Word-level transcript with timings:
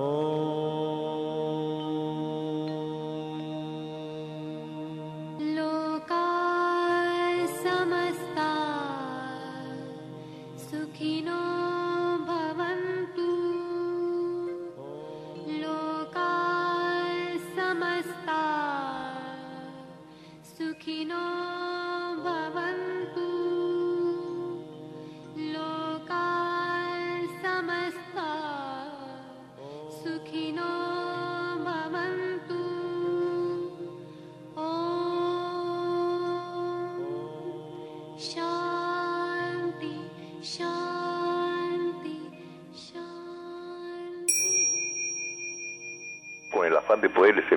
de 0.00 0.49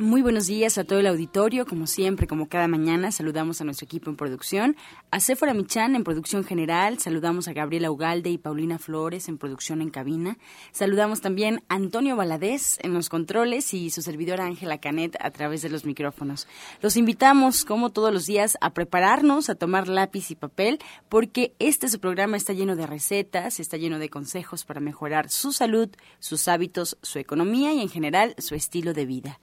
Muy 0.00 0.22
buenos 0.22 0.46
días 0.46 0.78
a 0.78 0.84
todo 0.84 0.98
el 0.98 1.06
auditorio. 1.06 1.66
Como 1.66 1.86
siempre, 1.86 2.26
como 2.26 2.48
cada 2.48 2.68
mañana, 2.68 3.12
saludamos 3.12 3.60
a 3.60 3.64
nuestro 3.64 3.84
equipo 3.84 4.08
en 4.08 4.16
producción, 4.16 4.74
a 5.10 5.20
Sephora 5.20 5.52
Michan 5.52 5.94
en 5.94 6.04
producción 6.04 6.42
general, 6.42 6.98
saludamos 6.98 7.48
a 7.48 7.52
Gabriela 7.52 7.90
Ugalde 7.90 8.30
y 8.30 8.38
Paulina 8.38 8.78
Flores 8.78 9.28
en 9.28 9.36
producción 9.36 9.82
en 9.82 9.90
cabina, 9.90 10.38
saludamos 10.72 11.20
también 11.20 11.62
a 11.68 11.74
Antonio 11.74 12.16
Valadez 12.16 12.78
en 12.80 12.94
los 12.94 13.10
controles 13.10 13.74
y 13.74 13.90
su 13.90 14.00
servidora 14.00 14.46
Ángela 14.46 14.78
Canet 14.78 15.18
a 15.20 15.30
través 15.32 15.60
de 15.60 15.68
los 15.68 15.84
micrófonos. 15.84 16.48
Los 16.80 16.96
invitamos, 16.96 17.66
como 17.66 17.90
todos 17.90 18.10
los 18.10 18.24
días, 18.24 18.56
a 18.62 18.70
prepararnos, 18.70 19.50
a 19.50 19.54
tomar 19.54 19.86
lápiz 19.86 20.30
y 20.30 20.34
papel, 20.34 20.78
porque 21.10 21.52
este 21.58 21.90
su 21.90 22.00
programa 22.00 22.38
está 22.38 22.54
lleno 22.54 22.74
de 22.74 22.86
recetas, 22.86 23.60
está 23.60 23.76
lleno 23.76 23.98
de 23.98 24.08
consejos 24.08 24.64
para 24.64 24.80
mejorar 24.80 25.28
su 25.28 25.52
salud, 25.52 25.90
sus 26.20 26.48
hábitos, 26.48 26.96
su 27.02 27.18
economía 27.18 27.74
y 27.74 27.82
en 27.82 27.90
general 27.90 28.34
su 28.38 28.54
estilo 28.54 28.94
de 28.94 29.04
vida 29.04 29.40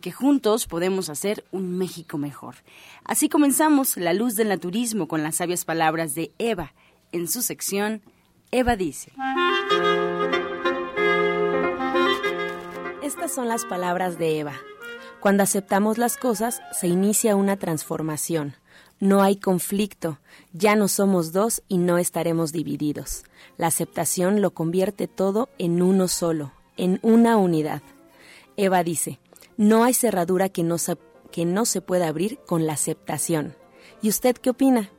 que 0.00 0.12
juntos 0.12 0.66
podemos 0.66 1.08
hacer 1.08 1.44
un 1.52 1.78
México 1.78 2.18
mejor. 2.18 2.56
Así 3.04 3.28
comenzamos 3.28 3.96
La 3.96 4.12
Luz 4.12 4.34
del 4.34 4.48
Naturismo 4.48 5.08
con 5.08 5.22
las 5.22 5.36
sabias 5.36 5.64
palabras 5.64 6.14
de 6.14 6.32
Eva. 6.38 6.72
En 7.12 7.28
su 7.28 7.42
sección, 7.42 8.02
Eva 8.50 8.76
dice. 8.76 9.12
Estas 13.02 13.32
son 13.32 13.48
las 13.48 13.64
palabras 13.64 14.18
de 14.18 14.40
Eva. 14.40 14.54
Cuando 15.20 15.42
aceptamos 15.42 15.98
las 15.98 16.16
cosas, 16.16 16.62
se 16.72 16.88
inicia 16.88 17.36
una 17.36 17.56
transformación. 17.56 18.54
No 19.00 19.22
hay 19.22 19.36
conflicto, 19.36 20.18
ya 20.52 20.76
no 20.76 20.86
somos 20.86 21.32
dos 21.32 21.62
y 21.68 21.78
no 21.78 21.98
estaremos 21.98 22.52
divididos. 22.52 23.24
La 23.56 23.66
aceptación 23.66 24.42
lo 24.42 24.52
convierte 24.52 25.08
todo 25.08 25.48
en 25.58 25.80
uno 25.82 26.06
solo, 26.08 26.52
en 26.76 27.00
una 27.02 27.36
unidad. 27.36 27.82
Eva 28.56 28.82
dice, 28.82 29.18
no 29.60 29.84
hay 29.84 29.92
cerradura 29.92 30.48
que 30.48 30.62
no, 30.62 30.78
se, 30.78 30.96
que 31.30 31.44
no 31.44 31.66
se 31.66 31.82
pueda 31.82 32.08
abrir 32.08 32.38
con 32.46 32.66
la 32.66 32.72
aceptación. 32.72 33.58
¿Y 34.00 34.08
usted 34.08 34.34
qué 34.34 34.48
opina? 34.48 34.90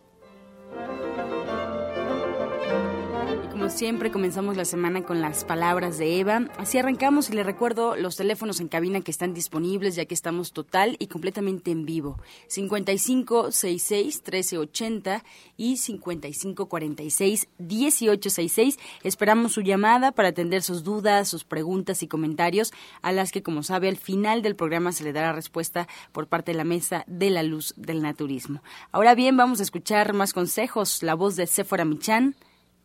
Siempre 3.72 4.12
comenzamos 4.12 4.58
la 4.58 4.66
semana 4.66 5.04
con 5.04 5.22
las 5.22 5.46
palabras 5.46 5.98
de 5.98 6.20
Eva. 6.20 6.48
Así 6.58 6.78
arrancamos 6.78 7.30
y 7.30 7.34
le 7.34 7.44
recuerdo 7.44 7.96
los 7.96 8.18
teléfonos 8.18 8.60
en 8.60 8.68
cabina 8.68 9.02
que 9.02 9.12
están 9.12 9.34
disponibles 9.34 9.96
ya 9.96 10.06
que 10.06 10.14
estamos 10.14 10.52
total 10.52 10.98
y 11.00 11.08
completamente 11.08 11.72
en 11.72 11.86
vivo. 11.86 12.20
5566 12.48 14.22
1380 14.24 15.24
y 15.58 15.78
5546 15.78 17.48
1866. 17.58 18.80
Esperamos 19.04 19.54
su 19.54 19.62
llamada 19.62 20.12
para 20.12 20.30
atender 20.30 20.64
sus 20.64 20.84
dudas, 20.84 21.30
sus 21.30 21.44
preguntas 21.44 22.04
y 22.04 22.08
comentarios 22.08 22.74
a 23.02 23.12
las 23.12 23.32
que 23.32 23.42
como 23.42 23.64
sabe 23.64 23.88
al 23.88 23.98
final 23.98 24.42
del 24.42 24.56
programa 24.56 24.92
se 24.92 25.04
le 25.04 25.14
dará 25.14 25.32
respuesta 25.32 25.88
por 26.12 26.28
parte 26.28 26.52
de 26.52 26.58
la 26.58 26.66
mesa 26.66 27.06
de 27.08 27.30
la 27.30 27.44
luz 27.44 27.74
del 27.78 28.02
naturismo. 28.02 28.62
Ahora 28.92 29.16
bien, 29.16 29.38
vamos 29.38 29.60
a 29.62 29.64
escuchar 29.64 30.14
más 30.14 30.34
consejos. 30.34 31.04
La 31.04 31.16
voz 31.16 31.36
de 31.36 31.48
Sephora 31.48 31.86
Michan 31.86 32.36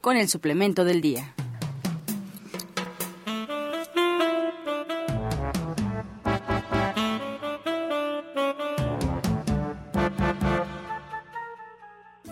con 0.00 0.16
el 0.16 0.28
suplemento 0.28 0.84
del 0.84 1.00
día. 1.00 1.34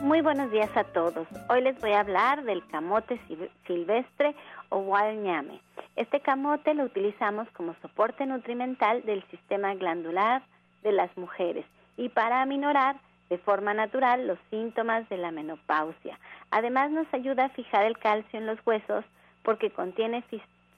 Muy 0.00 0.20
buenos 0.20 0.50
días 0.52 0.70
a 0.76 0.84
todos. 0.84 1.26
Hoy 1.48 1.62
les 1.62 1.80
voy 1.80 1.92
a 1.92 2.00
hablar 2.00 2.44
del 2.44 2.64
camote 2.68 3.20
silvestre 3.66 4.36
o 4.68 4.78
wild. 4.78 5.60
Este 5.96 6.20
camote 6.20 6.74
lo 6.74 6.84
utilizamos 6.84 7.48
como 7.50 7.74
soporte 7.82 8.26
nutrimental 8.26 9.02
del 9.04 9.24
sistema 9.30 9.74
glandular 9.74 10.42
de 10.82 10.92
las 10.92 11.16
mujeres 11.16 11.64
y 11.96 12.08
para 12.08 12.42
aminorar 12.42 12.96
de 13.30 13.38
forma 13.38 13.74
natural 13.74 14.26
los 14.26 14.38
síntomas 14.50 15.08
de 15.08 15.16
la 15.16 15.30
menopausia. 15.30 16.18
Además 16.50 16.90
nos 16.90 17.06
ayuda 17.12 17.46
a 17.46 17.50
fijar 17.50 17.84
el 17.84 17.98
calcio 17.98 18.38
en 18.38 18.46
los 18.46 18.58
huesos 18.66 19.04
porque 19.42 19.70
contiene 19.70 20.24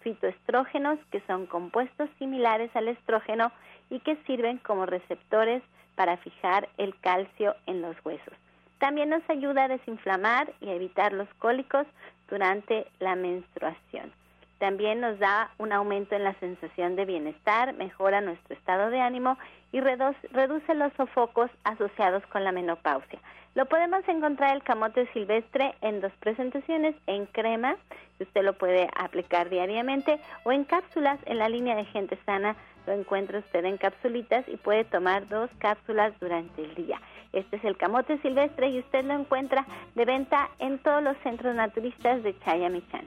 fitoestrógenos 0.01 0.99
que 1.11 1.21
son 1.27 1.47
compuestos 1.47 2.09
similares 2.19 2.75
al 2.75 2.89
estrógeno 2.89 3.53
y 3.91 4.01
que 4.01 4.17
sirven 4.27 4.59
como 4.59 4.87
receptores 4.87 5.63
para 5.95 6.17
fijar 6.19 6.69
el 6.79 6.99
calcio 7.01 7.57
en 7.67 7.83
los 7.83 7.97
huesos. 8.05 8.35
También 8.79 9.09
nos 9.09 9.29
ayuda 9.31 9.65
a 9.65 9.69
desinflamar 9.69 10.53
y 10.61 10.69
a 10.69 10.75
evitar 10.75 11.13
los 11.13 11.29
cólicos 11.39 11.87
durante 12.29 12.87
la 13.01 13.17
menstruación. 13.17 14.13
También 14.59 15.01
nos 15.01 15.19
da 15.19 15.51
un 15.59 15.73
aumento 15.73 16.15
en 16.15 16.25
la 16.25 16.35
sensación 16.35 16.97
de 16.97 17.05
bienestar, 17.05 17.75
mejora 17.75 18.21
nuestro 18.21 18.55
estado 18.55 18.91
de 18.91 19.01
ánimo 19.01 19.37
y 19.73 19.81
reduce 19.81 20.75
los 20.75 20.93
sofocos 20.95 21.51
asociados 21.65 22.25
con 22.27 22.43
la 22.43 22.53
menopausia. 22.53 23.19
Lo 23.55 23.67
podemos 23.67 24.07
encontrar 24.09 24.55
el 24.55 24.63
camote 24.63 25.07
silvestre 25.13 25.75
en 25.81 26.01
dos 26.01 26.13
presentaciones, 26.21 26.95
en 27.07 27.27
crema, 27.27 27.77
que 28.19 28.25
usted 28.25 28.43
lo 28.45 28.53
puede 28.55 28.89
aplicar 28.99 29.49
diariamente, 29.49 30.21
o 30.45 30.53
en 30.53 30.65
cápsulas 30.65 31.19
en 31.25 31.39
la 31.39 31.49
línea 31.49 31.75
de 31.75 31.85
gente 31.87 32.19
sana, 32.27 32.55
lo 32.87 32.93
encuentra 32.93 33.39
usted 33.39 33.65
en 33.65 33.79
capsulitas 33.79 34.47
y 34.49 34.57
puede 34.57 34.85
tomar 34.85 35.27
dos 35.29 35.51
cápsulas 35.59 36.13
durante 36.21 36.63
el 36.63 36.75
día. 36.75 37.01
Este 37.33 37.57
es 37.57 37.65
el 37.65 37.77
camote 37.77 38.19
silvestre 38.19 38.69
y 38.69 38.79
usted 38.79 39.05
lo 39.05 39.15
encuentra 39.15 39.67
de 39.95 40.05
venta 40.05 40.51
en 40.59 40.79
todos 40.79 41.03
los 41.03 41.17
centros 41.19 41.55
naturistas 41.55 42.23
de 42.23 42.39
Chayamichán. 42.41 43.07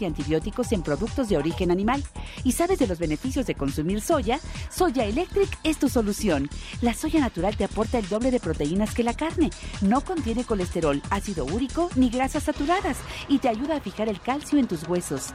y 0.00 0.04
antibióticos 0.04 0.72
en 0.72 0.82
productos 0.82 1.28
de 1.28 1.36
origen 1.36 1.70
animal. 1.70 2.02
¿Y 2.44 2.52
sabes 2.52 2.78
de 2.78 2.86
los 2.86 2.98
beneficios 2.98 3.46
de 3.46 3.54
consumir 3.54 4.00
soya? 4.00 4.38
Soya 4.70 5.04
Electric 5.04 5.48
es 5.64 5.78
tu 5.78 5.88
solución. 5.88 6.48
La 6.80 6.94
soya 6.94 7.20
natural 7.20 7.56
te 7.56 7.64
aporta 7.64 7.98
el 7.98 8.08
doble 8.08 8.30
de 8.30 8.40
proteínas 8.40 8.94
que 8.94 9.02
la 9.02 9.14
carne. 9.14 9.50
No 9.80 10.00
contiene 10.02 10.44
colesterol, 10.44 11.02
ácido 11.10 11.44
úrico 11.44 11.90
ni 11.96 12.10
grasas 12.10 12.44
saturadas 12.44 12.98
y 13.28 13.38
te 13.38 13.48
ayuda 13.48 13.76
a 13.76 13.80
fijar 13.80 14.08
el 14.08 14.20
calcio 14.20 14.58
en 14.58 14.68
tus 14.68 14.86
huesos. 14.88 15.34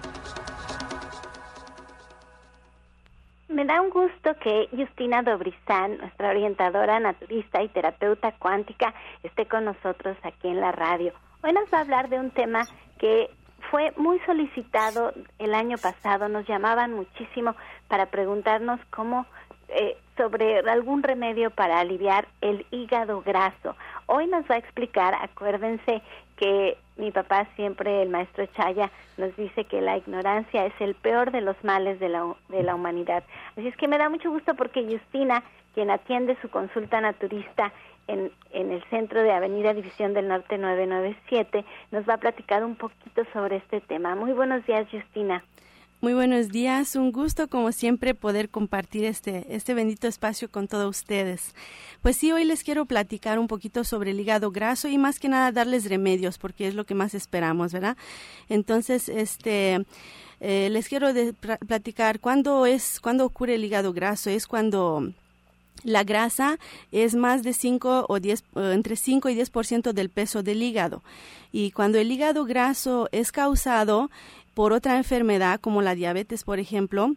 Me 3.49 3.65
da 3.65 3.81
un 3.81 3.89
gusto 3.89 4.35
que 4.41 4.69
Justina 4.71 5.23
Dobrizán, 5.23 5.97
nuestra 5.97 6.29
orientadora 6.29 6.99
naturista 6.99 7.61
y 7.63 7.67
terapeuta 7.67 8.31
cuántica, 8.33 8.93
esté 9.23 9.47
con 9.47 9.65
nosotros 9.65 10.15
aquí 10.23 10.47
en 10.47 10.61
la 10.61 10.71
radio. 10.71 11.13
Hoy 11.43 11.51
nos 11.53 11.65
va 11.73 11.79
a 11.79 11.81
hablar 11.81 12.09
de 12.09 12.19
un 12.19 12.31
tema 12.31 12.67
que 12.99 13.29
fue 13.69 13.93
muy 13.97 14.19
solicitado 14.21 15.13
el 15.37 15.53
año 15.53 15.77
pasado, 15.77 16.27
nos 16.29 16.47
llamaban 16.47 16.93
muchísimo 16.93 17.55
para 17.87 18.07
preguntarnos 18.07 18.79
cómo 18.89 19.25
eh, 19.69 19.97
sobre 20.17 20.59
algún 20.59 21.03
remedio 21.03 21.51
para 21.51 21.79
aliviar 21.79 22.27
el 22.41 22.65
hígado 22.71 23.21
graso. 23.21 23.75
Hoy 24.07 24.27
nos 24.27 24.43
va 24.49 24.55
a 24.55 24.57
explicar, 24.57 25.13
acuérdense 25.13 26.01
que 26.35 26.77
mi 26.97 27.11
papá 27.11 27.47
siempre, 27.55 28.01
el 28.01 28.09
maestro 28.09 28.45
Chaya, 28.47 28.91
nos 29.17 29.35
dice 29.37 29.65
que 29.65 29.79
la 29.81 29.97
ignorancia 29.97 30.65
es 30.65 30.73
el 30.79 30.95
peor 30.95 31.31
de 31.31 31.41
los 31.41 31.55
males 31.63 31.99
de 31.99 32.09
la, 32.09 32.35
de 32.49 32.63
la 32.63 32.75
humanidad. 32.75 33.23
Así 33.55 33.67
es 33.67 33.77
que 33.77 33.87
me 33.87 33.97
da 33.97 34.09
mucho 34.09 34.29
gusto 34.29 34.55
porque 34.55 34.83
Justina, 34.83 35.43
quien 35.73 35.91
atiende 35.91 36.37
su 36.41 36.49
consulta 36.49 36.99
naturista 36.99 37.71
en, 38.09 38.31
en 38.51 38.71
el 38.71 38.83
centro 38.89 39.21
de 39.21 39.31
Avenida 39.31 39.73
División 39.73 40.13
del 40.13 40.27
Norte 40.27 40.57
997, 40.57 41.63
nos 41.91 42.07
va 42.09 42.15
a 42.15 42.17
platicar 42.17 42.63
un 42.65 42.75
poquito 42.75 43.23
sobre 43.31 43.57
este 43.57 43.81
tema. 43.81 44.15
Muy 44.15 44.33
buenos 44.33 44.65
días, 44.65 44.87
Justina. 44.91 45.43
Muy 46.01 46.13
buenos 46.13 46.47
días, 46.47 46.95
un 46.95 47.11
gusto 47.11 47.49
como 47.49 47.73
siempre 47.73 48.15
poder 48.15 48.47
compartir 48.47 49.03
este, 49.03 49.53
este 49.53 49.73
bendito 49.73 50.07
espacio 50.07 50.49
con 50.49 50.69
todos 50.69 50.97
ustedes. 50.97 51.53
Pues 52.01 52.15
sí, 52.15 52.31
hoy 52.31 52.45
les 52.45 52.63
quiero 52.63 52.85
platicar 52.85 53.37
un 53.37 53.47
poquito 53.47 53.83
sobre 53.83 54.11
el 54.11 54.19
hígado 54.21 54.49
graso 54.49 54.87
y 54.87 54.97
más 54.97 55.19
que 55.19 55.27
nada 55.27 55.51
darles 55.51 55.89
remedios 55.89 56.37
porque 56.37 56.69
es 56.69 56.75
lo 56.75 56.85
que 56.85 56.95
más 56.95 57.13
esperamos, 57.15 57.73
¿verdad? 57.73 57.97
Entonces, 58.47 59.09
este, 59.09 59.85
eh, 60.39 60.69
les 60.71 60.87
quiero 60.87 61.07
platicar 61.67 62.21
cuándo 62.21 62.65
es, 62.65 63.01
cuándo 63.01 63.25
ocurre 63.25 63.55
el 63.55 63.65
hígado 63.65 63.91
graso, 63.91 64.29
es 64.29 64.47
cuando 64.47 65.11
la 65.83 66.03
grasa 66.03 66.59
es 66.91 67.15
más 67.15 67.43
de 67.43 67.53
5 67.53 68.05
o 68.07 68.19
10, 68.19 68.43
eh, 68.55 68.71
entre 68.73 68.95
5 68.95 69.29
y 69.29 69.35
10% 69.35 69.93
del 69.93 70.09
peso 70.09 70.43
del 70.43 70.61
hígado. 70.61 71.01
Y 71.51 71.71
cuando 71.71 71.97
el 71.97 72.11
hígado 72.11 72.45
graso 72.45 73.09
es 73.11 73.31
causado 73.31 74.09
por 74.53 74.73
otra 74.73 74.97
enfermedad 74.97 75.59
como 75.59 75.81
la 75.81 75.95
diabetes, 75.95 76.43
por 76.43 76.59
ejemplo, 76.59 77.15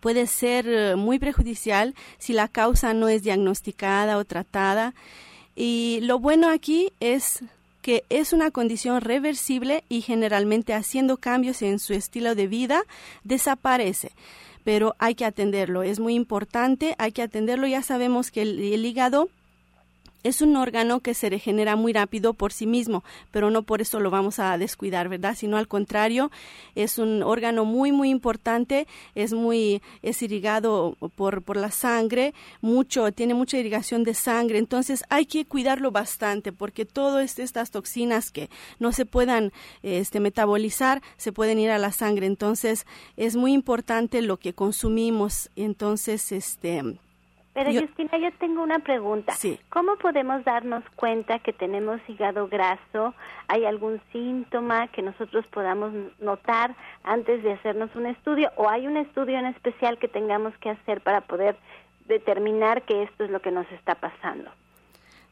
puede 0.00 0.26
ser 0.26 0.68
eh, 0.68 0.96
muy 0.96 1.18
perjudicial 1.18 1.94
si 2.18 2.32
la 2.32 2.48
causa 2.48 2.94
no 2.94 3.08
es 3.08 3.22
diagnosticada 3.22 4.18
o 4.18 4.24
tratada. 4.24 4.94
Y 5.56 6.00
lo 6.02 6.18
bueno 6.18 6.48
aquí 6.48 6.92
es 7.00 7.42
que 7.82 8.04
es 8.10 8.32
una 8.32 8.50
condición 8.50 9.00
reversible 9.00 9.84
y 9.88 10.02
generalmente 10.02 10.74
haciendo 10.74 11.16
cambios 11.16 11.62
en 11.62 11.78
su 11.78 11.94
estilo 11.94 12.34
de 12.34 12.46
vida 12.46 12.82
desaparece. 13.24 14.12
Pero 14.64 14.94
hay 14.98 15.14
que 15.14 15.24
atenderlo, 15.24 15.82
es 15.82 16.00
muy 16.00 16.14
importante, 16.14 16.94
hay 16.98 17.12
que 17.12 17.22
atenderlo. 17.22 17.66
Ya 17.66 17.82
sabemos 17.82 18.30
que 18.30 18.42
el, 18.42 18.84
hígado 18.84 19.28
es 20.22 20.42
un 20.42 20.56
órgano 20.56 21.00
que 21.00 21.14
se 21.14 21.30
regenera 21.30 21.76
muy 21.76 21.92
rápido 21.92 22.34
por 22.34 22.52
sí 22.52 22.66
mismo, 22.66 23.04
pero 23.30 23.50
no 23.50 23.62
por 23.62 23.80
eso 23.80 24.00
lo 24.00 24.10
vamos 24.10 24.38
a 24.38 24.56
descuidar, 24.58 25.08
¿verdad? 25.08 25.34
Sino 25.36 25.56
al 25.56 25.68
contrario, 25.68 26.30
es 26.74 26.98
un 26.98 27.22
órgano 27.22 27.64
muy, 27.64 27.92
muy 27.92 28.10
importante, 28.10 28.86
es 29.14 29.32
muy, 29.32 29.82
es 30.02 30.22
irrigado 30.22 30.96
por, 31.16 31.42
por 31.42 31.56
la 31.56 31.70
sangre, 31.70 32.34
mucho, 32.60 33.12
tiene 33.12 33.34
mucha 33.34 33.58
irrigación 33.58 34.04
de 34.04 34.14
sangre, 34.14 34.58
entonces 34.58 35.04
hay 35.08 35.26
que 35.26 35.44
cuidarlo 35.44 35.90
bastante 35.90 36.52
porque 36.52 36.84
todas 36.84 37.38
estas 37.38 37.70
toxinas 37.70 38.30
que 38.30 38.50
no 38.78 38.92
se 38.92 39.06
puedan 39.06 39.52
este, 39.82 40.20
metabolizar 40.20 41.02
se 41.16 41.32
pueden 41.32 41.58
ir 41.58 41.70
a 41.70 41.78
la 41.78 41.92
sangre, 41.92 42.26
entonces 42.26 42.86
es 43.16 43.36
muy 43.36 43.52
importante 43.52 44.22
lo 44.22 44.36
que 44.38 44.52
consumimos, 44.52 45.50
entonces, 45.56 46.32
este, 46.32 46.82
pero 47.64 47.80
Justina, 47.80 48.18
yo 48.18 48.32
tengo 48.38 48.62
una 48.62 48.78
pregunta. 48.78 49.34
¿Cómo 49.68 49.96
podemos 49.96 50.44
darnos 50.44 50.82
cuenta 50.96 51.38
que 51.38 51.52
tenemos 51.52 52.00
hígado 52.08 52.48
graso? 52.48 53.14
¿Hay 53.48 53.64
algún 53.64 54.00
síntoma 54.12 54.88
que 54.88 55.02
nosotros 55.02 55.46
podamos 55.48 55.92
notar 56.18 56.74
antes 57.02 57.42
de 57.42 57.52
hacernos 57.52 57.94
un 57.94 58.06
estudio? 58.06 58.50
¿O 58.56 58.68
hay 58.68 58.86
un 58.86 58.96
estudio 58.96 59.38
en 59.38 59.46
especial 59.46 59.98
que 59.98 60.08
tengamos 60.08 60.56
que 60.58 60.70
hacer 60.70 61.00
para 61.02 61.20
poder 61.20 61.56
determinar 62.06 62.82
que 62.82 63.02
esto 63.02 63.24
es 63.24 63.30
lo 63.30 63.40
que 63.40 63.50
nos 63.50 63.70
está 63.72 63.94
pasando? 63.94 64.50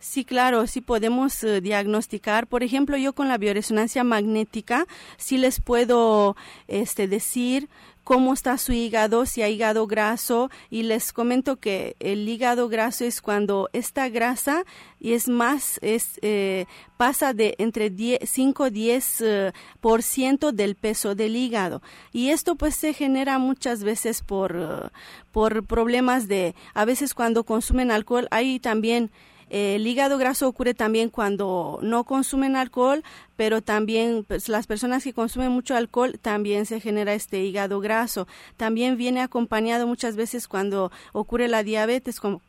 Sí, 0.01 0.25
claro, 0.25 0.67
sí 0.69 0.81
podemos 0.81 1.43
eh, 1.43 1.61
diagnosticar. 1.61 2.47
Por 2.47 2.63
ejemplo, 2.63 2.97
yo 2.97 3.15
con 3.15 3.27
la 3.29 3.37
bioresonancia 3.37 4.05
magnética 4.05 4.87
sí 5.17 5.39
les 5.39 5.61
puedo 5.61 6.37
este, 6.69 7.09
decir 7.09 7.69
cómo 8.09 8.33
está 8.33 8.57
su 8.57 8.73
hígado, 8.73 9.27
si 9.27 9.43
hay 9.43 9.57
hígado 9.57 9.87
graso 9.87 10.51
y 10.71 10.85
les 10.85 11.13
comento 11.13 11.57
que 11.57 11.95
el 12.01 12.27
hígado 12.27 12.71
graso 12.71 13.05
es 13.05 13.21
cuando 13.21 13.69
esta 13.75 14.09
grasa 14.09 14.65
y 14.99 15.13
es 15.13 15.29
más 15.29 15.79
es 15.83 16.19
eh, 16.23 16.65
pasa 16.97 17.35
de 17.35 17.55
entre 17.59 17.93
5 18.25 18.71
10 18.71 19.21
eh, 19.21 19.53
por 19.83 20.03
ciento 20.03 20.53
del 20.53 20.75
peso 20.75 21.15
del 21.15 21.37
hígado 21.37 21.83
y 22.11 22.31
esto 22.31 22.55
pues 22.55 22.77
se 22.77 22.95
genera 22.95 23.39
muchas 23.39 23.85
veces 23.85 24.23
por 24.23 24.57
uh, 24.57 24.89
por 25.31 25.67
problemas 25.67 26.29
de 26.29 26.55
a 26.73 26.87
veces 26.87 27.13
cuando 27.13 27.45
consumen 27.45 27.91
alcohol 27.91 28.27
hay 28.31 28.59
también 28.59 29.11
el 29.51 29.87
hígado 29.87 30.19
graso 30.19 30.49
ocurre 30.49 30.75
también 30.75 31.11
cuando 31.11 31.79
no 31.83 32.05
consumen 32.05 32.57
alcohol, 32.57 33.03
pero 33.37 33.63
también 33.63 34.25
pues, 34.27 34.49
las 34.49 34.67
personas 34.67 35.05
que 35.05 35.13
consumen 35.13 35.53
mucho 35.53 35.77
alcohol 35.77 36.19
también 36.21 36.67
se 36.67 36.81
genera 36.81 37.15
este 37.15 37.45
hígado 37.45 37.81
graso. 37.81 38.27
También 38.57 38.97
viene 38.97 39.21
acompañado 39.21 39.87
muchas 39.87 40.17
veces 40.17 40.49
cuando 40.49 40.91
ocurre 41.13 41.49
la 41.49 41.63
diabetes, 41.63 42.21
como 42.21 42.43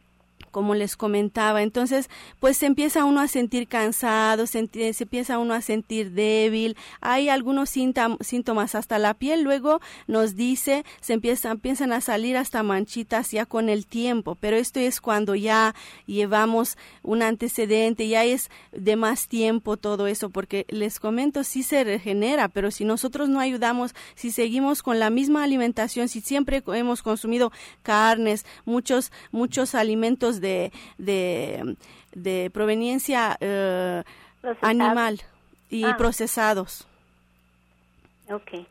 como 0.51 0.75
les 0.75 0.95
comentaba. 0.95 1.61
Entonces, 1.61 2.09
pues 2.39 2.57
se 2.57 2.65
empieza 2.65 3.05
uno 3.05 3.21
a 3.21 3.27
sentir 3.27 3.67
cansado, 3.67 4.47
se, 4.47 4.59
empieza 4.59 5.37
uno 5.37 5.53
a 5.53 5.61
sentir 5.61 6.11
débil, 6.11 6.75
hay 7.01 7.29
algunos 7.29 7.69
síntomas, 7.69 8.75
hasta 8.75 8.99
la 8.99 9.13
piel. 9.13 9.43
Luego 9.43 9.79
nos 10.07 10.35
dice, 10.35 10.85
se 11.01 11.13
empiezan, 11.13 11.53
empiezan 11.53 11.93
a 11.93 12.01
salir 12.01 12.37
hasta 12.37 12.63
manchitas 12.63 13.31
ya 13.31 13.45
con 13.45 13.69
el 13.69 13.85
tiempo, 13.85 14.35
pero 14.35 14.57
esto 14.57 14.79
es 14.79 15.01
cuando 15.01 15.35
ya 15.35 15.75
llevamos 16.05 16.77
un 17.03 17.21
antecedente, 17.21 18.07
ya 18.07 18.25
es 18.25 18.49
de 18.71 18.95
más 18.95 19.27
tiempo 19.27 19.77
todo 19.77 20.07
eso, 20.07 20.29
porque 20.29 20.65
les 20.69 20.99
comento, 20.99 21.43
sí 21.43 21.63
se 21.63 21.83
regenera, 21.83 22.47
pero 22.47 22.71
si 22.71 22.85
nosotros 22.85 23.29
no 23.29 23.39
ayudamos, 23.39 23.93
si 24.15 24.31
seguimos 24.31 24.81
con 24.83 24.99
la 24.99 25.09
misma 25.09 25.43
alimentación, 25.43 26.09
si 26.09 26.21
siempre 26.21 26.63
hemos 26.67 27.01
consumido 27.01 27.51
carnes, 27.83 28.45
muchos, 28.65 29.11
muchos 29.31 29.75
alimentos 29.75 30.28
de, 30.37 30.71
de, 30.97 32.51
proveniencia 32.53 33.37
eh, 33.39 34.03
animal 34.61 35.21
y 35.69 35.85
ah. 35.85 35.97
procesados. 35.97 36.87
Ok. 38.29 38.65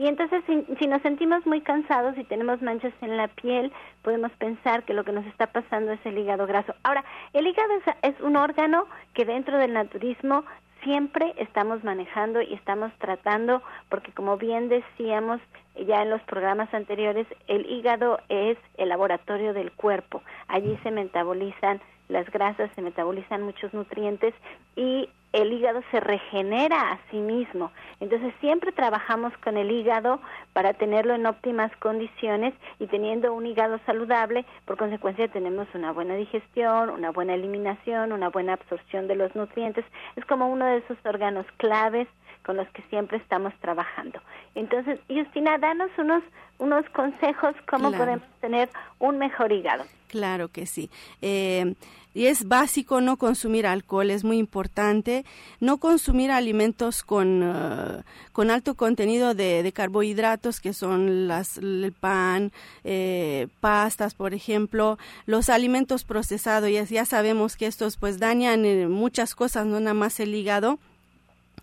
Y 0.00 0.06
entonces, 0.06 0.42
si, 0.46 0.86
nos 0.86 1.02
sentimos 1.02 1.44
muy 1.44 1.60
cansados 1.60 2.16
y 2.16 2.24
tenemos 2.24 2.62
manchas 2.62 2.94
en 3.02 3.18
la 3.18 3.28
piel, 3.28 3.70
podemos 4.02 4.32
pensar 4.32 4.84
que 4.84 4.94
lo 4.94 5.04
que 5.04 5.12
nos 5.12 5.26
está 5.26 5.48
pasando 5.48 5.92
es 5.92 6.00
el 6.06 6.16
hígado 6.16 6.46
graso. 6.46 6.74
Ahora, 6.84 7.04
el 7.34 7.46
hígado 7.46 7.70
es, 7.74 8.14
es 8.14 8.20
un 8.22 8.36
órgano 8.36 8.86
que 9.12 9.26
dentro 9.26 9.58
del 9.58 9.74
naturismo 9.74 10.44
siempre 10.82 11.34
estamos 11.38 11.84
manejando 11.84 12.42
y 12.42 12.54
estamos 12.54 12.92
tratando, 12.98 13.62
porque 13.88 14.12
como 14.12 14.36
bien 14.36 14.68
decíamos, 14.68 15.40
ya 15.86 16.02
en 16.02 16.10
los 16.10 16.22
programas 16.22 16.72
anteriores, 16.74 17.26
el 17.48 17.66
hígado 17.66 18.20
es 18.28 18.58
el 18.76 18.88
laboratorio 18.88 19.52
del 19.52 19.72
cuerpo. 19.72 20.22
Allí 20.48 20.78
se 20.82 20.90
metabolizan 20.90 21.80
las 22.08 22.28
grasas, 22.30 22.70
se 22.74 22.82
metabolizan 22.82 23.42
muchos 23.42 23.72
nutrientes 23.72 24.34
y 24.76 25.08
el 25.32 25.52
hígado 25.52 25.82
se 25.90 26.00
regenera 26.00 26.92
a 26.92 26.98
sí 27.10 27.18
mismo. 27.18 27.70
Entonces 28.00 28.34
siempre 28.40 28.72
trabajamos 28.72 29.32
con 29.38 29.56
el 29.56 29.70
hígado 29.70 30.20
para 30.52 30.74
tenerlo 30.74 31.14
en 31.14 31.26
óptimas 31.26 31.74
condiciones 31.76 32.54
y 32.78 32.86
teniendo 32.86 33.32
un 33.32 33.46
hígado 33.46 33.78
saludable, 33.86 34.44
por 34.64 34.76
consecuencia 34.76 35.28
tenemos 35.28 35.68
una 35.74 35.92
buena 35.92 36.14
digestión, 36.14 36.90
una 36.90 37.10
buena 37.10 37.34
eliminación, 37.34 38.12
una 38.12 38.28
buena 38.30 38.54
absorción 38.54 39.06
de 39.06 39.16
los 39.16 39.34
nutrientes. 39.36 39.84
Es 40.16 40.24
como 40.24 40.48
uno 40.48 40.64
de 40.64 40.78
esos 40.78 40.98
órganos 41.04 41.46
claves 41.58 42.08
con 42.44 42.56
los 42.56 42.68
que 42.70 42.82
siempre 42.90 43.18
estamos 43.18 43.52
trabajando. 43.60 44.20
Entonces, 44.54 44.98
Justina, 45.08 45.58
danos 45.58 45.90
unos, 45.98 46.22
unos 46.58 46.88
consejos 46.90 47.54
cómo 47.68 47.92
podemos 47.92 48.26
tener 48.40 48.68
un 48.98 49.18
mejor 49.18 49.52
hígado. 49.52 49.84
Claro 50.08 50.48
que 50.48 50.66
sí. 50.66 50.90
Eh, 51.22 51.74
y 52.12 52.26
es 52.26 52.48
básico 52.48 53.00
no 53.00 53.16
consumir 53.16 53.66
alcohol, 53.66 54.10
es 54.10 54.24
muy 54.24 54.38
importante. 54.38 55.24
No 55.60 55.78
consumir 55.78 56.30
alimentos 56.30 57.02
con, 57.02 57.42
uh, 57.42 58.02
con 58.32 58.50
alto 58.50 58.74
contenido 58.74 59.34
de, 59.34 59.70
carbohidratos, 59.74 60.60
que 60.60 60.72
son 60.72 61.28
las, 61.28 61.58
el 61.58 61.94
pan, 61.98 62.52
eh, 62.84 63.48
pastas, 63.60 64.14
por 64.14 64.34
ejemplo. 64.34 64.98
Los 65.26 65.48
alimentos 65.48 66.04
procesados, 66.04 66.70
ya, 66.70 66.84
ya 66.84 67.04
sabemos 67.04 67.56
que 67.56 67.66
estos 67.66 67.96
pues 67.96 68.18
dañan 68.18 68.64
eh, 68.64 68.88
muchas 68.88 69.34
cosas, 69.34 69.66
no 69.66 69.78
nada 69.78 69.94
más 69.94 70.18
el 70.20 70.34
hígado 70.34 70.78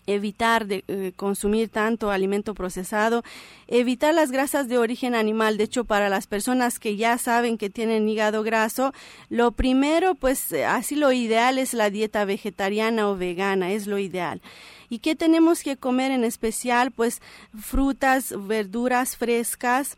evitar 0.08 0.66
de, 0.66 0.84
eh, 0.88 1.12
consumir 1.16 1.70
tanto 1.70 2.10
alimento 2.10 2.56
procesado, 2.56 3.24
evitar 3.68 4.14
las 4.14 4.32
grasas 4.32 4.68
de 4.68 4.78
origen 4.78 5.14
animal. 5.14 5.58
De 5.58 5.66
hecho, 5.66 5.84
para 5.84 6.10
las 6.10 6.26
personas 6.26 6.80
que 6.80 6.96
ya 6.96 7.18
saben 7.18 7.58
que 7.58 7.70
tienen 7.70 8.10
hígado 8.10 8.42
graso, 8.42 8.94
lo 9.30 9.52
primero, 9.52 10.16
pues 10.16 10.52
eh, 10.52 10.66
así 10.66 10.96
lo 10.96 11.12
ideal 11.12 11.60
es 11.60 11.74
la 11.74 11.90
dieta 11.90 12.26
vegetariana 12.26 13.10
o 13.10 13.18
vegana, 13.18 13.72
es 13.72 13.86
lo 13.86 14.00
ideal. 14.00 14.42
¿Y 14.90 15.00
qué 15.00 15.16
tenemos 15.16 15.64
que 15.64 15.76
comer 15.76 16.12
en 16.12 16.24
especial? 16.24 16.92
Pues 16.92 17.22
frutas, 17.60 18.34
verduras 18.48 19.18
frescas, 19.18 19.98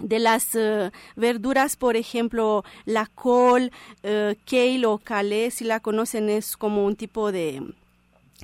de 0.00 0.18
las 0.18 0.54
eh, 0.54 0.90
verduras, 1.16 1.76
por 1.76 1.96
ejemplo, 1.96 2.64
la 2.86 3.06
col, 3.06 3.70
kale 4.02 4.86
o 4.86 4.98
kale, 4.98 5.50
si 5.50 5.64
la 5.64 5.80
conocen, 5.80 6.30
es 6.30 6.56
como 6.56 6.86
un 6.86 6.96
tipo 6.96 7.30
de, 7.30 7.62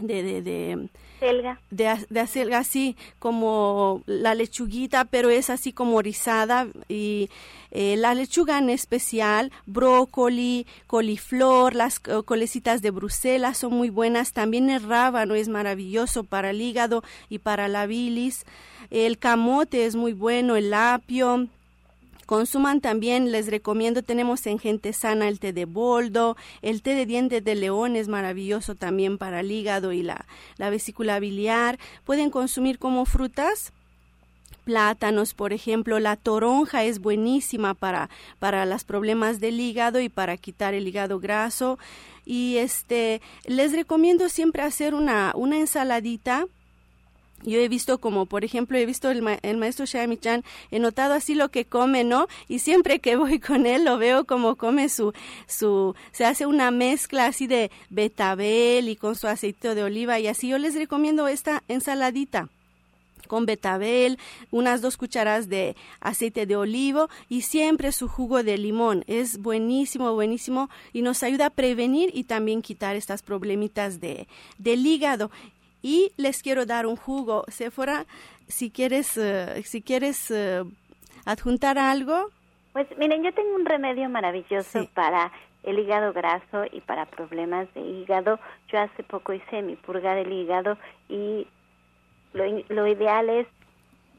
de, 0.01 0.23
de, 0.23 0.43
de 0.43 0.89
Selga. 1.19 1.61
De, 1.71 2.07
de 2.09 2.21
acelga, 2.21 2.59
así 2.59 2.97
como 3.19 4.03
la 4.07 4.35
lechuguita, 4.35 5.05
pero 5.05 5.31
es 5.31 5.51
así 5.51 5.73
como 5.73 6.01
rizada. 6.01 6.69
Y 6.89 7.29
eh, 7.71 7.97
la 7.97 8.15
lechuga 8.15 8.59
en 8.59 8.71
especial, 8.71 9.51
brócoli, 9.67 10.67
coliflor, 10.87 11.75
las 11.75 11.99
colecitas 12.01 12.83
de 12.83 12.91
Bruselas 12.91 13.59
son 13.59 13.75
muy 13.75 13.91
buenas. 13.91 14.33
También 14.33 14.71
el 14.71 14.83
rábano 14.83 15.35
es 15.35 15.49
maravilloso 15.49 16.25
para 16.25 16.51
el 16.51 16.61
hígado 16.61 17.03
y 17.29 17.39
para 17.39 17.69
la 17.69 17.87
bilis. 17.87 18.45
El 18.91 19.19
camote 19.19 19.87
es 19.87 19.97
muy 19.97 20.13
bueno, 20.13 20.57
el 20.57 20.73
apio, 20.73 21.49
Consuman 22.29 22.83
también, 22.83 23.33
les 23.33 23.47
recomiendo, 23.47 24.03
tenemos 24.03 24.47
en 24.47 24.59
Gente 24.59 24.93
Sana 24.93 25.29
el 25.29 25.41
té 25.41 25.55
de 25.55 25.65
boldo, 25.65 26.37
el 26.61 26.83
té 26.83 26.95
de 26.95 27.07
dientes 27.07 27.43
de 27.43 27.55
león 27.55 27.97
es 27.97 28.07
maravilloso 28.07 28.75
también 28.75 29.17
para 29.17 29.41
el 29.41 29.51
hígado 29.51 29.95
y 29.95 30.03
la, 30.03 30.27
la 30.59 30.69
vesícula 30.69 31.21
biliar. 31.21 31.79
Pueden 32.05 32.29
consumir 32.29 32.79
como 32.79 33.07
frutas 33.07 33.73
plátanos, 34.67 35.33
por 35.33 35.55
ejemplo, 35.55 36.01
la 36.01 36.17
toronja 36.17 36.85
es 36.85 36.99
buenísima 36.99 37.73
para, 37.73 38.11
para 38.39 38.67
los 38.67 38.85
problemas 38.85 39.41
del 39.41 39.59
hígado 39.59 39.99
y 39.99 40.11
para 40.11 40.37
quitar 40.37 40.75
el 40.75 40.87
hígado 40.87 41.21
graso. 41.21 41.79
Y 42.27 42.59
este, 42.59 43.23
les 43.47 43.73
recomiendo 43.73 44.29
siempre 44.29 44.61
hacer 44.61 44.93
una, 44.95 45.33
una 45.35 45.57
ensaladita 45.57 46.45
yo 47.45 47.61
he 47.61 47.69
visto 47.69 47.99
como, 47.99 48.27
por 48.27 48.45
ejemplo, 48.45 48.77
he 48.79 48.87
visto 48.87 49.11
el, 49.11 49.25
el 49.43 49.57
maestro 49.57 49.87
Shami-chan, 49.87 50.45
he 50.71 50.79
notado 50.79 51.15
así 51.15 51.35
lo 51.35 51.51
que 51.51 51.65
come, 51.65 52.05
¿no? 52.05 52.27
Y 52.49 52.59
siempre 52.59 52.99
que 52.99 53.17
voy 53.17 53.39
con 53.39 53.67
él 53.67 53.85
lo 53.85 53.99
veo 53.99 54.25
como 54.25 54.57
come 54.57 54.89
su, 54.89 55.13
su, 55.47 55.95
se 56.13 56.25
hace 56.25 56.47
una 56.47 56.71
mezcla 56.71 57.27
así 57.27 57.47
de 57.47 57.71
betabel 57.91 58.89
y 58.89 58.97
con 58.97 59.15
su 59.15 59.27
aceite 59.27 59.75
de 59.75 59.85
oliva 59.85 60.19
y 60.19 60.27
así. 60.27 60.49
Yo 60.49 60.59
les 60.59 60.75
recomiendo 60.75 61.29
esta 61.29 61.63
ensaladita 61.69 62.49
con 63.29 63.47
betabel, 63.47 64.19
unas 64.51 64.81
dos 64.81 64.97
cucharadas 64.97 65.49
de 65.49 65.77
aceite 66.01 66.47
de 66.47 66.57
olivo 66.57 67.09
y 67.29 67.43
siempre 67.43 67.93
su 67.93 68.09
jugo 68.09 68.43
de 68.43 68.59
limón. 68.59 69.05
Es 69.07 69.39
buenísimo, 69.39 70.15
buenísimo 70.15 70.71
y 70.93 71.03
nos 71.03 71.23
ayuda 71.23 71.47
a 71.47 71.51
prevenir 71.51 72.11
y 72.15 72.25
también 72.25 72.63
quitar 72.63 72.97
estas 72.97 73.23
problemitas 73.23 74.01
de, 74.01 74.27
del 74.57 74.85
hígado 74.85 75.31
y 75.89 76.13
les 76.19 76.43
quiero 76.43 76.67
dar 76.67 76.85
un 76.87 76.97
jugo. 76.97 77.45
Sephora, 77.49 78.05
si 78.47 78.71
quieres, 78.71 79.17
uh, 79.17 79.63
si 79.65 79.81
quieres 79.81 80.31
uh, 80.31 80.71
adjuntar 81.25 81.79
algo. 81.79 82.29
Pues 82.75 82.87
miren, 82.99 83.25
yo 83.25 83.33
tengo 83.33 83.55
un 83.55 83.65
remedio 83.65 84.07
maravilloso 84.11 84.83
sí. 84.83 84.91
para 84.93 85.33
el 85.63 85.79
hígado 85.79 86.13
graso 86.13 86.65
y 86.71 86.83
para 86.83 87.07
problemas 87.07 87.73
de 87.73 87.81
hígado. 87.81 88.39
Yo 88.71 88.81
hace 88.81 89.03
poco 89.03 89.33
hice 89.33 89.63
mi 89.63 89.77
purga 89.77 90.15
del 90.15 90.31
hígado 90.31 90.77
y 91.09 91.47
lo, 92.35 92.45
lo 92.69 92.87
ideal 92.87 93.31
es 93.31 93.47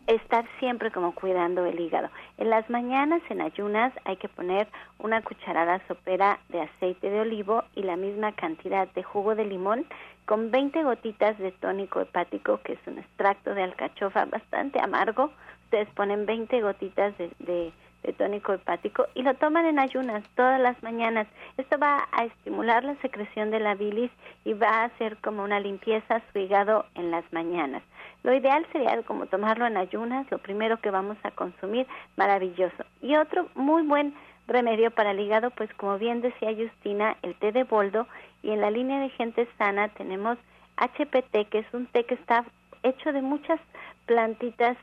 estar 0.07 0.45
siempre 0.57 0.89
como 0.89 1.13
cuidando 1.13 1.65
el 1.65 1.79
hígado. 1.79 2.09
En 2.39 2.49
las 2.49 2.67
mañanas, 2.67 3.21
en 3.29 3.41
ayunas, 3.41 3.93
hay 4.05 4.17
que 4.17 4.27
poner 4.27 4.67
una 4.97 5.21
cucharada 5.21 5.79
sopera 5.87 6.39
de 6.49 6.61
aceite 6.61 7.11
de 7.11 7.21
olivo 7.21 7.63
y 7.75 7.83
la 7.83 7.95
misma 7.95 8.31
cantidad 8.31 8.87
de 8.87 9.03
jugo 9.03 9.35
de 9.35 9.45
limón 9.45 9.85
con 10.29 10.51
20 10.51 10.83
gotitas 10.83 11.39
de 11.39 11.51
tónico 11.53 12.01
hepático, 12.01 12.61
que 12.61 12.73
es 12.73 12.79
un 12.85 12.99
extracto 12.99 13.55
de 13.55 13.63
alcachofa 13.63 14.25
bastante 14.25 14.79
amargo. 14.79 15.31
Ustedes 15.63 15.89
ponen 15.95 16.27
20 16.27 16.61
gotitas 16.61 17.15
de, 17.17 17.73
tónico 18.15 18.53
hepático 18.53 19.07
y 19.15 19.23
lo 19.23 19.33
toman 19.33 19.65
en 19.65 19.79
ayunas 19.79 20.23
todas 20.35 20.61
las 20.61 20.81
mañanas. 20.83 21.25
Esto 21.57 21.79
va 21.79 22.07
a 22.11 22.25
estimular 22.25 22.83
la 22.83 22.95
secreción 22.97 23.49
de 23.49 23.59
la 23.59 23.73
bilis 23.73 24.11
y 24.45 24.53
va 24.53 24.69
a 24.69 24.83
hacer 24.83 25.17
como 25.17 25.43
una 25.43 25.59
limpieza 25.59 26.17
a 26.17 26.21
su 26.31 26.37
hígado 26.37 26.85
en 26.93 27.09
las 27.09 27.23
mañanas. 27.33 27.81
Lo 28.21 28.31
ideal 28.31 28.67
sería 28.71 29.01
como 29.01 29.25
tomarlo 29.25 29.65
en 29.65 29.77
ayunas, 29.77 30.29
lo 30.29 30.37
primero 30.37 30.77
que 30.77 30.91
vamos 30.91 31.17
a 31.23 31.31
consumir, 31.31 31.87
maravilloso. 32.17 32.85
Y 33.01 33.15
otro 33.15 33.47
muy 33.55 33.81
buen 33.81 34.13
remedio 34.49 34.91
para 34.91 35.11
el 35.11 35.19
hígado, 35.19 35.51
pues 35.51 35.73
como 35.75 35.97
bien 35.97 36.21
decía 36.21 36.53
Justina, 36.55 37.17
el 37.21 37.35
té 37.35 37.51
de 37.51 37.63
boldo 37.63 38.07
y 38.43 38.51
en 38.51 38.61
la 38.61 38.71
línea 38.71 38.99
de 38.99 39.09
gente 39.09 39.47
sana 39.57 39.89
tenemos 39.89 40.37
HPT, 40.77 41.49
que 41.49 41.59
es 41.59 41.73
un 41.73 41.87
té 41.87 42.05
que 42.05 42.15
está 42.15 42.45
hecho 42.83 43.11
de 43.11 43.21
muchas 43.21 43.59
plantitas, 44.05 44.77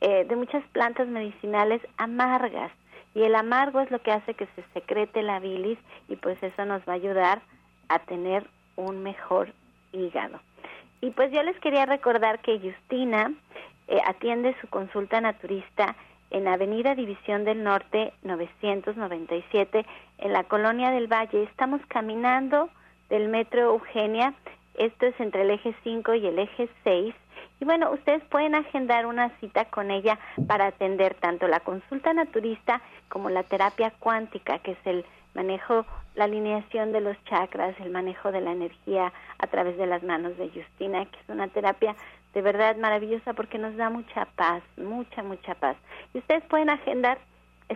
eh, 0.00 0.24
de 0.24 0.36
muchas 0.36 0.64
plantas 0.72 1.08
medicinales 1.08 1.82
amargas. 1.96 2.72
Y 3.14 3.22
el 3.22 3.34
amargo 3.34 3.80
es 3.80 3.90
lo 3.90 4.00
que 4.00 4.12
hace 4.12 4.34
que 4.34 4.46
se 4.56 4.64
secrete 4.72 5.22
la 5.22 5.38
bilis 5.38 5.78
y 6.08 6.16
pues 6.16 6.42
eso 6.42 6.64
nos 6.64 6.80
va 6.88 6.92
a 6.92 6.96
ayudar 6.96 7.42
a 7.88 7.98
tener 7.98 8.46
un 8.76 9.02
mejor 9.02 9.52
hígado. 9.92 10.40
Y 11.02 11.10
pues 11.10 11.30
yo 11.32 11.42
les 11.42 11.58
quería 11.60 11.84
recordar 11.84 12.40
que 12.40 12.58
Justina 12.58 13.32
eh, 13.88 14.00
atiende 14.06 14.56
su 14.60 14.68
consulta 14.68 15.20
naturista 15.20 15.94
en 16.32 16.48
Avenida 16.48 16.94
División 16.94 17.44
del 17.44 17.62
Norte 17.62 18.12
997 18.22 19.86
en 20.18 20.32
la 20.32 20.44
Colonia 20.44 20.90
del 20.90 21.06
Valle. 21.06 21.44
Estamos 21.44 21.80
caminando 21.88 22.70
del 23.10 23.28
Metro 23.28 23.74
Eugenia, 23.74 24.34
esto 24.74 25.06
es 25.06 25.20
entre 25.20 25.42
el 25.42 25.50
eje 25.50 25.74
5 25.84 26.14
y 26.14 26.26
el 26.26 26.38
eje 26.38 26.68
6. 26.84 27.14
Y 27.60 27.64
bueno, 27.64 27.92
ustedes 27.92 28.24
pueden 28.24 28.54
agendar 28.54 29.06
una 29.06 29.28
cita 29.38 29.66
con 29.66 29.90
ella 29.90 30.18
para 30.48 30.66
atender 30.66 31.14
tanto 31.14 31.46
la 31.46 31.60
consulta 31.60 32.14
naturista 32.14 32.80
como 33.08 33.28
la 33.28 33.42
terapia 33.42 33.92
cuántica, 34.00 34.58
que 34.60 34.72
es 34.72 34.86
el 34.86 35.04
manejo, 35.34 35.84
la 36.14 36.24
alineación 36.24 36.92
de 36.92 37.02
los 37.02 37.22
chakras, 37.24 37.78
el 37.80 37.90
manejo 37.90 38.32
de 38.32 38.40
la 38.40 38.52
energía 38.52 39.12
a 39.38 39.46
través 39.46 39.76
de 39.76 39.86
las 39.86 40.02
manos 40.02 40.36
de 40.38 40.48
Justina, 40.48 41.04
que 41.04 41.18
es 41.20 41.28
una 41.28 41.48
terapia 41.48 41.94
de 42.34 42.42
verdad 42.42 42.76
maravillosa 42.76 43.32
porque 43.34 43.58
nos 43.58 43.76
da 43.76 43.90
mucha 43.90 44.26
paz, 44.36 44.62
mucha, 44.76 45.22
mucha 45.22 45.54
paz. 45.54 45.76
Y 46.14 46.18
ustedes 46.18 46.42
pueden 46.44 46.70
agendar 46.70 47.18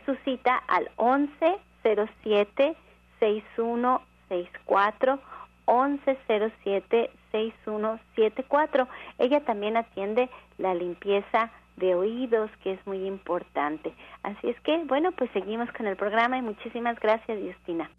su 0.04 0.14
cita 0.25 0.56
al 0.68 0.90
1107 0.98 2.76
6164 3.20 5.20
1107 5.66 7.10
6174. 7.32 8.88
Ella 9.18 9.44
también 9.44 9.76
atiende 9.76 10.30
la 10.58 10.75
limpieza 10.75 11.50
de 11.76 11.94
oídos, 11.94 12.50
que 12.62 12.72
es 12.72 12.86
muy 12.86 13.06
importante. 13.06 13.94
Así 14.22 14.48
es 14.48 14.58
que, 14.60 14.84
bueno, 14.84 15.12
pues 15.12 15.30
seguimos 15.32 15.70
con 15.72 15.86
el 15.86 15.96
programa 15.96 16.38
y 16.38 16.42
muchísimas 16.42 16.98
gracias, 17.00 17.38
Justina. 17.38 17.90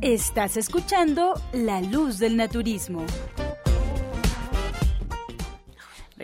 Estás 0.00 0.56
escuchando 0.56 1.34
La 1.52 1.80
Luz 1.80 2.18
del 2.18 2.36
Naturismo. 2.36 3.06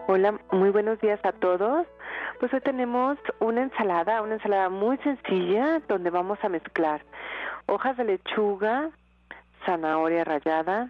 Hola, 0.09 0.39
muy 0.51 0.69
buenos 0.71 0.99
días 0.99 1.19
a 1.23 1.31
todos. 1.31 1.85
Pues 2.39 2.53
hoy 2.53 2.61
tenemos 2.61 3.17
una 3.39 3.63
ensalada, 3.63 4.21
una 4.21 4.35
ensalada 4.35 4.69
muy 4.69 4.97
sencilla 4.97 5.81
donde 5.87 6.09
vamos 6.09 6.39
a 6.43 6.49
mezclar 6.49 7.03
hojas 7.67 7.97
de 7.97 8.05
lechuga, 8.05 8.89
zanahoria 9.65 10.23
rallada, 10.23 10.89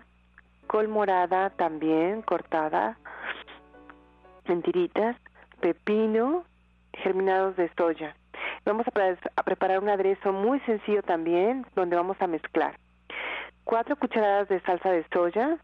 col 0.67 0.87
morada 0.87 1.49
también 1.51 2.21
cortada 2.21 2.97
en 4.45 4.61
tiritas, 4.61 5.15
pepino, 5.59 6.43
germinados 6.93 7.55
de 7.55 7.69
soya. 7.77 8.15
Vamos 8.65 8.85
a, 8.87 9.43
preparar 9.43 9.79
un 9.79 9.89
aderezo 9.89 10.33
muy 10.33 10.59
sencillo 10.61 11.01
también 11.03 11.65
donde 11.75 11.95
vamos 11.95 12.17
a 12.21 12.27
mezclar 12.27 12.75
cuatro 13.67 13.97
cucharadas 13.97 14.47
de 14.47 14.61
salsa 14.61 14.91
de 14.91 15.05
soya, 15.11 15.57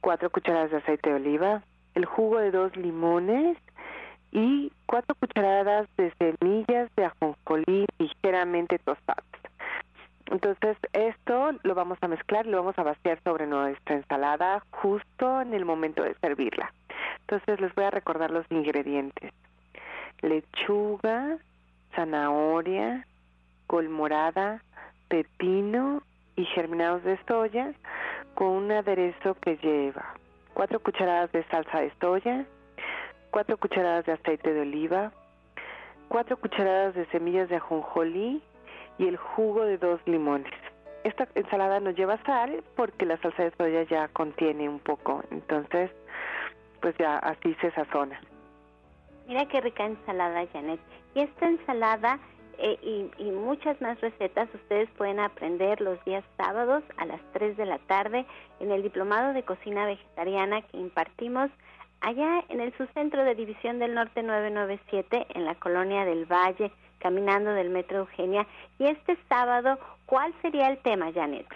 cuatro 0.00 0.30
cucharadas 0.30 0.70
de 0.70 0.76
aceite 0.76 1.10
de 1.10 1.16
oliva, 1.16 1.62
el 1.94 2.04
jugo 2.04 2.38
de 2.38 2.52
dos 2.52 2.76
limones 2.76 3.58
y 4.30 4.70
cuatro 4.86 5.16
cucharadas 5.16 5.88
de 5.96 6.12
semillas 6.18 6.88
de 6.94 7.04
ajonjolí 7.06 7.86
ligeramente 7.98 8.78
tostadas. 8.78 9.39
Entonces 10.30 10.76
esto 10.92 11.52
lo 11.62 11.74
vamos 11.74 11.98
a 12.00 12.08
mezclar 12.08 12.46
y 12.46 12.50
lo 12.50 12.58
vamos 12.58 12.78
a 12.78 12.84
vaciar 12.84 13.20
sobre 13.24 13.46
nuestra 13.46 13.96
ensalada 13.96 14.62
justo 14.70 15.40
en 15.40 15.54
el 15.54 15.64
momento 15.64 16.02
de 16.02 16.14
servirla. 16.14 16.72
Entonces 17.22 17.60
les 17.60 17.74
voy 17.74 17.84
a 17.84 17.90
recordar 17.90 18.30
los 18.30 18.46
ingredientes. 18.50 19.32
Lechuga, 20.22 21.38
zanahoria, 21.94 23.06
col 23.66 23.88
morada, 23.88 24.62
pepino 25.08 26.02
y 26.36 26.44
germinados 26.44 27.02
de 27.02 27.18
soya 27.26 27.72
con 28.34 28.48
un 28.48 28.72
aderezo 28.72 29.34
que 29.34 29.56
lleva 29.56 30.14
cuatro 30.54 30.80
cucharadas 30.80 31.32
de 31.32 31.42
salsa 31.44 31.80
de 31.80 31.92
soya, 32.00 32.44
cuatro 33.30 33.56
cucharadas 33.56 34.04
de 34.06 34.12
aceite 34.12 34.52
de 34.52 34.60
oliva, 34.60 35.12
cuatro 36.08 36.36
cucharadas 36.36 36.94
de 36.94 37.06
semillas 37.06 37.48
de 37.48 37.56
ajonjolí 37.56 38.42
y 39.00 39.08
el 39.08 39.16
jugo 39.16 39.64
de 39.64 39.78
dos 39.78 39.98
limones. 40.04 40.52
Esta 41.04 41.26
ensalada 41.34 41.80
no 41.80 41.90
lleva 41.90 42.22
sal 42.24 42.62
porque 42.76 43.06
la 43.06 43.16
salsa 43.16 43.44
de 43.44 43.50
soya 43.52 43.82
ya 43.84 44.08
contiene 44.08 44.68
un 44.68 44.78
poco, 44.78 45.24
entonces 45.30 45.90
pues 46.82 46.94
ya 46.98 47.16
así 47.18 47.54
se 47.62 47.70
sazona. 47.70 48.20
Mira 49.26 49.46
qué 49.46 49.62
rica 49.62 49.86
ensalada, 49.86 50.46
Janet. 50.52 50.80
Y 51.14 51.20
esta 51.20 51.46
ensalada 51.46 52.18
eh, 52.58 52.78
y, 52.82 53.10
y, 53.16 53.30
muchas 53.30 53.80
más 53.80 53.98
recetas 54.02 54.54
ustedes 54.54 54.90
pueden 54.98 55.18
aprender 55.18 55.80
los 55.80 56.02
días 56.04 56.22
sábados 56.36 56.84
a 56.98 57.06
las 57.06 57.20
3 57.32 57.56
de 57.56 57.64
la 57.64 57.78
tarde 57.78 58.26
en 58.60 58.70
el 58.70 58.82
Diplomado 58.82 59.32
de 59.32 59.44
Cocina 59.44 59.86
Vegetariana 59.86 60.60
que 60.60 60.76
impartimos 60.76 61.50
allá 62.02 62.44
en 62.50 62.60
el 62.60 62.76
subcentro 62.76 63.24
de 63.24 63.34
División 63.34 63.78
del 63.78 63.94
Norte 63.94 64.22
997 64.22 65.26
en 65.34 65.46
la 65.46 65.54
colonia 65.54 66.04
del 66.04 66.26
Valle 66.26 66.70
caminando 67.00 67.52
del 67.52 67.70
Metro 67.70 67.98
Eugenia. 67.98 68.46
Y 68.78 68.86
este 68.86 69.16
sábado, 69.28 69.78
¿cuál 70.06 70.32
sería 70.42 70.68
el 70.68 70.78
tema, 70.78 71.12
Janet? 71.12 71.46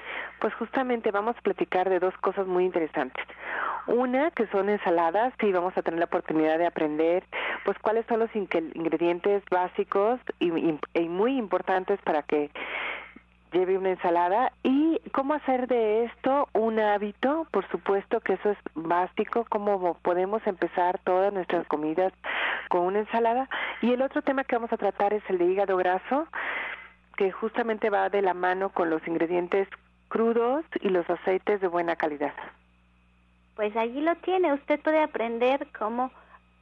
Pues 0.40 0.52
justamente 0.54 1.10
vamos 1.10 1.36
a 1.36 1.42
platicar 1.42 1.88
de 1.88 2.00
dos 2.00 2.16
cosas 2.18 2.46
muy 2.46 2.64
interesantes. 2.64 3.24
Una, 3.86 4.30
que 4.30 4.46
son 4.48 4.68
ensaladas, 4.68 5.34
y 5.40 5.52
vamos 5.52 5.76
a 5.76 5.82
tener 5.82 6.00
la 6.00 6.06
oportunidad 6.06 6.58
de 6.58 6.66
aprender, 6.66 7.22
pues, 7.64 7.78
cuáles 7.78 8.06
son 8.06 8.20
los 8.20 8.34
ingredientes 8.34 9.42
básicos 9.50 10.18
y, 10.40 10.50
y 10.94 11.08
muy 11.08 11.36
importantes 11.36 12.00
para 12.02 12.22
que 12.22 12.50
lleve 13.54 13.78
una 13.78 13.90
ensalada 13.90 14.52
y 14.64 15.00
cómo 15.12 15.34
hacer 15.34 15.68
de 15.68 16.04
esto 16.04 16.48
un 16.52 16.80
hábito, 16.80 17.46
por 17.52 17.66
supuesto 17.68 18.20
que 18.20 18.34
eso 18.34 18.50
es 18.50 18.58
básico, 18.74 19.46
cómo 19.48 19.94
podemos 20.02 20.44
empezar 20.46 20.98
todas 21.04 21.32
nuestras 21.32 21.66
comidas 21.68 22.12
con 22.68 22.82
una 22.82 23.00
ensalada 23.00 23.48
y 23.82 23.92
el 23.92 24.02
otro 24.02 24.22
tema 24.22 24.44
que 24.44 24.56
vamos 24.56 24.72
a 24.72 24.76
tratar 24.76 25.12
es 25.12 25.22
el 25.28 25.38
de 25.38 25.46
hígado 25.46 25.76
graso, 25.76 26.26
que 27.16 27.30
justamente 27.30 27.90
va 27.90 28.08
de 28.08 28.22
la 28.22 28.34
mano 28.34 28.70
con 28.70 28.90
los 28.90 29.06
ingredientes 29.06 29.68
crudos 30.08 30.64
y 30.80 30.88
los 30.88 31.08
aceites 31.08 31.60
de 31.60 31.68
buena 31.68 31.96
calidad. 31.96 32.34
Pues 33.56 33.76
allí 33.76 34.00
lo 34.00 34.16
tiene, 34.16 34.52
usted 34.52 34.80
puede 34.80 35.02
aprender 35.02 35.68
cómo 35.78 36.10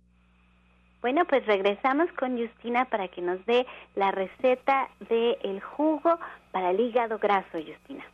Bueno, 1.01 1.25
pues 1.25 1.45
regresamos 1.47 2.11
con 2.13 2.37
Justina 2.37 2.85
para 2.85 3.07
que 3.07 3.21
nos 3.21 3.43
dé 3.45 3.65
la 3.95 4.11
receta 4.11 4.89
del 5.09 5.59
jugo 5.59 6.19
para 6.51 6.71
el 6.71 6.79
hígado 6.79 7.17
graso, 7.17 7.53
Justina. 7.53 8.05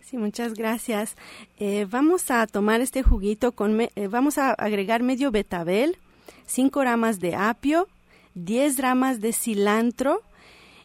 Sí, 0.00 0.18
muchas 0.18 0.54
gracias. 0.54 1.16
Eh, 1.58 1.86
vamos 1.88 2.30
a 2.30 2.46
tomar 2.46 2.80
este 2.80 3.02
juguito 3.02 3.52
con, 3.52 3.80
eh, 3.80 3.90
vamos 4.08 4.38
a 4.38 4.52
agregar 4.52 5.02
medio 5.02 5.30
betabel, 5.30 5.96
5 6.46 6.84
ramas 6.84 7.18
de 7.18 7.34
apio, 7.34 7.88
10 8.34 8.78
ramas 8.78 9.20
de 9.20 9.32
cilantro, 9.32 10.22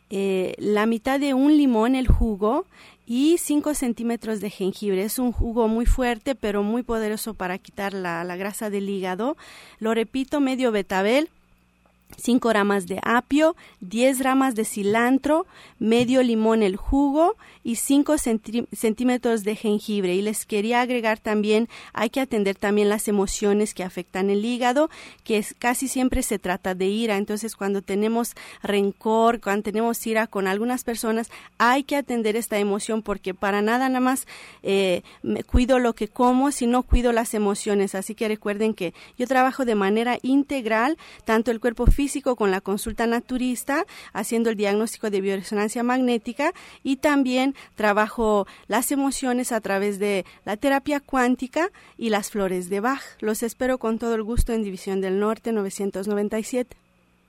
eh, 0.10 0.56
la 0.58 0.86
mitad 0.86 1.19
de 1.19 1.34
un 1.34 1.56
limón, 1.56 1.95
el 1.95 2.08
jugo, 2.08 2.65
y 3.13 3.38
5 3.39 3.74
centímetros 3.74 4.39
de 4.39 4.50
jengibre. 4.50 5.04
Es 5.04 5.19
un 5.19 5.34
jugo 5.34 5.67
muy 5.67 5.86
fuerte, 5.86 6.34
pero 6.34 6.63
muy 6.63 6.82
poderoso 6.82 7.34
para 7.34 7.58
quitar 7.58 7.93
la, 7.93 8.24
la 8.24 8.38
grasa 8.38 8.69
del 8.69 8.88
hígado. 8.88 9.36
Lo 9.80 9.93
repito, 9.93 10.39
medio 10.39 10.71
betabel, 10.71 11.28
5 12.17 12.54
ramas 12.54 12.88
de 12.88 13.00
apio, 13.04 13.56
10 13.82 14.19
ramas 14.19 14.56
de 14.56 14.65
cilantro, 14.65 15.45
medio 15.80 16.21
limón 16.24 16.63
el 16.63 16.76
jugo 16.76 17.36
y 17.63 17.76
5 17.76 18.15
centímetros 18.17 19.43
de 19.43 19.56
jengibre. 19.56 20.15
Y 20.15 20.21
les 20.21 20.45
quería 20.45 20.82
agregar 20.82 21.19
también, 21.19 21.69
hay 21.93 22.10
que 22.10 22.21
atender 22.21 22.56
también 22.56 22.89
las 22.89 23.08
emociones 23.08 23.74
que 23.74 23.84
afectan 23.84 24.30
el 24.30 24.45
hígado, 24.45 24.89
que 25.24 25.43
casi 25.58 25.88
siempre 25.88 26.24
se 26.24 26.39
trata 26.39 26.76
de 26.76 26.88
ira. 26.88 27.17
Entonces, 27.17 27.56
cuando 27.56 27.82
tenemos 27.82 28.36
rencor, 28.62 29.41
cuando 29.41 29.63
tenemos 29.63 30.06
ira 30.06 30.28
con 30.28 30.47
algunas 30.47 30.84
personas, 30.84 31.30
hay 31.58 31.84
que 31.84 31.95
atender 31.95 32.36
esta 32.36 32.60
emoción 32.60 33.02
porque 33.02 33.34
para 33.34 33.62
nada 33.62 33.89
nada 33.89 34.00
más 34.00 34.28
eh, 34.63 35.02
cuido 35.45 35.80
lo 35.80 35.93
que 35.93 36.08
como, 36.08 36.52
sino 36.52 36.84
cuido 36.84 37.12
las 37.12 37.34
emociones. 37.34 37.95
Así 37.95 38.15
que 38.15 38.28
recuerden 38.28 38.74
que 38.74 38.93
yo 39.17 39.28
trabajo 39.28 39.65
de 39.65 39.76
manera 39.76 40.17
integral, 40.21 40.97
tanto 41.26 41.52
el 41.52 41.60
cuerpo 41.60 41.86
físico 41.86 42.01
con 42.36 42.50
la 42.50 42.62
consulta 42.62 43.06
naturista, 43.06 43.86
haciendo 44.12 44.50
el 44.50 44.56
diagnóstico 44.56 45.12
de 45.12 45.22
bioresonancia 45.22 45.84
magnética 45.84 46.52
y 46.84 46.98
también 46.98 47.54
trabajo 47.76 48.48
las 48.68 48.92
emociones 48.92 49.52
a 49.52 49.62
través 49.62 50.00
de 50.00 50.26
la 50.44 50.58
terapia 50.58 51.00
cuántica 51.00 51.70
y 51.98 52.10
las 52.10 52.32
flores 52.32 52.70
de 52.70 52.80
Bach. 52.80 53.04
Los 53.20 53.44
espero 53.44 53.78
con 53.78 54.00
todo 54.00 54.16
el 54.16 54.24
gusto 54.24 54.52
en 54.54 54.64
División 54.64 55.00
del 55.00 55.20
Norte 55.20 55.52
997. 55.52 56.76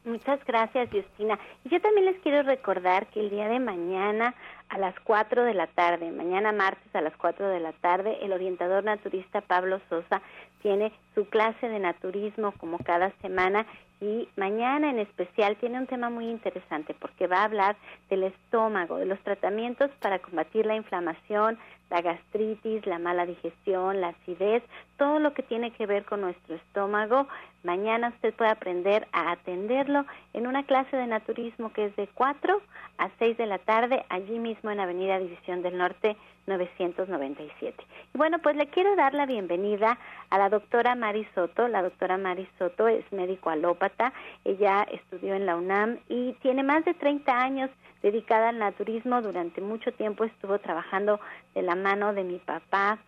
Muchas 0.04 0.44
gracias, 0.46 0.88
Justina. 0.90 1.38
Y 1.64 1.68
yo 1.68 1.80
también 1.80 2.06
les 2.06 2.20
quiero 2.22 2.42
recordar 2.42 3.06
que 3.08 3.20
el 3.20 3.30
día 3.30 3.48
de 3.48 3.60
mañana 3.60 4.34
a 4.68 4.78
las 4.78 4.98
4 5.04 5.44
de 5.44 5.54
la 5.54 5.68
tarde, 5.68 6.10
mañana 6.10 6.50
martes 6.50 6.92
a 6.94 7.02
las 7.02 7.16
4 7.18 7.48
de 7.48 7.60
la 7.60 7.72
tarde, 7.72 8.18
el 8.22 8.32
orientador 8.32 8.82
naturista 8.82 9.42
Pablo 9.42 9.80
Sosa 9.88 10.22
tiene 10.62 10.92
su 11.14 11.26
clase 11.26 11.68
de 11.68 11.78
naturismo 11.78 12.52
como 12.52 12.78
cada 12.78 13.10
semana 13.20 13.66
y 14.02 14.28
mañana 14.34 14.90
en 14.90 14.98
especial 14.98 15.54
tiene 15.56 15.78
un 15.78 15.86
tema 15.86 16.10
muy 16.10 16.28
interesante 16.28 16.92
porque 16.92 17.28
va 17.28 17.38
a 17.38 17.44
hablar 17.44 17.76
del 18.10 18.24
estómago, 18.24 18.96
de 18.96 19.06
los 19.06 19.20
tratamientos 19.20 19.92
para 20.00 20.18
combatir 20.18 20.66
la 20.66 20.74
inflamación, 20.74 21.56
la 21.88 22.02
gastritis, 22.02 22.84
la 22.84 22.98
mala 22.98 23.26
digestión, 23.26 24.00
la 24.00 24.08
acidez, 24.08 24.64
todo 24.98 25.20
lo 25.20 25.34
que 25.34 25.44
tiene 25.44 25.70
que 25.70 25.86
ver 25.86 26.04
con 26.04 26.20
nuestro 26.20 26.56
estómago. 26.56 27.28
Mañana 27.62 28.08
usted 28.08 28.34
puede 28.34 28.50
aprender 28.50 29.06
a 29.12 29.30
atenderlo 29.30 30.04
en 30.32 30.48
una 30.48 30.64
clase 30.64 30.96
de 30.96 31.06
naturismo 31.06 31.72
que 31.72 31.84
es 31.84 31.94
de 31.94 32.08
4 32.08 32.60
a 32.98 33.10
6 33.20 33.36
de 33.36 33.46
la 33.46 33.58
tarde, 33.58 34.04
allí 34.08 34.40
mismo 34.40 34.72
en 34.72 34.80
Avenida 34.80 35.20
División 35.20 35.62
del 35.62 35.78
Norte 35.78 36.16
997. 36.46 37.84
Y 38.14 38.18
bueno, 38.18 38.38
pues 38.40 38.56
le 38.56 38.66
quiero 38.68 38.96
dar 38.96 39.14
la 39.14 39.26
bienvenida 39.26 39.98
a 40.30 40.38
la 40.38 40.48
doctora 40.48 40.94
Mari 40.94 41.26
Soto. 41.34 41.68
La 41.68 41.82
doctora 41.82 42.18
Mari 42.18 42.48
Soto 42.58 42.88
es 42.88 43.04
médico 43.12 43.50
alópata, 43.50 44.12
ella 44.44 44.82
estudió 44.90 45.34
en 45.34 45.46
la 45.46 45.56
UNAM 45.56 45.98
y 46.08 46.32
tiene 46.42 46.62
más 46.62 46.84
de 46.84 46.94
30 46.94 47.32
años 47.32 47.70
dedicada 48.02 48.48
al 48.50 48.58
naturismo. 48.58 49.22
Durante 49.22 49.60
mucho 49.60 49.92
tiempo 49.92 50.24
estuvo 50.24 50.58
trabajando 50.58 51.20
de 51.54 51.62
la 51.62 51.74
mano 51.74 52.12
de 52.12 52.24
mi 52.24 52.38
papá 52.38 52.98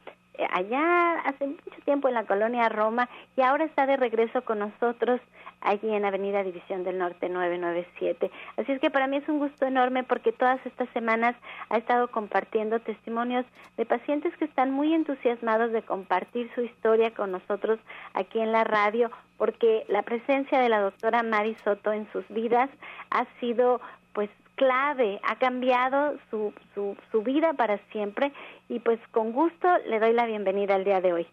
allá 0.51 1.21
hace 1.21 1.47
mucho 1.47 1.81
tiempo 1.85 2.09
en 2.09 2.15
la 2.15 2.25
colonia 2.25 2.69
Roma 2.69 3.09
y 3.37 3.43
ahora 3.43 3.65
está 3.65 3.87
de 3.87 3.97
regreso 3.97 4.43
con 4.43 4.59
nosotros 4.59 5.21
allí 5.61 5.95
en 5.95 6.05
Avenida 6.05 6.43
División 6.43 6.85
del 6.85 6.99
Norte 6.99 7.29
997. 7.29 8.31
Así 8.57 8.73
es 8.73 8.81
que 8.81 8.91
para 8.91 9.07
mí 9.07 9.17
es 9.17 9.29
un 9.29 9.39
gusto 9.39 9.67
enorme 9.67 10.05
porque 10.05 10.33
todas 10.33 10.65
estas 10.67 10.89
semanas 10.91 11.35
ha 11.71 11.79
estado 11.79 12.09
compartiendo 12.09 12.81
testimonios 12.81 13.47
de 13.77 13.87
pacientes 13.87 14.37
que 14.37 14.45
están 14.45 14.71
muy 14.71 14.95
entusiasmados 14.95 15.73
de 15.73 15.83
compartir 15.83 16.51
su 16.55 16.63
historia 16.63 17.13
con 17.13 17.33
nosotros 17.33 17.79
aquí 18.13 18.41
en 18.41 18.53
la 18.53 18.65
radio 18.65 19.11
porque 19.39 19.85
la 19.89 20.03
presencia 20.03 20.61
de 20.61 20.69
la 20.69 20.81
doctora 20.81 21.23
Mari 21.23 21.57
Soto 21.65 21.93
en 21.93 22.11
sus 22.13 22.27
vidas 22.29 22.71
ha 23.11 23.27
sido 23.41 23.81
pues 24.13 24.31
clave, 24.57 25.21
ha 25.25 25.37
cambiado 25.37 26.17
su, 26.31 26.53
su, 26.75 26.97
su 27.11 27.23
vida 27.23 27.53
para 27.55 27.79
siempre 27.91 28.33
y 28.69 28.79
pues 28.79 28.99
con 29.11 29.33
gusto 29.33 29.69
le 29.89 29.99
doy 30.01 30.13
la 30.13 30.27
bienvenida 30.27 30.75
al 30.75 30.85
día 30.85 31.01
de 31.01 31.13
hoy. 31.13 31.27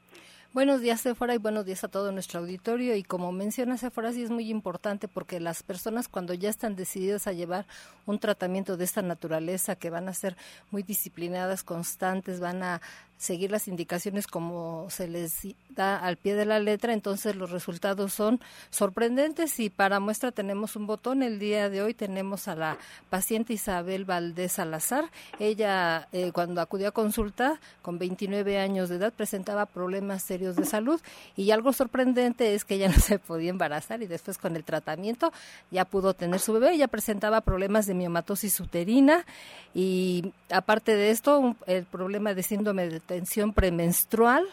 Buenos 0.53 0.81
días, 0.81 0.99
Sephora, 0.99 1.33
y 1.33 1.37
buenos 1.37 1.65
días 1.65 1.85
a 1.85 1.87
todo 1.87 2.11
nuestro 2.11 2.41
auditorio. 2.41 2.93
Y 2.97 3.03
como 3.03 3.31
menciona 3.31 3.77
Sephora, 3.77 4.11
sí 4.11 4.21
es 4.21 4.31
muy 4.31 4.49
importante 4.49 5.07
porque 5.07 5.39
las 5.39 5.63
personas 5.63 6.09
cuando 6.09 6.33
ya 6.33 6.49
están 6.49 6.75
decididas 6.75 7.25
a 7.25 7.31
llevar 7.31 7.65
un 8.05 8.19
tratamiento 8.19 8.75
de 8.75 8.83
esta 8.83 9.01
naturaleza, 9.01 9.77
que 9.77 9.89
van 9.89 10.09
a 10.09 10.13
ser 10.13 10.35
muy 10.69 10.83
disciplinadas, 10.83 11.63
constantes, 11.63 12.41
van 12.41 12.63
a 12.63 12.81
seguir 13.21 13.51
las 13.51 13.67
indicaciones 13.67 14.25
como 14.25 14.87
se 14.89 15.07
les 15.07 15.47
da 15.69 15.95
al 15.95 16.17
pie 16.17 16.33
de 16.33 16.45
la 16.45 16.59
letra, 16.59 16.91
entonces 16.91 17.35
los 17.35 17.51
resultados 17.51 18.13
son 18.13 18.39
sorprendentes 18.71 19.59
y 19.59 19.69
para 19.69 19.99
muestra 19.99 20.31
tenemos 20.31 20.75
un 20.75 20.87
botón. 20.87 21.21
El 21.21 21.37
día 21.37 21.69
de 21.69 21.83
hoy 21.83 21.93
tenemos 21.93 22.47
a 22.47 22.55
la 22.55 22.77
paciente 23.11 23.53
Isabel 23.53 24.05
Valdés 24.05 24.53
Salazar. 24.53 25.05
Ella 25.37 26.07
eh, 26.13 26.31
cuando 26.33 26.61
acudió 26.61 26.87
a 26.87 26.91
consulta 26.91 27.59
con 27.83 27.99
29 27.99 28.57
años 28.57 28.89
de 28.89 28.95
edad 28.95 29.13
presentaba 29.13 29.67
problemas 29.67 30.23
serios 30.23 30.55
de 30.55 30.65
salud 30.65 30.99
y 31.37 31.51
algo 31.51 31.73
sorprendente 31.73 32.55
es 32.55 32.65
que 32.65 32.73
ella 32.75 32.87
no 32.95 32.99
se 32.99 33.19
podía 33.19 33.51
embarazar 33.51 34.01
y 34.01 34.07
después 34.07 34.39
con 34.39 34.55
el 34.55 34.63
tratamiento 34.63 35.31
ya 35.69 35.85
pudo 35.85 36.15
tener 36.15 36.39
su 36.39 36.53
bebé. 36.53 36.73
Ella 36.73 36.87
presentaba 36.87 37.41
problemas 37.41 37.85
de 37.85 37.93
miomatosis 37.93 38.59
uterina 38.59 39.25
y 39.75 40.33
aparte 40.49 40.95
de 40.95 41.11
esto 41.11 41.55
el 41.67 41.85
problema 41.85 42.33
de 42.33 42.41
síndrome 42.41 42.89
de 42.89 43.10
tensión 43.11 43.51
premenstrual 43.51 44.45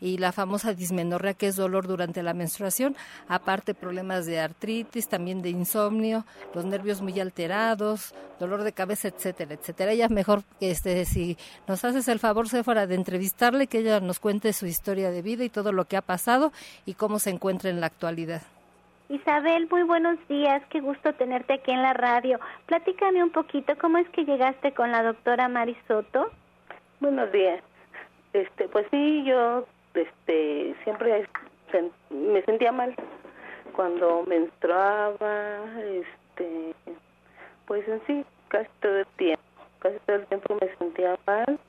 y 0.00 0.18
la 0.18 0.30
famosa 0.30 0.72
dismenorrea 0.72 1.34
que 1.34 1.48
es 1.48 1.56
dolor 1.56 1.88
durante 1.88 2.22
la 2.22 2.32
menstruación, 2.32 2.94
aparte 3.26 3.74
problemas 3.74 4.24
de 4.24 4.38
artritis, 4.38 5.08
también 5.08 5.42
de 5.42 5.50
insomnio, 5.50 6.24
los 6.54 6.64
nervios 6.64 7.02
muy 7.02 7.18
alterados, 7.18 8.14
dolor 8.38 8.62
de 8.62 8.70
cabeza, 8.70 9.08
etcétera, 9.08 9.54
etcétera. 9.54 9.90
Ella 9.90 10.08
mejor 10.08 10.42
que 10.60 10.70
este 10.70 11.04
si 11.06 11.36
nos 11.66 11.84
haces 11.84 12.06
el 12.06 12.20
favor 12.20 12.48
Sephora 12.48 12.86
de 12.86 12.94
entrevistarle 12.94 13.66
que 13.66 13.78
ella 13.78 13.98
nos 13.98 14.20
cuente 14.20 14.52
su 14.52 14.66
historia 14.66 15.10
de 15.10 15.22
vida 15.22 15.42
y 15.42 15.48
todo 15.48 15.72
lo 15.72 15.86
que 15.86 15.96
ha 15.96 16.02
pasado 16.02 16.52
y 16.86 16.94
cómo 16.94 17.18
se 17.18 17.30
encuentra 17.30 17.70
en 17.70 17.80
la 17.80 17.86
actualidad. 17.86 18.42
Isabel, 19.08 19.66
muy 19.68 19.82
buenos 19.82 20.18
días, 20.28 20.62
qué 20.70 20.80
gusto 20.80 21.14
tenerte 21.14 21.54
aquí 21.54 21.72
en 21.72 21.82
la 21.82 21.94
radio. 21.94 22.38
Platícame 22.66 23.24
un 23.24 23.30
poquito, 23.30 23.72
¿cómo 23.80 23.98
es 23.98 24.08
que 24.10 24.24
llegaste 24.24 24.72
con 24.72 24.92
la 24.92 25.02
doctora 25.02 25.48
Marisoto? 25.48 26.30
Buenos 27.00 27.32
días. 27.32 27.60
Este, 28.34 28.68
pues 28.68 28.84
sí, 28.90 29.22
yo 29.24 29.64
este 29.94 30.74
siempre 30.82 31.24
me 32.10 32.42
sentía 32.42 32.72
mal 32.72 32.92
cuando 33.76 34.24
menstruaba, 34.24 35.60
este, 35.78 36.74
pues 37.64 37.86
en 37.86 38.02
sí 38.08 38.24
casi 38.48 38.68
todo 38.80 38.98
el 38.98 39.06
tiempo, 39.16 39.42
casi 39.78 39.98
todo 40.04 40.16
el 40.16 40.26
tiempo 40.26 40.58
me 40.60 40.76
sentía 40.78 41.16
mal 41.26 41.60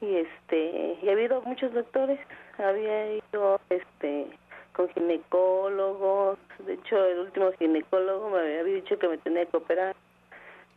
y 0.00 0.14
este, 0.18 0.98
y 1.02 1.08
ha 1.08 1.12
habido 1.12 1.42
muchos 1.42 1.74
doctores, 1.74 2.20
había 2.58 3.14
ido 3.16 3.60
este 3.68 4.28
con 4.74 4.88
ginecólogos, 4.90 6.38
de 6.60 6.74
hecho 6.74 7.04
el 7.06 7.18
último 7.18 7.50
ginecólogo 7.58 8.30
me 8.30 8.38
había 8.38 8.62
dicho 8.62 8.96
que 9.00 9.08
me 9.08 9.18
tenía 9.18 9.46
que 9.46 9.56
operar, 9.56 9.96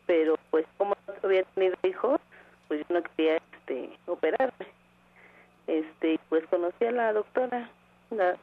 pero 0.04 0.34
pues 0.50 0.66
como 0.78 0.96
no 1.06 1.14
había 1.22 1.44
tenido 1.54 1.76
hijos, 1.84 2.20
pues 2.66 2.80
yo 2.80 2.94
no 2.96 3.02
quería 3.04 3.36
este 3.36 3.88
operarme 4.06 4.81
este 5.66 6.18
pues 6.28 6.46
conocí 6.46 6.84
a 6.84 6.92
la 6.92 7.12
doctora. 7.12 7.68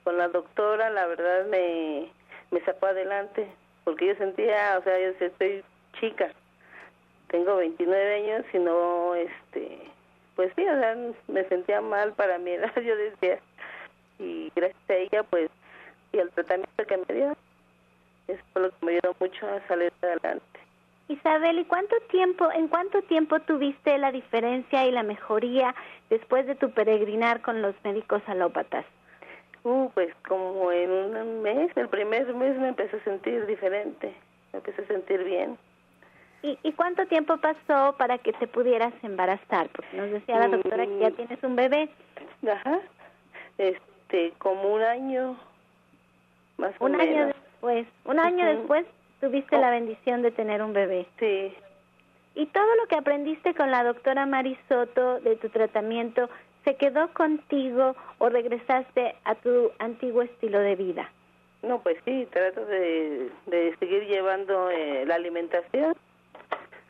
Con 0.03 0.17
la 0.17 0.27
doctora 0.29 0.89
la 0.89 1.05
verdad 1.05 1.45
me 1.45 2.10
me 2.51 2.60
sacó 2.62 2.88
adelante 2.88 3.47
porque 3.84 4.08
yo 4.08 4.15
sentía 4.15 4.77
o 4.79 4.84
sea 4.84 4.99
yo 4.99 5.25
estoy 5.25 5.63
chica. 5.99 6.32
Tengo 7.27 7.58
29 7.58 8.15
años 8.15 8.45
y 8.53 8.58
no 8.58 9.15
este 9.15 9.79
pues 10.36 10.51
sí 10.55 10.67
o 10.67 10.79
sea 10.79 10.97
me 11.27 11.43
sentía 11.45 11.82
mal 11.82 12.13
para 12.13 12.38
mi 12.39 12.51
edad 12.53 12.73
yo 12.75 12.95
decía. 12.95 13.39
Y 14.17 14.51
gracias 14.55 14.89
a 14.89 14.95
ella 14.95 15.23
pues 15.23 15.49
y 16.12 16.19
al 16.19 16.29
tratamiento 16.32 16.86
que 16.86 16.97
me 16.97 17.13
dio 17.13 17.36
eso 18.27 18.43
fue 18.53 18.62
lo 18.63 18.69
que 18.69 18.86
me 18.86 18.91
ayudó 18.93 19.15
mucho 19.19 19.47
a 19.47 19.67
salir 19.67 19.93
adelante 20.01 20.60
Isabel, 21.10 21.58
¿y 21.58 21.65
cuánto 21.65 21.95
tiempo, 22.12 22.52
en 22.52 22.67
cuánto 22.67 23.02
tiempo 23.02 23.39
tuviste 23.39 23.98
la 23.98 24.12
diferencia 24.12 24.86
y 24.86 24.91
la 24.91 25.02
mejoría 25.02 25.74
después 26.10 26.45
de 26.45 26.54
tu 26.54 26.69
peregrinar 26.69 27.41
con 27.41 27.63
los 27.63 27.74
médicos 27.84 28.22
alópatas? 28.28 28.86
Uh, 29.63 29.89
pues 29.95 30.13
como 30.28 30.72
en 30.72 30.91
un 30.91 31.41
mes, 31.41 31.76
el 31.76 31.89
primer 31.89 32.32
mes 32.36 32.58
me 32.58 32.69
empecé 32.69 32.98
a 32.98 33.04
sentir 33.04 33.48
diferente, 33.48 34.13
me 34.54 34.60
empecé 34.60 34.84
a 34.84 34.88
sentir 34.88 35.24
bien. 35.24 35.58
¿Y, 36.43 36.60
¿Y 36.62 36.74
cuánto 36.74 37.06
tiempo 37.08 37.38
pasó 37.38 37.95
para 37.98 38.19
que 38.19 38.32
te 38.34 38.45
pudieras 38.48 38.93
embarazar? 39.02 39.67
Porque 39.69 39.98
nos 39.98 40.12
decía 40.12 40.38
la 40.38 40.48
doctora 40.48 40.86
que 40.86 41.00
ya 41.00 41.10
mm. 41.10 41.13
tienes 41.13 41.43
un 41.43 41.56
bebé. 41.56 41.89
Ajá, 42.48 42.80
este, 43.58 44.32
como 44.38 44.76
un 44.76 44.82
año, 44.84 45.36
más 46.58 46.74
o 46.78 46.88
menos. 46.88 47.02
Un 47.02 47.10
año 47.10 47.26
después, 47.26 47.88
un 48.06 48.19
año 48.19 48.45
después 48.45 48.86
tuviste 49.19 49.58
la 49.58 49.71
bendición 49.71 50.21
de 50.21 50.32
tener 50.32 50.62
un 50.62 50.73
bebé. 50.73 51.05
Sí. 51.19 51.53
¿Y 52.36 52.45
todo 52.47 52.75
lo 52.75 52.88
que 52.88 52.95
aprendiste 52.95 53.53
con 53.53 53.71
la 53.71 53.84
doctora 53.84 54.25
Marisoto 54.25 55.19
de 55.19 55.36
tu 55.36 55.49
tratamiento 55.49 56.29
se 56.63 56.75
quedó 56.75 57.12
contigo 57.13 57.95
o 58.17 58.29
regresaste 58.29 59.15
a 59.23 59.36
tu 59.36 59.71
antiguo 59.79 60.21
estilo 60.21 60.60
de 60.60 60.75
vida? 60.75 61.12
No, 61.62 61.82
pues 61.82 61.97
sí, 62.05 62.27
trato 62.32 62.65
de, 62.65 63.29
de 63.47 63.75
seguir 63.79 64.08
llevando 64.08 64.69
eh, 64.69 65.05
la 65.05 65.15
alimentación. 65.15 65.95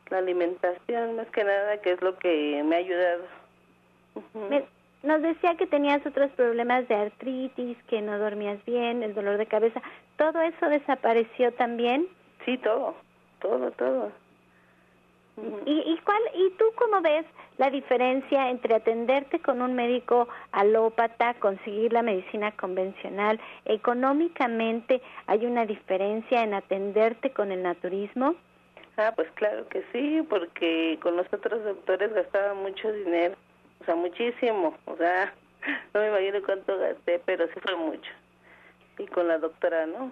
La 0.09 0.19
alimentación, 0.19 1.15
más 1.15 1.27
que 1.27 1.43
nada, 1.43 1.77
que 1.81 1.91
es 1.91 2.01
lo 2.01 2.17
que 2.17 2.61
me 2.63 2.75
ha 2.75 2.79
ayudado. 2.79 3.23
nos 5.03 5.21
decía 5.21 5.55
que 5.55 5.67
tenías 5.67 6.05
otros 6.05 6.31
problemas 6.31 6.87
de 6.87 6.95
artritis, 6.95 7.77
que 7.87 8.01
no 8.01 8.17
dormías 8.17 8.63
bien, 8.65 9.03
el 9.03 9.13
dolor 9.13 9.37
de 9.37 9.45
cabeza. 9.45 9.81
¿Todo 10.17 10.41
eso 10.41 10.67
desapareció 10.67 11.53
también? 11.53 12.07
Sí, 12.45 12.57
todo, 12.57 12.95
todo, 13.39 13.71
todo. 13.71 14.11
¿Y, 15.65 15.71
y, 15.71 15.97
cuál, 16.03 16.21
¿Y 16.33 16.49
tú 16.57 16.65
cómo 16.75 17.01
ves 17.01 17.25
la 17.57 17.69
diferencia 17.69 18.49
entre 18.49 18.75
atenderte 18.75 19.39
con 19.39 19.61
un 19.61 19.73
médico 19.73 20.27
alópata, 20.51 21.33
conseguir 21.35 21.93
la 21.93 22.01
medicina 22.01 22.51
convencional? 22.51 23.39
¿Económicamente 23.65 25.01
hay 25.27 25.45
una 25.45 25.65
diferencia 25.65 26.43
en 26.43 26.53
atenderte 26.53 27.31
con 27.31 27.51
el 27.51 27.63
naturismo? 27.63 28.35
Ah, 28.97 29.13
pues 29.15 29.31
claro 29.35 29.65
que 29.69 29.81
sí, 29.93 30.21
porque 30.29 30.99
con 31.01 31.15
los 31.15 31.25
otros 31.31 31.63
doctores 31.63 32.13
gastaba 32.13 32.53
mucho 32.53 32.91
dinero, 32.91 33.35
o 33.81 33.85
sea, 33.85 33.95
muchísimo, 33.95 34.75
o 34.85 34.97
sea, 34.97 35.33
no 35.93 36.01
me 36.01 36.09
imagino 36.09 36.45
cuánto 36.45 36.77
gasté, 36.77 37.21
pero 37.25 37.47
sí 37.47 37.59
fue 37.61 37.77
mucho. 37.77 38.11
Y 38.97 39.07
con 39.07 39.29
la 39.29 39.37
doctora, 39.37 39.85
¿no? 39.85 40.11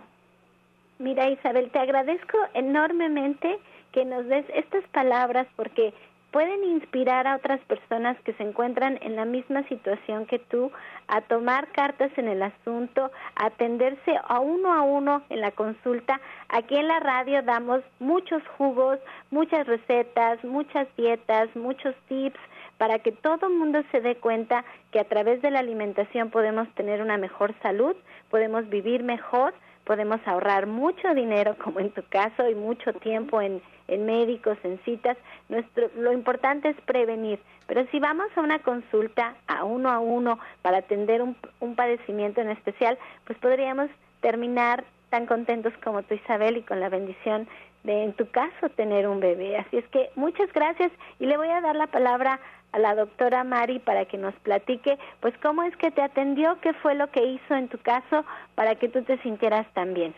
Mira, 0.99 1.29
Isabel, 1.29 1.69
te 1.69 1.79
agradezco 1.79 2.37
enormemente 2.53 3.59
que 3.91 4.03
nos 4.03 4.25
des 4.27 4.45
estas 4.49 4.83
palabras 4.89 5.47
porque 5.55 5.93
pueden 6.31 6.63
inspirar 6.63 7.27
a 7.27 7.35
otras 7.35 7.59
personas 7.61 8.17
que 8.21 8.33
se 8.33 8.43
encuentran 8.43 8.97
en 9.01 9.15
la 9.15 9.25
misma 9.25 9.63
situación 9.67 10.25
que 10.25 10.39
tú 10.39 10.71
a 11.07 11.21
tomar 11.21 11.67
cartas 11.71 12.11
en 12.17 12.27
el 12.27 12.41
asunto, 12.41 13.11
a 13.35 13.45
atenderse 13.45 14.19
a 14.27 14.39
uno 14.39 14.73
a 14.73 14.81
uno 14.81 15.23
en 15.29 15.41
la 15.41 15.51
consulta. 15.51 16.19
Aquí 16.49 16.75
en 16.75 16.87
la 16.87 16.99
radio 16.99 17.43
damos 17.43 17.81
muchos 17.99 18.41
jugos, 18.57 18.99
muchas 19.31 19.67
recetas, 19.67 20.43
muchas 20.43 20.87
dietas, 20.97 21.55
muchos 21.55 21.95
tips 22.07 22.39
para 22.77 22.99
que 22.99 23.11
todo 23.11 23.49
mundo 23.49 23.83
se 23.91 24.01
dé 24.01 24.15
cuenta 24.15 24.63
que 24.91 24.99
a 24.99 25.05
través 25.05 25.41
de 25.41 25.51
la 25.51 25.59
alimentación 25.59 26.29
podemos 26.29 26.67
tener 26.75 27.01
una 27.01 27.17
mejor 27.17 27.53
salud, 27.61 27.95
podemos 28.29 28.69
vivir 28.69 29.03
mejor, 29.03 29.53
podemos 29.87 30.19
ahorrar 30.25 30.67
mucho 30.67 31.15
dinero, 31.15 31.55
como 31.63 31.79
en 31.79 31.89
tu 31.91 32.03
caso, 32.09 32.47
y 32.47 32.53
mucho 32.53 32.93
tiempo 32.93 33.41
en, 33.41 33.61
en 33.87 34.05
médicos, 34.05 34.57
en 34.63 34.77
citas. 34.83 35.17
Nuestro, 35.49 35.89
lo 35.95 36.11
importante 36.11 36.69
es 36.69 36.75
prevenir. 36.81 37.39
Pero 37.65 37.87
si 37.91 37.99
vamos 37.99 38.27
a 38.35 38.41
una 38.41 38.59
consulta 38.59 39.35
a 39.47 39.63
uno 39.63 39.89
a 39.89 39.99
uno 39.99 40.39
para 40.61 40.79
atender 40.79 41.21
un, 41.21 41.35
un 41.59 41.75
padecimiento 41.75 42.41
en 42.41 42.49
especial, 42.49 42.97
pues 43.25 43.39
podríamos 43.39 43.89
terminar 44.21 44.83
tan 45.09 45.25
contentos 45.25 45.73
como 45.83 46.03
tú, 46.03 46.15
Isabel, 46.15 46.57
y 46.57 46.63
con 46.63 46.79
la 46.79 46.89
bendición 46.89 47.47
de, 47.87 48.03
en 48.03 48.13
tu 48.13 48.29
caso, 48.29 48.69
tener 48.75 49.07
un 49.07 49.19
bebé. 49.19 49.57
Así 49.57 49.77
es 49.77 49.87
que 49.87 50.11
muchas 50.15 50.51
gracias 50.53 50.91
y 51.19 51.25
le 51.25 51.37
voy 51.37 51.49
a 51.49 51.61
dar 51.61 51.75
la 51.75 51.87
palabra 51.87 52.39
a 52.73 52.79
la 52.79 52.93
doctora 52.93 53.43
Mari 53.43 53.79
para 53.79 54.05
que 54.05 54.17
nos 54.17 54.35
platique, 54.35 54.99
pues 55.21 55.33
cómo 55.41 55.63
es 55.63 55.75
que 55.77 55.89
te 55.89 56.01
atendió, 56.01 56.59
qué 56.61 56.73
fue 56.73 56.93
lo 56.93 57.09
que 57.09 57.25
hizo 57.25 57.55
en 57.55 57.69
tu 57.69 57.77
caso 57.79 58.25
para 58.55 58.75
que 58.75 58.89
tú 58.89 59.01
te 59.03 59.17
sintieras 59.19 59.65
tan 59.73 59.93
bien. 59.93 60.13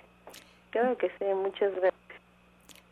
Claro 0.71 0.97
que 0.97 1.09
sí, 1.17 1.25
muchas 1.35 1.71
gracias. 1.75 1.98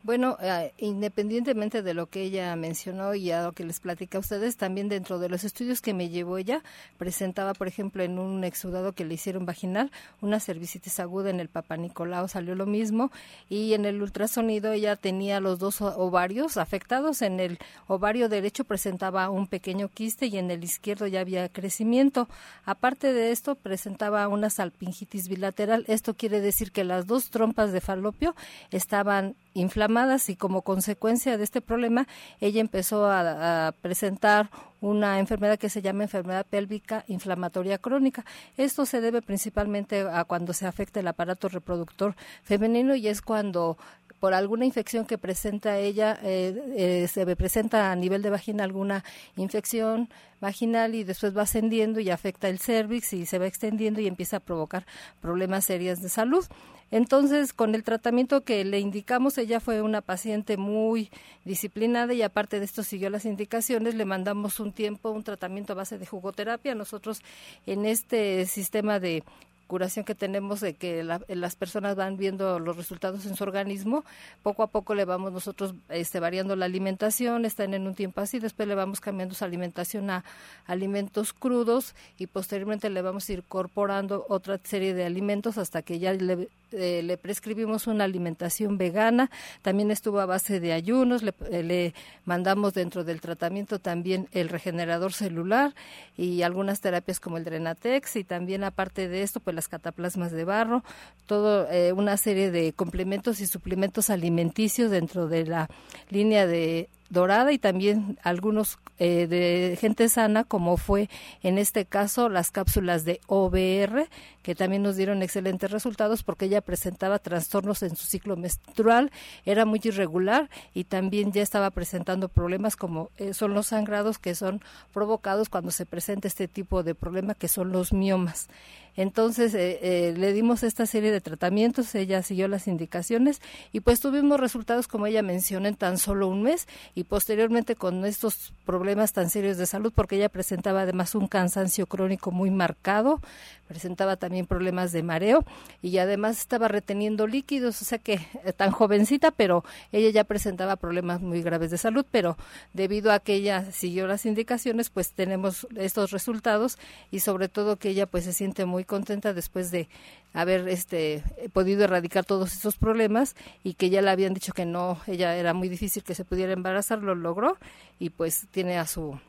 Bueno, 0.07 0.37
eh, 0.41 0.71
independientemente 0.77 1.81
de 1.83 1.93
lo 1.93 2.05
que 2.05 2.21
ella 2.21 2.55
mencionó 2.55 3.13
y 3.13 3.29
a 3.31 3.43
lo 3.43 3.51
que 3.51 3.65
les 3.65 3.81
platica 3.81 4.17
a 4.17 4.21
ustedes, 4.21 4.55
también 4.55 4.87
dentro 4.87 5.19
de 5.19 5.27
los 5.27 5.43
estudios 5.43 5.81
que 5.81 5.93
me 5.93 6.07
llevó 6.07 6.37
ella, 6.37 6.63
presentaba, 6.97 7.53
por 7.53 7.67
ejemplo, 7.67 8.03
en 8.03 8.17
un 8.17 8.45
exudado 8.45 8.93
que 8.93 9.03
le 9.03 9.15
hicieron 9.15 9.45
vaginal, 9.45 9.91
una 10.21 10.39
cervicitis 10.39 11.01
aguda 11.01 11.29
en 11.29 11.41
el 11.41 11.49
Papa 11.49 11.75
Nicolau, 11.75 12.29
salió 12.29 12.55
lo 12.55 12.65
mismo, 12.65 13.11
y 13.49 13.73
en 13.73 13.83
el 13.83 14.01
ultrasonido 14.01 14.71
ella 14.71 14.95
tenía 14.95 15.41
los 15.41 15.59
dos 15.59 15.81
ovarios 15.81 16.55
afectados, 16.55 17.21
en 17.21 17.41
el 17.41 17.59
ovario 17.87 18.29
derecho 18.29 18.63
presentaba 18.63 19.29
un 19.29 19.45
pequeño 19.45 19.89
quiste 19.89 20.27
y 20.27 20.37
en 20.37 20.49
el 20.51 20.63
izquierdo 20.63 21.07
ya 21.07 21.19
había 21.19 21.49
crecimiento. 21.49 22.29
Aparte 22.63 23.11
de 23.11 23.33
esto, 23.33 23.55
presentaba 23.55 24.25
una 24.29 24.49
salpingitis 24.49 25.27
bilateral, 25.27 25.83
esto 25.89 26.13
quiere 26.13 26.39
decir 26.39 26.71
que 26.71 26.85
las 26.85 27.07
dos 27.07 27.29
trompas 27.29 27.73
de 27.73 27.81
falopio 27.81 28.37
estaban 28.71 29.35
inflamadas 29.57 30.29
y 30.29 30.35
como 30.35 30.61
consecuencia 30.61 31.37
de 31.37 31.43
este 31.43 31.61
problema 31.61 32.07
ella 32.39 32.61
empezó 32.61 33.09
a, 33.09 33.73
presentar 33.81 34.49
una 34.79 35.19
enfermedad 35.19 35.57
que 35.57 35.69
se 35.69 35.81
llama 35.81 36.03
enfermedad 36.03 36.45
pélvica 36.47 37.03
inflamatoria 37.07 37.79
crónica. 37.79 38.25
Esto 38.57 38.85
se 38.85 39.01
debe 39.01 39.21
principalmente 39.21 40.01
a 40.01 40.23
cuando 40.25 40.53
se 40.53 40.67
afecta 40.67 40.99
el 40.99 41.07
aparato 41.07 41.49
reproductor 41.49 42.15
femenino 42.43 42.93
y 42.95 43.07
es 43.07 43.21
cuando 43.21 43.77
por 44.19 44.33
alguna 44.33 44.65
infección 44.65 45.05
que 45.05 45.17
presenta 45.17 45.77
ella, 45.77 46.17
eh, 46.23 46.73
eh, 46.75 47.07
se 47.07 47.35
presenta 47.35 47.91
a 47.91 47.95
nivel 47.95 48.21
de 48.21 48.29
vagina 48.29 48.63
alguna 48.63 49.03
infección 49.35 50.09
vaginal 50.39 50.95
y 50.95 51.03
después 51.03 51.35
va 51.35 51.43
ascendiendo 51.43 51.99
y 51.99 52.09
afecta 52.09 52.49
el 52.49 52.59
cervix 52.59 53.13
y 53.13 53.25
se 53.25 53.39
va 53.39 53.47
extendiendo 53.47 54.01
y 54.01 54.07
empieza 54.07 54.37
a 54.37 54.39
provocar 54.39 54.85
problemas 55.21 55.65
serios 55.65 56.01
de 56.01 56.09
salud. 56.09 56.45
Entonces, 56.91 57.53
con 57.53 57.75
el 57.75 57.83
tratamiento 57.83 58.41
que 58.41 58.63
le 58.63 58.79
indicamos, 58.79 59.37
ella 59.37 59.59
fue 59.59 59.81
una 59.81 60.01
paciente 60.01 60.57
muy 60.57 61.09
disciplinada 61.43 62.13
y 62.13 62.21
aparte 62.21 62.59
de 62.59 62.65
esto 62.65 62.83
siguió 62.83 63.09
las 63.09 63.25
indicaciones, 63.25 63.95
le 63.95 64.05
mandamos 64.05 64.59
un 64.59 64.71
tiempo, 64.71 65.11
un 65.11 65.23
tratamiento 65.23 65.73
a 65.73 65.77
base 65.77 65.97
de 65.97 66.05
jugoterapia. 66.05 66.75
Nosotros 66.75 67.21
en 67.65 67.85
este 67.85 68.45
sistema 68.45 68.99
de 68.99 69.23
curación 69.67 70.05
que 70.05 70.15
tenemos 70.15 70.61
de 70.61 70.73
que 70.73 71.03
las 71.03 71.55
personas 71.55 71.95
van 71.95 72.17
viendo 72.17 72.59
los 72.59 72.77
resultados 72.77 73.25
en 73.25 73.35
su 73.35 73.43
organismo, 73.43 74.03
poco 74.41 74.63
a 74.63 74.67
poco 74.67 74.95
le 74.95 75.05
vamos 75.05 75.31
nosotros 75.31 75.75
este, 75.89 76.19
variando 76.19 76.55
la 76.55 76.65
alimentación, 76.65 77.45
están 77.45 77.73
en 77.73 77.85
un 77.85 77.93
tiempo 77.93 78.21
así, 78.21 78.39
después 78.39 78.67
le 78.67 78.75
vamos 78.75 79.01
cambiando 79.01 79.35
su 79.35 79.43
alimentación 79.45 80.09
a 80.09 80.23
alimentos 80.65 81.33
crudos 81.33 81.93
y 82.17 82.27
posteriormente 82.27 82.89
le 82.89 83.01
vamos 83.01 83.29
incorporando 83.29 84.25
otra 84.29 84.59
serie 84.63 84.93
de 84.93 85.05
alimentos 85.05 85.57
hasta 85.57 85.81
que 85.81 85.99
ya 85.99 86.13
le, 86.13 86.47
eh, 86.71 87.01
le 87.03 87.17
prescribimos 87.17 87.87
una 87.87 88.05
alimentación 88.05 88.77
vegana, 88.77 89.29
también 89.61 89.91
estuvo 89.91 90.19
a 90.19 90.25
base 90.25 90.59
de 90.59 90.73
ayunos, 90.73 91.23
le, 91.23 91.33
eh, 91.51 91.63
le 91.63 91.93
mandamos 92.25 92.73
dentro 92.73 93.03
del 93.03 93.21
tratamiento 93.21 93.79
también 93.79 94.27
el 94.31 94.49
regenerador 94.49 95.13
celular 95.13 95.75
y 96.15 96.41
algunas 96.41 96.81
terapias 96.81 97.19
como 97.19 97.37
el 97.37 97.43
Drenatex 97.43 98.15
y 98.15 98.23
también 98.23 98.63
aparte 98.63 99.07
de 99.07 99.23
esto 99.23 99.39
pues 99.39 99.56
las 99.57 99.67
cataplasmas 99.67 100.31
de 100.31 100.45
barro, 100.45 100.83
todo 101.25 101.69
eh, 101.69 101.91
una 101.91 102.15
serie 102.15 102.51
de 102.51 102.71
complementos 102.71 103.41
y 103.41 103.47
suplementos 103.47 104.09
alimenticios 104.09 104.89
dentro 104.89 105.27
de 105.27 105.45
la 105.45 105.67
línea 106.09 106.47
de 106.47 106.87
dorada 107.09 107.51
y 107.51 107.57
también 107.57 108.17
algunos 108.23 108.77
eh, 108.99 109.27
de 109.27 109.77
gente 109.79 110.09
sana, 110.09 110.43
como 110.43 110.77
fue 110.77 111.09
en 111.43 111.57
este 111.57 111.85
caso 111.85 112.29
las 112.29 112.51
cápsulas 112.51 113.05
de 113.05 113.21
OBR, 113.27 114.07
que 114.41 114.55
también 114.55 114.81
nos 114.81 114.95
dieron 114.95 115.21
excelentes 115.21 115.69
resultados 115.71 116.23
porque 116.23 116.45
ella 116.45 116.61
presentaba 116.61 117.19
trastornos 117.19 117.83
en 117.83 117.95
su 117.95 118.05
ciclo 118.05 118.37
menstrual, 118.37 119.11
era 119.45 119.65
muy 119.65 119.79
irregular 119.83 120.49
y 120.73 120.85
también 120.85 121.31
ya 121.31 121.41
estaba 121.41 121.69
presentando 121.69 122.29
problemas 122.29 122.75
como 122.75 123.09
eh, 123.17 123.33
son 123.33 123.53
los 123.53 123.67
sangrados 123.67 124.19
que 124.19 124.35
son 124.35 124.61
provocados 124.93 125.49
cuando 125.49 125.71
se 125.71 125.85
presenta 125.85 126.27
este 126.27 126.47
tipo 126.47 126.81
de 126.81 126.95
problema 126.95 127.35
que 127.35 127.47
son 127.47 127.71
los 127.71 127.93
miomas. 127.93 128.47
Entonces 128.95 129.53
eh, 129.53 130.15
le 130.17 130.33
dimos 130.33 130.63
esta 130.63 130.87
serie 130.87 131.11
de 131.11 131.21
tratamientos, 131.21 131.93
ella 131.93 132.23
siguió 132.23 132.47
las 132.47 132.67
indicaciones 132.67 133.41
y 133.71 133.81
pues 133.81 133.99
tuvimos 133.99 134.39
resultados 134.39 134.87
como 134.87 135.05
ella 135.05 135.21
mencionó 135.21 135.67
en 135.67 135.75
tan 135.75 135.99
solo 135.99 136.27
un 136.27 136.41
mes 136.41 136.67
y 136.97 137.03
posteriormente 137.03 137.75
con 137.75 138.05
estos 138.05 138.53
problemas 138.65 139.13
tan 139.13 139.29
serios 139.29 139.57
de 139.57 139.67
salud, 139.67 139.93
porque 139.93 140.15
ella 140.15 140.29
presentaba 140.29 140.81
además 140.81 141.13
un 141.13 141.27
cansancio 141.27 141.85
crónico 141.85 142.31
muy 142.31 142.49
marcado, 142.49 143.21
presentaba 143.67 144.15
también 144.15 144.47
problemas 144.47 144.91
de 144.93 145.03
mareo 145.03 145.45
y 145.83 145.95
además 145.99 146.39
estaba 146.39 146.67
reteniendo 146.67 147.27
líquidos, 147.27 147.83
o 147.83 147.85
sea 147.85 147.99
que 147.99 148.13
eh, 148.43 148.51
tan 148.51 148.71
jovencita, 148.71 149.29
pero 149.29 149.63
ella 149.91 150.09
ya 150.09 150.23
presentaba 150.23 150.75
problemas 150.75 151.21
muy 151.21 151.43
graves 151.43 151.69
de 151.69 151.77
salud, 151.77 152.03
pero 152.09 152.35
debido 152.73 153.11
a 153.11 153.19
que 153.19 153.35
ella 153.35 153.71
siguió 153.71 154.07
las 154.07 154.25
indicaciones, 154.25 154.89
pues 154.89 155.11
tenemos 155.11 155.67
estos 155.75 156.09
resultados 156.09 156.79
y 157.11 157.19
sobre 157.19 157.47
todo 157.47 157.75
que 157.75 157.89
ella 157.89 158.07
pues 158.07 158.23
se 158.23 158.33
siente 158.33 158.65
muy 158.65 158.85
contenta 158.85 159.35
después 159.35 159.69
de 159.69 159.87
haber 160.33 160.67
este 160.67 161.23
podido 161.53 161.83
erradicar 161.83 162.25
todos 162.25 162.53
esos 162.53 162.77
problemas 162.77 163.35
y 163.63 163.73
que 163.73 163.89
ya 163.89 164.01
le 164.01 164.09
habían 164.09 164.33
dicho 164.33 164.53
que 164.53 164.65
no, 164.65 164.99
ella 165.07 165.35
era 165.35 165.53
muy 165.53 165.69
difícil 165.69 166.03
que 166.03 166.15
se 166.15 166.25
pudiera 166.25 166.53
embarazar, 166.53 166.99
lo 167.03 167.15
logró 167.15 167.57
y 167.99 168.09
pues 168.09 168.47
tiene 168.51 168.77
a 168.77 168.85
su 168.85 169.19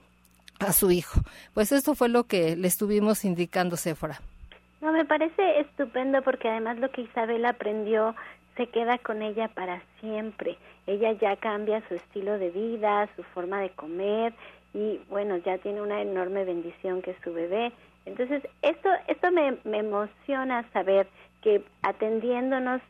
a 0.61 0.72
su 0.72 0.90
hijo. 0.90 1.20
Pues 1.54 1.72
esto 1.72 1.94
fue 1.94 2.08
lo 2.08 2.24
que 2.24 2.56
le 2.56 2.68
estuvimos 2.68 3.24
indicando 3.24 3.76
Sephora. 3.76 4.20
No, 4.80 4.92
me 4.92 5.04
parece 5.04 5.61
estupendo 5.61 6.22
porque 6.22 6.48
además 6.48 6.78
lo 6.78 6.90
que 6.90 7.02
Isabel 7.02 7.44
aprendió 7.46 8.14
se 8.56 8.66
queda 8.66 8.98
con 8.98 9.22
ella 9.22 9.48
para 9.48 9.82
siempre. 10.00 10.56
Ella 10.87 11.12
ya 11.12 11.37
cambia 11.37 11.82
su 11.88 11.94
estilo 11.94 12.38
de 12.38 12.50
vida, 12.50 13.08
su 13.16 13.22
forma 13.22 13.61
de 13.61 13.70
comer 13.70 14.34
y 14.74 15.00
bueno, 15.08 15.37
ya 15.38 15.58
tiene 15.58 15.80
una 15.80 16.02
enorme 16.02 16.44
bendición 16.44 17.02
que 17.02 17.12
es 17.12 17.16
su 17.24 17.32
bebé. 17.32 17.72
Entonces, 18.08 18.42
esto, 18.62 18.88
esto 19.06 19.30
me, 19.30 19.56
me 19.64 19.78
emociona 19.78 20.64
saber 20.72 21.06
que 21.42 21.62
atendiéndonos 21.82 22.80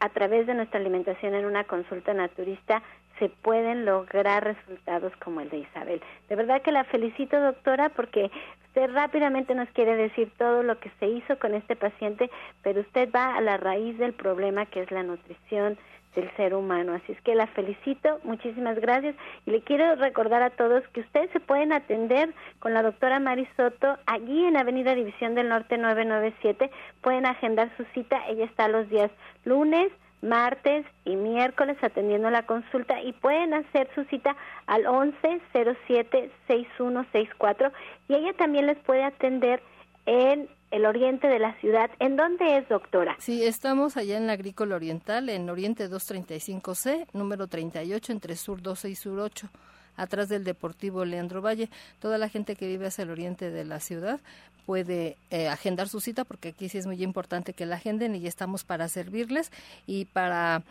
a 0.00 0.08
través 0.10 0.46
de 0.46 0.54
nuestra 0.54 0.80
alimentación 0.80 1.34
en 1.34 1.46
una 1.46 1.64
consulta 1.64 2.12
naturista 2.12 2.82
se 3.18 3.28
pueden 3.28 3.84
lograr 3.84 4.44
resultados 4.44 5.12
como 5.24 5.40
el 5.40 5.48
de 5.48 5.58
Isabel. 5.58 6.02
De 6.28 6.36
verdad 6.36 6.60
que 6.62 6.72
la 6.72 6.84
felicito, 6.84 7.40
doctora, 7.40 7.88
porque 7.90 8.30
usted 8.66 8.90
rápidamente 8.92 9.54
nos 9.54 9.68
quiere 9.70 9.96
decir 9.96 10.30
todo 10.36 10.62
lo 10.62 10.78
que 10.78 10.90
se 11.00 11.06
hizo 11.06 11.38
con 11.38 11.54
este 11.54 11.76
paciente, 11.76 12.30
pero 12.62 12.80
usted 12.80 13.08
va 13.14 13.34
a 13.34 13.40
la 13.40 13.56
raíz 13.56 13.96
del 13.98 14.12
problema 14.12 14.66
que 14.66 14.82
es 14.82 14.90
la 14.90 15.02
nutrición 15.02 15.78
del 16.16 16.28
ser 16.36 16.54
humano. 16.54 16.94
Así 16.94 17.12
es 17.12 17.20
que 17.20 17.36
la 17.36 17.46
felicito, 17.48 18.18
muchísimas 18.24 18.80
gracias. 18.80 19.14
Y 19.44 19.50
le 19.52 19.60
quiero 19.60 19.94
recordar 19.94 20.42
a 20.42 20.50
todos 20.50 20.82
que 20.88 20.98
ustedes 21.00 21.30
se 21.30 21.38
pueden 21.38 21.72
atender 21.72 22.34
con 22.58 22.74
la 22.74 22.82
doctora 22.82 23.20
Mari 23.20 23.46
Soto 23.56 23.96
allí 24.06 24.44
en 24.44 24.56
Avenida 24.56 24.96
División 24.96 25.36
del 25.36 25.48
Norte 25.48 25.78
997, 25.78 26.68
pueden 27.02 27.26
agendar 27.26 27.70
su 27.76 27.84
cita, 27.94 28.20
ella 28.28 28.46
está 28.46 28.66
los 28.66 28.88
días 28.88 29.12
lunes, 29.44 29.92
martes 30.22 30.84
y 31.04 31.14
miércoles 31.14 31.76
atendiendo 31.82 32.30
la 32.30 32.46
consulta 32.46 33.00
y 33.02 33.12
pueden 33.12 33.52
hacer 33.54 33.88
su 33.94 34.02
cita 34.04 34.34
al 34.66 34.84
1107-6164 34.84 37.70
y 38.08 38.14
ella 38.14 38.32
también 38.32 38.66
les 38.66 38.78
puede 38.78 39.04
atender 39.04 39.62
en 40.06 40.48
el 40.70 40.86
oriente 40.86 41.26
de 41.28 41.38
la 41.38 41.54
ciudad. 41.60 41.90
¿En 41.98 42.16
dónde 42.16 42.58
es, 42.58 42.68
doctora? 42.68 43.16
Sí, 43.18 43.44
estamos 43.44 43.96
allá 43.96 44.16
en 44.16 44.26
la 44.26 44.34
Agrícola 44.34 44.76
Oriental, 44.76 45.28
en 45.28 45.48
Oriente 45.48 45.88
235C, 45.88 47.06
número 47.12 47.46
38, 47.46 48.12
entre 48.12 48.36
Sur 48.36 48.62
12 48.62 48.90
y 48.90 48.94
Sur 48.94 49.20
8. 49.20 49.48
atrás 49.96 50.28
del 50.28 50.44
Deportivo 50.44 51.04
Leandro 51.04 51.40
Valle. 51.40 51.70
Toda 52.00 52.18
la 52.18 52.28
gente 52.28 52.54
que 52.54 52.66
vive 52.66 52.86
hacia 52.86 53.02
el 53.02 53.10
oriente 53.10 53.50
de 53.50 53.64
la 53.64 53.80
ciudad 53.80 54.20
puede 54.66 55.16
eh, 55.30 55.48
agendar 55.48 55.88
su 55.88 56.00
cita 56.00 56.24
porque 56.24 56.48
aquí 56.48 56.68
sí 56.68 56.76
es 56.76 56.86
muy 56.86 57.02
importante 57.02 57.54
que 57.54 57.64
la 57.64 57.76
agenden 57.76 58.14
y 58.14 58.26
estamos 58.26 58.64
para 58.64 58.88
servirles 58.88 59.50
y 59.86 60.04
para 60.06 60.62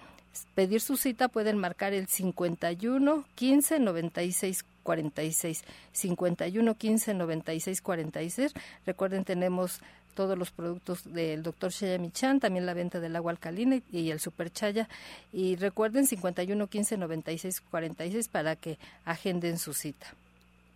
pedir 0.54 0.82
su 0.82 0.98
cita 0.98 1.30
pueden 1.30 1.58
marcar 1.58 1.94
el 1.94 2.08
51 2.08 3.24
15 3.36 3.80
96 3.80 4.66
46 4.86 5.66
51 5.92 6.76
15 6.76 7.14
96 7.16 7.82
46 7.82 8.54
recuerden 8.86 9.26
tenemos 9.26 9.82
todos 10.16 10.38
los 10.38 10.50
productos 10.50 11.14
del 11.14 11.44
doctor 11.44 11.72
Shaya 11.72 12.00
Michan, 12.00 12.40
también 12.40 12.66
la 12.66 12.74
venta 12.74 13.00
del 13.00 13.16
agua 13.18 13.32
alcalina 13.32 13.80
y 13.92 14.12
el 14.12 14.20
super 14.20 14.50
chaya. 14.50 14.88
Y 15.32 15.58
recuerden 15.58 16.08
51 16.08 16.68
15 16.68 16.98
96 16.98 17.62
46 17.62 18.30
para 18.30 18.56
que 18.56 18.78
agenden 19.04 19.58
su 19.60 19.74
cita. 19.74 20.08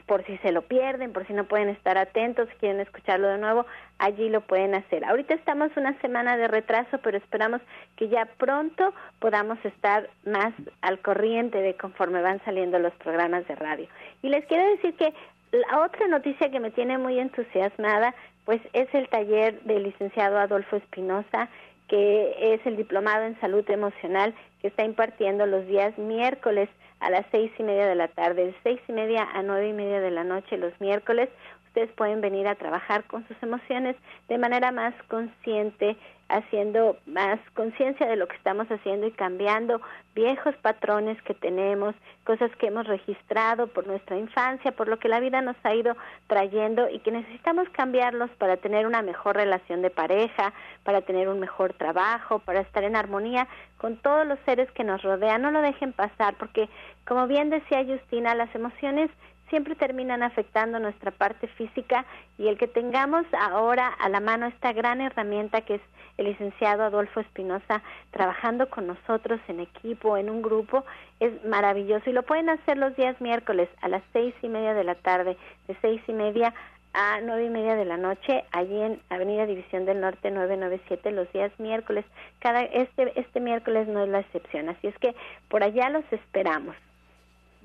por 0.07 0.25
si 0.25 0.37
se 0.39 0.53
lo 0.53 0.63
pierden, 0.63 1.13
por 1.13 1.27
si 1.27 1.33
no 1.33 1.45
pueden 1.45 1.69
estar 1.69 1.97
atentos, 1.97 2.49
si 2.51 2.57
quieren 2.57 2.81
escucharlo 2.81 3.29
de 3.29 3.39
nuevo, 3.39 3.67
allí 3.99 4.29
lo 4.29 4.43
pueden 4.43 4.75
hacer. 4.75 5.05
Ahorita 5.05 5.35
estamos 5.35 5.71
una 5.77 5.99
semana 6.01 6.37
de 6.37 6.49
retraso, 6.49 6.99
pero 6.99 7.17
esperamos 7.19 7.61
que 7.97 8.09
ya 8.09 8.27
pronto 8.27 8.93
podamos 9.21 9.59
estar 9.65 10.11
más 10.25 10.53
al 10.83 10.99
corriente 11.01 11.59
de 11.59 11.77
conforme 11.77 12.21
van 12.21 12.43
saliendo 12.45 12.79
los 12.79 12.93
programas 12.95 13.47
de 13.49 13.55
radio. 13.55 13.89
Y 14.23 14.29
les 14.29 14.45
quiero 14.47 14.69
decir 14.71 14.95
que 14.97 15.15
la 15.53 15.83
otra 15.83 16.09
noticia 16.09 16.51
que 16.51 16.61
me 16.61 16.71
tiene 16.71 16.99
muy 16.99 17.19
entusiasmada, 17.19 18.15
pues 18.45 18.61
es 18.73 18.93
el 18.95 19.09
taller 19.09 19.61
del 19.63 19.85
licenciado 19.85 20.39
Adolfo 20.39 20.77
Espinosa, 20.77 21.49
que 21.89 22.55
es 22.55 22.67
el 22.67 22.77
diplomado 22.77 23.25
en 23.25 23.39
salud 23.41 23.69
emocional 23.71 24.35
que 24.61 24.69
está 24.69 24.85
impartiendo 24.85 25.45
los 25.47 25.67
días 25.67 25.97
miércoles 25.99 26.69
a 27.01 27.11
las 27.11 27.27
seis 27.31 27.53
y 27.59 27.63
media 27.63 27.87
de 27.87 27.97
la 27.97 28.09
tarde, 28.09 28.47
de 28.47 28.55
seis 28.63 28.81
y 28.89 28.93
media 28.93 29.29
a 29.35 29.43
nueve 29.43 29.69
y 29.69 29.73
media 29.73 30.01
de 30.01 30.11
la 30.11 30.25
noche 30.25 30.57
los 30.57 30.73
miércoles. 30.81 31.29
Ustedes 31.73 31.93
pueden 31.93 32.21
venir 32.21 32.47
a 32.49 32.55
trabajar 32.55 33.05
con 33.05 33.27
sus 33.27 33.43
emociones 33.43 33.97
de 34.29 34.37
manera 34.37 34.73
más 34.73 34.93
consciente, 35.09 35.97
haciendo 36.29 36.99
más 37.07 37.41
conciencia 37.55 38.07
de 38.07 38.17
lo 38.17 38.29
que 38.29 38.37
estamos 38.37 38.71
haciendo 38.71 39.07
y 39.07 39.13
cambiando 39.13 39.81
viejos 40.15 40.55
patrones 40.57 41.17
que 41.23 41.33
tenemos, 41.33 41.95
cosas 42.25 42.55
que 42.57 42.67
hemos 42.67 42.87
registrado 42.87 43.69
por 43.69 43.87
nuestra 43.87 44.19
infancia, 44.19 44.73
por 44.73 44.87
lo 44.87 44.99
que 44.99 45.09
la 45.09 45.19
vida 45.19 45.41
nos 45.41 45.57
ha 45.63 45.75
ido 45.75 45.97
trayendo 46.27 46.91
y 46.91 46.99
que 46.99 47.11
necesitamos 47.11 47.67
cambiarlos 47.71 48.29
para 48.33 48.59
tener 48.59 48.87
una 48.87 49.01
mejor 49.01 49.37
relación 49.37 49.81
de 49.81 49.89
pareja, 49.89 50.53
para 50.85 51.01
tener 51.01 51.31
un 51.31 51.41
mejor 51.41 51.73
trabajo, 51.73 52.41
para 52.41 52.61
estar 52.61 52.85
en 52.85 52.97
armonía 52.97 53.49
con 53.79 53.97
todos 53.97 54.27
los 54.27 54.39
seres 54.41 54.71
que 54.73 54.85
nos 54.85 55.01
rodean. 55.01 55.41
No 55.41 55.51
lo 55.51 55.63
dejen 55.63 55.95
pasar 55.95 56.35
porque, 56.35 56.69
como 57.07 57.27
bien 57.27 57.49
decía 57.49 57.83
Justina, 57.83 58.35
las 58.35 58.55
emociones 58.55 59.11
siempre 59.53 59.75
terminan 59.75 60.23
afectando 60.23 60.79
nuestra 60.79 61.11
parte 61.11 61.47
física 61.47 62.07
y 62.39 62.49
el 62.49 62.57
que 62.57 62.69
tengamos 62.69 63.27
ahora 63.39 63.87
a 63.89 64.09
la 64.09 64.19
mano 64.19 64.47
esta 64.47 64.73
gran 64.73 65.03
herramienta 65.03 65.61
que 65.61 65.75
es 65.75 65.83
el 66.17 66.25
licenciado 66.25 66.85
Adolfo 66.85 67.21
Espinosa 67.21 67.83
trabajando 68.13 68.71
con 68.71 68.87
nosotros 68.87 69.41
en 69.49 69.61
equipo, 69.61 70.17
en 70.17 70.31
un 70.31 70.41
grupo, 70.41 70.87
es 71.21 71.45
maravilloso 71.45 72.09
y 72.09 72.15
lo 72.15 72.23
pueden 72.23 72.49
hacer 72.49 72.79
los 72.79 72.97
días 72.97 73.21
miércoles 73.21 73.69
a 73.83 73.89
las 73.89 74.03
seis 74.15 74.35
y 74.41 74.49
media 74.49 74.73
de 74.73 74.85
la 74.85 74.95
tarde, 74.95 75.37
de 75.69 75.77
seis 75.83 76.01
y 76.09 76.15
media 76.15 76.55
a 76.95 77.21
nueve 77.21 77.45
y 77.45 77.51
media 77.51 77.77
de 77.77 77.85
la 77.85 77.99
noche, 77.99 78.45
allí 78.53 78.81
en 78.81 79.03
Avenida 79.11 79.45
División 79.45 79.85
del 79.85 80.01
Norte 80.01 80.31
997, 80.31 81.11
los 81.11 81.31
días 81.35 81.53
miércoles. 81.59 82.07
Cada 82.39 82.63
este 82.63 83.21
este 83.21 83.39
miércoles 83.41 83.87
no 83.87 84.03
es 84.03 84.09
la 84.09 84.21
excepción, 84.21 84.71
así 84.71 84.87
es 84.87 84.97
que 84.97 85.15
por 85.51 85.63
allá 85.63 85.91
los 85.91 86.11
esperamos. 86.11 86.75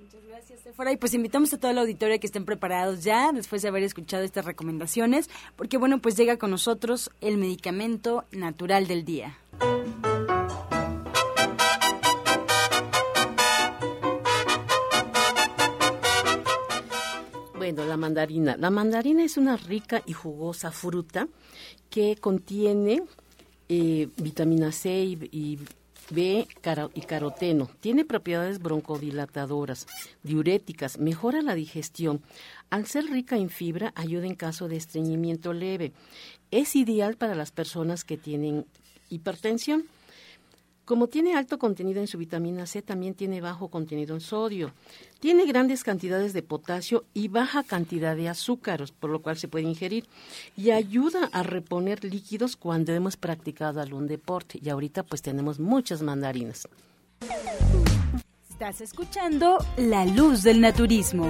Muchas 0.08 0.26
gracias, 0.26 0.62
Sephora. 0.62 0.93
Y 0.93 0.96
pues 0.96 1.13
invitamos 1.13 1.54
a 1.54 1.58
todo 1.58 1.70
el 1.72 1.78
auditorio 1.80 2.17
que 2.17 2.28
estén 2.28 2.46
preparados 2.46 3.04
ya, 3.04 3.34
después 3.34 3.62
de 3.62 3.67
haber 3.67 3.84
escuchado 3.84 4.24
estas 4.24 4.46
recomendaciones, 4.46 5.30
porque 5.58 5.78
bueno, 5.78 6.00
pues 6.00 6.15
llega 6.15 6.38
con 6.38 6.50
nosotros 6.50 7.12
el 7.20 7.36
medicamento 7.38 8.24
natural 8.32 8.88
del 8.88 9.04
día. 9.04 9.38
Bueno, 17.58 17.84
la 17.84 17.98
mandarina. 17.98 18.56
La 18.56 18.70
mandarina 18.70 19.26
es 19.26 19.36
una 19.36 19.58
rica 19.58 20.04
y 20.06 20.13
jugosa 20.13 20.72
fruta 20.72 21.28
que 21.89 22.15
contiene 22.15 23.04
eh, 23.67 24.08
vitamina 24.15 24.72
C 24.72 24.89
y 25.04 25.60
B 26.10 26.48
y 26.93 27.02
caroteno. 27.02 27.70
Tiene 27.80 28.06
propiedades 28.06 28.60
broncodilatadoras, 28.60 29.88
diuréticas, 30.24 30.98
mejora 31.00 31.41
la 31.41 31.56
digestión. 31.56 32.22
Al 32.70 32.86
ser 32.86 33.06
rica 33.06 33.38
en 33.38 33.50
fibra, 33.50 33.93
ayuda 33.96 34.26
en 34.26 34.36
caso 34.36 34.67
de 34.67 34.78
estreñimiento 34.78 35.54
leve. 35.54 35.93
Es 36.52 36.76
ideal 36.76 37.17
para 37.17 37.36
las 37.36 37.52
personas 37.52 38.04
que 38.04 38.17
tienen 38.17 38.65
hipertensión. 39.10 39.86
Como 40.88 41.08
tiene 41.08 41.36
alto 41.36 41.60
contenido 41.60 42.00
en 42.00 42.08
su 42.08 42.17
vitamina 42.17 42.65
C, 42.65 42.82
también 42.82 43.13
tiene 43.13 43.41
bajo 43.41 43.67
contenido 43.67 44.15
en 44.15 44.21
sodio. 44.21 44.71
Tiene 45.19 45.45
grandes 45.45 45.84
cantidades 45.84 46.32
de 46.32 46.43
potasio 46.43 47.04
y 47.13 47.28
baja 47.28 47.63
cantidad 47.63 48.15
de 48.15 48.30
azúcares, 48.30 48.93
por 48.93 49.10
lo 49.10 49.21
cual 49.21 49.38
se 49.38 49.50
puede 49.50 49.65
ingerir. 49.65 50.06
Y 50.56 50.71
ayuda 50.71 51.30
a 51.34 51.43
reponer 51.43 52.06
líquidos 52.06 52.56
cuando 52.56 52.93
hemos 52.93 53.17
practicado 53.17 53.82
algún 53.82 54.08
deporte. 54.08 54.60
Y 54.63 54.69
ahorita 54.69 55.04
pues 55.04 55.21
tenemos 55.21 55.60
muchas 55.60 56.02
mandarinas. 56.02 56.69
Estás 58.50 58.80
escuchando 58.80 59.58
La 59.76 60.06
Luz 60.06 60.41
del 60.43 60.62
Naturismo. 60.62 61.30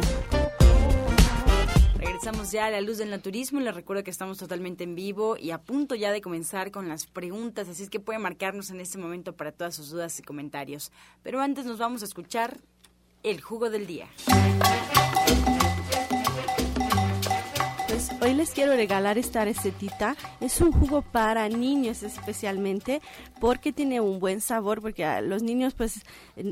Regresamos 1.98 2.52
ya 2.52 2.68
a 2.68 2.70
la 2.70 2.80
luz 2.82 3.00
del 3.00 3.10
naturismo. 3.10 3.60
Les 3.60 3.74
recuerdo 3.74 4.04
que 4.04 4.12
estamos 4.12 4.38
totalmente 4.38 4.84
en 4.84 4.94
vivo 4.94 5.36
y 5.36 5.50
a 5.50 5.58
punto 5.58 5.96
ya 5.96 6.12
de 6.12 6.22
comenzar 6.22 6.70
con 6.70 6.88
las 6.88 7.08
preguntas, 7.08 7.68
así 7.68 7.84
es 7.84 7.90
que 7.90 8.00
pueden 8.00 8.22
marcarnos 8.22 8.70
en 8.70 8.80
este 8.80 9.00
momento 9.00 9.36
para 9.36 9.52
todas 9.52 9.76
sus 9.76 9.90
dudas 9.90 10.20
y 10.20 10.24
comentarios. 10.24 10.92
Pero 11.24 11.42
antes 11.42 11.66
nos 11.66 11.80
vamos 11.80 12.04
a 12.04 12.06
escuchar 12.06 12.60
el 13.24 13.42
jugo 13.42 13.72
del 13.72 13.88
día. 13.88 14.08
Hoy 18.22 18.34
les 18.34 18.52
quiero 18.52 18.74
regalar 18.76 19.18
esta 19.18 19.46
recetita. 19.46 20.16
Es 20.40 20.62
un 20.62 20.72
jugo 20.72 21.02
para 21.02 21.48
niños 21.50 22.04
especialmente 22.04 23.02
porque 23.40 23.72
tiene 23.72 24.02
un 24.02 24.20
buen 24.20 24.42
sabor, 24.42 24.82
porque 24.82 25.06
a 25.06 25.22
los 25.22 25.44
niños 25.44 25.74
pues 25.74 26.02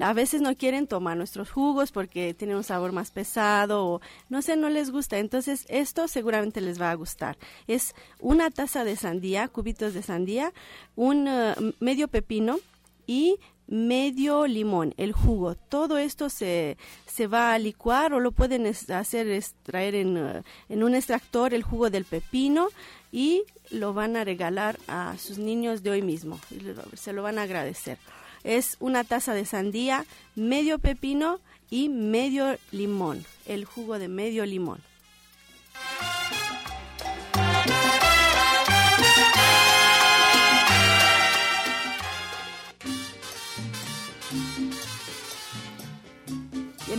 a 0.01 0.13
veces 0.13 0.41
no 0.41 0.55
quieren 0.55 0.87
tomar 0.87 1.17
nuestros 1.17 1.49
jugos 1.49 1.91
porque 1.91 2.33
tienen 2.33 2.57
un 2.57 2.63
sabor 2.63 2.91
más 2.91 3.11
pesado 3.11 3.85
o 3.85 4.01
no 4.29 4.41
sé, 4.41 4.55
no 4.57 4.69
les 4.69 4.91
gusta. 4.91 5.17
Entonces 5.17 5.65
esto 5.69 6.07
seguramente 6.07 6.61
les 6.61 6.79
va 6.79 6.91
a 6.91 6.95
gustar. 6.95 7.37
Es 7.67 7.95
una 8.19 8.51
taza 8.51 8.83
de 8.83 8.95
sandía, 8.95 9.47
cubitos 9.47 9.93
de 9.93 10.03
sandía, 10.03 10.53
un 10.95 11.27
uh, 11.27 11.73
medio 11.79 12.07
pepino 12.07 12.57
y 13.07 13.39
medio 13.67 14.47
limón, 14.47 14.93
el 14.97 15.11
jugo. 15.11 15.55
Todo 15.55 15.97
esto 15.97 16.29
se, 16.29 16.77
se 17.05 17.27
va 17.27 17.53
a 17.53 17.59
licuar 17.59 18.13
o 18.13 18.19
lo 18.19 18.31
pueden 18.31 18.65
hacer 18.67 19.29
extraer 19.29 19.95
en, 19.95 20.17
uh, 20.17 20.43
en, 20.69 20.83
un 20.83 20.95
extractor 20.95 21.53
el 21.53 21.63
jugo 21.63 21.89
del 21.89 22.05
pepino 22.05 22.69
y 23.11 23.43
lo 23.71 23.93
van 23.93 24.15
a 24.15 24.23
regalar 24.23 24.77
a 24.87 25.15
sus 25.17 25.37
niños 25.37 25.83
de 25.83 25.91
hoy 25.91 26.01
mismo. 26.01 26.39
Se 26.93 27.13
lo 27.13 27.23
van 27.23 27.39
a 27.39 27.43
agradecer. 27.43 27.97
Es 28.43 28.77
una 28.79 29.03
taza 29.03 29.33
de 29.33 29.45
sandía, 29.45 30.05
medio 30.35 30.77
pepino 30.77 31.39
y 31.69 31.89
medio 31.89 32.57
limón, 32.71 33.25
el 33.47 33.65
jugo 33.65 33.97
de 33.97 34.07
medio 34.07 34.45
limón. 34.45 34.79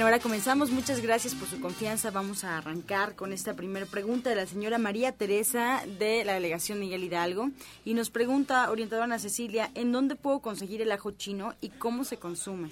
Ahora 0.05 0.19
comenzamos. 0.19 0.71
Muchas 0.71 1.01
gracias 1.01 1.35
por 1.35 1.49
su 1.49 1.61
confianza. 1.61 2.11
Vamos 2.11 2.45
a 2.45 2.59
arrancar 2.59 3.15
con 3.15 3.33
esta 3.33 3.55
primera 3.55 3.87
pregunta 3.87 4.29
de 4.29 4.37
la 4.37 4.47
señora 4.47 4.79
María 4.79 5.13
Teresa 5.13 5.83
de 5.99 6.25
la 6.25 6.35
delegación 6.35 6.81
Miguel 6.81 7.05
Hidalgo. 7.05 7.51
Y 7.85 7.95
nos 7.95 8.11
pregunta, 8.11 8.71
orientadora 8.71 9.05
Ana 9.05 9.19
Cecilia, 9.19 9.71
¿en 9.75 9.93
dónde 9.93 10.15
puedo 10.17 10.41
conseguir 10.41 10.83
el 10.83 10.93
ajo 10.93 11.13
chino 11.13 11.55
y 11.61 11.71
cómo 11.71 12.05
se 12.05 12.19
consume? 12.19 12.71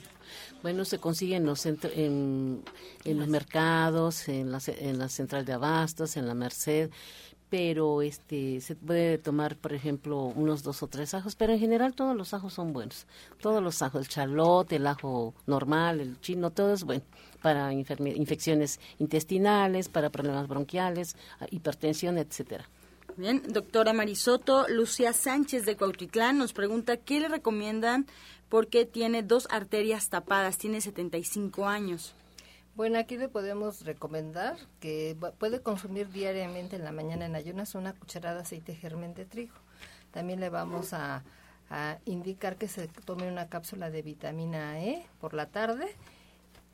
Bueno, 0.63 0.85
se 0.85 0.99
consigue 0.99 1.37
en 1.37 1.47
los, 1.47 1.65
en, 1.67 2.63
en 3.05 3.19
los 3.19 3.29
mercados, 3.29 4.29
en 4.29 4.53
la, 4.53 4.61
en 4.67 4.99
la 4.99 5.09
central 5.09 5.45
de 5.45 5.53
abastos, 5.55 6.17
en 6.17 6.27
la 6.27 6.35
Merced, 6.35 6.91
pero 7.55 8.03
este 8.03 8.61
se 8.61 8.75
puede 8.75 9.17
tomar, 9.17 9.57
por 9.57 9.75
ejemplo, 9.75 10.25
unos 10.25 10.65
dos 10.65 10.83
o 10.83 10.89
tres 10.89 11.15
ajos, 11.15 11.37
pero 11.37 11.53
en 11.53 11.61
general 11.61 11.95
todos 11.95 12.17
los 12.17 12.35
ajos 12.35 12.53
son 12.53 12.73
buenos. 12.73 13.07
Todos 13.41 13.63
los 13.63 13.81
ajos, 13.81 14.01
el 14.01 14.09
chalote, 14.09 14.75
el 14.75 14.87
ajo 14.89 15.35
normal, 15.47 16.01
el 16.01 16.21
chino, 16.21 16.51
todo 16.51 16.75
es 16.75 16.83
bueno 16.83 17.05
para 17.43 17.73
infecciones 17.73 18.81
intestinales, 18.99 19.89
para 19.89 20.11
problemas 20.11 20.49
bronquiales, 20.49 21.15
hipertensión, 21.53 22.19
etcétera. 22.19 22.69
Bien, 23.17 23.41
doctora 23.47 23.93
Marisoto, 23.93 24.67
Lucía 24.67 25.13
Sánchez 25.13 25.65
de 25.65 25.77
Cuautitlán 25.77 26.39
nos 26.39 26.53
pregunta 26.53 26.97
qué 26.97 27.21
le 27.21 27.29
recomiendan 27.29 28.07
porque 28.49 28.85
tiene 28.85 29.23
dos 29.23 29.47
arterias 29.49 30.09
tapadas, 30.09 30.59
tiene 30.59 30.81
75 30.81 31.69
años. 31.69 32.17
Bueno, 32.77 32.99
aquí 32.99 33.17
le 33.17 33.29
podemos 33.29 33.85
recomendar 33.85 34.57
que 34.81 35.17
puede 35.39 35.63
consumir 35.63 36.09
diariamente 36.09 36.75
en 36.75 36.83
la 36.83 36.91
mañana 36.91 37.25
en 37.27 37.37
ayunas 37.37 37.77
una 37.77 37.93
cucharada 37.93 38.37
de 38.37 38.43
aceite 38.43 38.75
germen 38.75 39.15
de 39.15 39.25
trigo. 39.25 39.55
También 40.11 40.41
le 40.41 40.51
vamos 40.51 40.93
a, 40.93 41.23
a 41.71 41.99
indicar 42.05 42.57
que 42.57 42.67
se 42.67 42.89
tome 42.89 43.31
una 43.31 43.49
cápsula 43.49 43.91
de 43.91 44.03
vitamina 44.03 44.81
E 44.81 45.07
por 45.21 45.35
la 45.35 45.47
tarde 45.47 45.87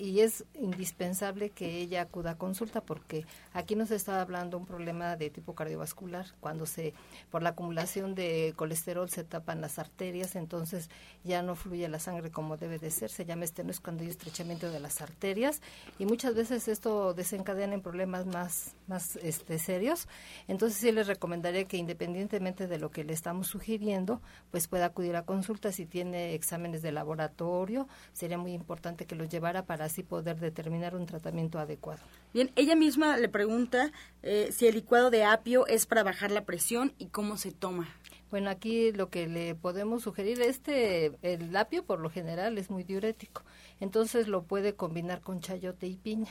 y 0.01 0.21
es 0.21 0.45
indispensable 0.55 1.51
que 1.51 1.79
ella 1.79 2.03
acuda 2.03 2.33
a 2.33 2.39
consulta 2.39 2.81
porque 2.81 3.27
aquí 3.53 3.77
nos 3.77 3.91
está 3.91 4.23
hablando 4.23 4.57
un 4.57 4.65
problema 4.65 5.17
de 5.17 5.29
tipo 5.29 5.55
cardiovascular 5.55 6.27
cuando 6.41 6.65
se 6.65 6.95
por 7.31 7.43
la 7.43 7.51
acumulación 7.51 8.15
de 8.15 8.55
colesterol 8.57 9.11
se 9.11 9.25
tapan 9.25 9.61
las 9.61 9.79
arterias 9.79 10.37
entonces 10.37 10.89
ya 11.23 11.43
no 11.43 11.55
fluye 11.55 11.87
la 11.89 11.99
sangre 11.99 12.31
como 12.31 12.57
debe 12.57 12.79
de 12.79 12.91
ser 12.91 13.11
se 13.11 13.27
llama 13.27 13.45
estenosis 13.45 13.81
cuando 13.81 14.03
hay 14.03 14.09
estrechamiento 14.09 14.71
de 14.71 14.81
las 14.81 15.03
arterias 15.03 15.61
y 15.99 16.07
muchas 16.07 16.35
veces 16.35 16.67
esto 16.69 17.13
desencadena 17.13 17.75
en 17.75 17.83
problemas 17.83 18.25
más 18.27 18.75
más 18.91 19.17
este 19.23 19.59
serios. 19.59 20.09
Entonces 20.49 20.79
sí 20.79 20.93
les 20.93 21.07
recomendaría 21.07 21.65
que 21.65 21.79
independientemente 21.79 22.67
de 22.67 22.79
lo 22.79 22.91
que 22.91 23.05
le 23.05 23.13
estamos 23.13 23.47
sugiriendo 23.47 24.21
pues 24.51 24.69
pueda 24.69 24.87
acudir 24.87 25.17
a 25.17 25.25
consulta 25.25 25.73
si 25.73 25.87
tiene 25.87 26.35
exámenes 26.35 26.83
de 26.83 26.93
laboratorio 26.93 27.89
sería 28.13 28.37
muy 28.37 28.53
importante 28.53 29.07
que 29.07 29.15
los 29.15 29.29
llevara 29.29 29.65
para 29.65 29.89
así 29.91 30.03
poder 30.03 30.39
determinar 30.39 30.95
un 30.95 31.07
tratamiento 31.07 31.59
adecuado. 31.59 32.01
Bien, 32.33 32.51
ella 32.57 32.77
misma 32.77 33.17
le 33.17 33.29
pregunta 33.29 33.93
eh, 34.23 34.51
si 34.53 34.67
el 34.67 34.75
licuado 34.75 35.11
de 35.11 35.25
apio 35.25 35.67
es 35.67 35.87
para 35.87 36.03
bajar 36.03 36.31
la 36.31 36.45
presión 36.45 36.95
y 36.99 37.07
cómo 37.07 37.37
se 37.37 37.51
toma. 37.51 37.89
Bueno, 38.31 38.49
aquí 38.49 38.93
lo 38.93 39.11
que 39.11 39.27
le 39.27 39.57
podemos 39.57 40.03
sugerir, 40.05 40.41
este, 40.41 41.13
el 41.23 41.55
apio 41.57 41.85
por 41.85 41.99
lo 41.99 42.11
general 42.11 42.59
es 42.59 42.71
muy 42.71 42.85
diurético, 42.85 43.43
entonces 43.81 44.29
lo 44.29 44.45
puede 44.45 44.75
combinar 44.75 45.21
con 45.21 45.41
chayote 45.41 45.89
y 45.89 45.97
piña. 45.97 46.31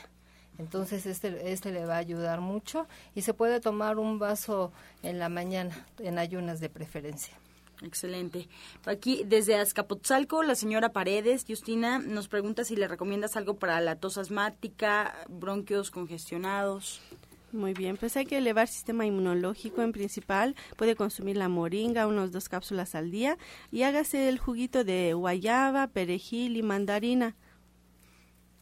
Entonces 0.58 1.06
este, 1.06 1.52
este 1.52 1.72
le 1.72 1.86
va 1.86 1.94
a 1.94 1.98
ayudar 1.98 2.40
mucho 2.40 2.86
y 3.14 3.22
se 3.22 3.34
puede 3.34 3.60
tomar 3.60 3.98
un 3.98 4.18
vaso 4.18 4.72
en 5.02 5.18
la 5.18 5.28
mañana, 5.28 5.86
en 5.98 6.18
ayunas 6.18 6.60
de 6.60 6.68
preferencia. 6.68 7.34
Excelente. 7.82 8.48
Aquí 8.84 9.22
desde 9.24 9.56
Azcapotzalco, 9.56 10.42
la 10.42 10.54
señora 10.54 10.92
Paredes, 10.92 11.44
Justina, 11.48 11.98
nos 11.98 12.28
pregunta 12.28 12.64
si 12.64 12.76
le 12.76 12.88
recomiendas 12.88 13.36
algo 13.36 13.54
para 13.54 13.80
la 13.80 13.96
tos 13.96 14.18
asmática, 14.18 15.14
bronquios 15.28 15.90
congestionados. 15.90 17.00
Muy 17.52 17.72
bien, 17.72 17.96
pues 17.96 18.16
hay 18.16 18.26
que 18.26 18.38
elevar 18.38 18.68
el 18.68 18.72
sistema 18.72 19.06
inmunológico 19.06 19.82
en 19.82 19.92
principal. 19.92 20.54
Puede 20.76 20.94
consumir 20.94 21.36
la 21.36 21.48
moringa, 21.48 22.06
unos 22.06 22.30
dos 22.30 22.48
cápsulas 22.48 22.94
al 22.94 23.10
día 23.10 23.38
y 23.72 23.82
hágase 23.82 24.28
el 24.28 24.38
juguito 24.38 24.84
de 24.84 25.14
guayaba, 25.14 25.88
perejil 25.88 26.56
y 26.56 26.62
mandarina. 26.62 27.34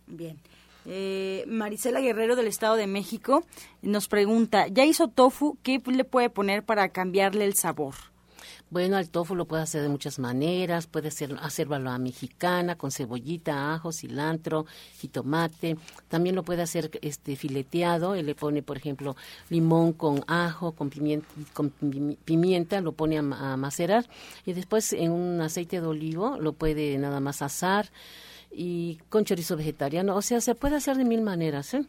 Bien. 0.06 0.40
Eh, 0.86 1.44
Marisela 1.46 2.00
Guerrero 2.00 2.34
del 2.34 2.46
Estado 2.46 2.76
de 2.76 2.86
México 2.86 3.44
nos 3.82 4.08
pregunta, 4.08 4.68
¿ya 4.68 4.86
hizo 4.86 5.08
tofu? 5.08 5.58
¿Qué 5.62 5.82
le 5.84 6.04
puede 6.04 6.30
poner 6.30 6.64
para 6.64 6.88
cambiarle 6.88 7.44
el 7.44 7.54
sabor? 7.54 7.94
Bueno, 8.70 8.98
el 8.98 9.08
tofu 9.08 9.34
lo 9.34 9.46
puede 9.46 9.62
hacer 9.62 9.80
de 9.80 9.88
muchas 9.88 10.18
maneras, 10.18 10.86
puede 10.86 11.10
ser, 11.10 11.34
hacerlo 11.40 11.76
a 11.76 11.98
mexicana, 11.98 12.76
con 12.76 12.90
cebollita, 12.90 13.72
ajo, 13.72 13.92
cilantro, 13.92 14.66
jitomate. 14.98 15.78
También 16.08 16.34
lo 16.34 16.42
puede 16.42 16.60
hacer 16.60 16.90
este 17.00 17.34
fileteado, 17.36 18.14
él 18.14 18.26
le 18.26 18.34
pone, 18.34 18.62
por 18.62 18.76
ejemplo, 18.76 19.16
limón 19.48 19.94
con 19.94 20.22
ajo, 20.26 20.72
con 20.72 20.90
pimienta, 20.90 22.80
lo 22.82 22.92
pone 22.92 23.18
a, 23.18 23.22
macerar 23.22 24.06
y 24.44 24.52
después 24.52 24.92
en 24.92 25.12
un 25.12 25.40
aceite 25.40 25.80
de 25.80 25.86
olivo 25.86 26.36
lo 26.38 26.52
puede 26.52 26.98
nada 26.98 27.20
más 27.20 27.40
asar 27.40 27.90
y 28.50 28.98
con 29.08 29.24
chorizo 29.24 29.56
vegetariano. 29.56 30.14
O 30.14 30.22
sea, 30.22 30.42
se 30.42 30.54
puede 30.54 30.76
hacer 30.76 30.96
de 30.96 31.04
mil 31.04 31.22
maneras, 31.22 31.72
¿eh? 31.72 31.86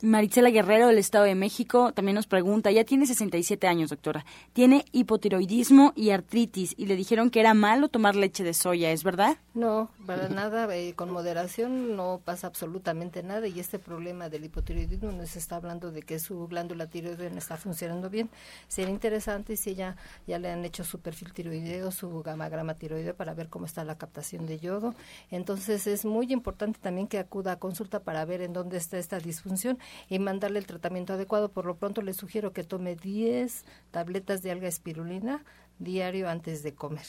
Maritela 0.00 0.50
Guerrero 0.50 0.88
del 0.88 0.98
Estado 0.98 1.24
de 1.24 1.34
México 1.34 1.92
también 1.92 2.14
nos 2.14 2.26
pregunta, 2.26 2.70
ya 2.70 2.84
tiene 2.84 3.06
67 3.06 3.66
años, 3.66 3.90
doctora, 3.90 4.24
tiene 4.52 4.84
hipotiroidismo 4.92 5.92
y 5.96 6.10
artritis 6.10 6.74
y 6.76 6.86
le 6.86 6.96
dijeron 6.96 7.30
que 7.30 7.40
era 7.40 7.54
malo 7.54 7.88
tomar 7.88 8.16
leche 8.16 8.44
de 8.44 8.54
soya, 8.54 8.90
¿es 8.90 9.04
verdad? 9.04 9.36
No, 9.54 9.90
para 10.06 10.28
nada, 10.28 10.74
eh, 10.74 10.94
con 10.94 11.10
moderación 11.10 11.96
no 11.96 12.20
pasa 12.24 12.46
absolutamente 12.46 13.22
nada 13.22 13.46
y 13.46 13.60
este 13.60 13.78
problema 13.78 14.28
del 14.28 14.44
hipotiroidismo 14.44 15.12
nos 15.12 15.36
está 15.36 15.56
hablando 15.56 15.92
de 15.92 16.02
que 16.02 16.18
su 16.18 16.46
glándula 16.48 16.86
tiroidea 16.86 17.30
no 17.30 17.38
está 17.38 17.56
funcionando 17.56 18.10
bien. 18.10 18.30
Sería 18.68 18.92
interesante 18.92 19.56
si 19.56 19.70
ella 19.70 19.96
ya 20.26 20.38
le 20.38 20.50
han 20.50 20.64
hecho 20.64 20.84
su 20.84 20.98
perfil 20.98 21.32
tiroideo, 21.32 21.90
su 21.90 22.22
gamagrama 22.22 22.74
tiroideo 22.74 23.14
para 23.14 23.34
ver 23.34 23.48
cómo 23.48 23.66
está 23.66 23.84
la 23.84 23.96
captación 23.96 24.46
de 24.46 24.58
yodo. 24.58 24.94
Entonces 25.30 25.86
es 25.86 26.04
muy 26.04 26.32
importante 26.32 26.78
también 26.80 27.06
que 27.06 27.18
acuda 27.18 27.52
a 27.52 27.58
consulta 27.58 28.00
para 28.00 28.24
ver 28.24 28.42
en 28.42 28.52
dónde 28.52 28.76
está 28.76 28.98
esta 28.98 29.18
disfunción 29.18 29.73
y 30.08 30.18
mandarle 30.18 30.58
el 30.58 30.66
tratamiento 30.66 31.14
adecuado. 31.14 31.50
Por 31.50 31.66
lo 31.66 31.76
pronto 31.76 32.02
le 32.02 32.14
sugiero 32.14 32.52
que 32.52 32.64
tome 32.64 32.96
10 32.96 33.64
tabletas 33.90 34.42
de 34.42 34.50
alga 34.50 34.68
espirulina 34.68 35.44
diario 35.78 36.28
antes 36.28 36.62
de 36.62 36.74
comer. 36.74 37.06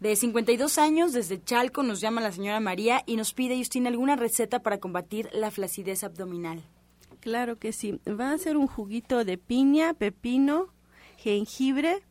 De 0.00 0.16
52 0.16 0.78
años, 0.78 1.12
desde 1.12 1.42
Chalco, 1.42 1.82
nos 1.82 2.00
llama 2.00 2.20
la 2.20 2.32
señora 2.32 2.60
María 2.60 3.02
y 3.06 3.16
nos 3.16 3.32
pide, 3.32 3.56
Justina, 3.56 3.88
alguna 3.88 4.16
receta 4.16 4.60
para 4.60 4.78
combatir 4.78 5.30
la 5.32 5.50
flacidez 5.50 6.04
abdominal. 6.04 6.62
Claro 7.20 7.58
que 7.58 7.72
sí. 7.72 8.00
Va 8.06 8.30
a 8.30 8.34
hacer 8.34 8.56
un 8.56 8.66
juguito 8.66 9.24
de 9.24 9.38
piña, 9.38 9.94
pepino, 9.94 10.66
jengibre, 11.16 12.02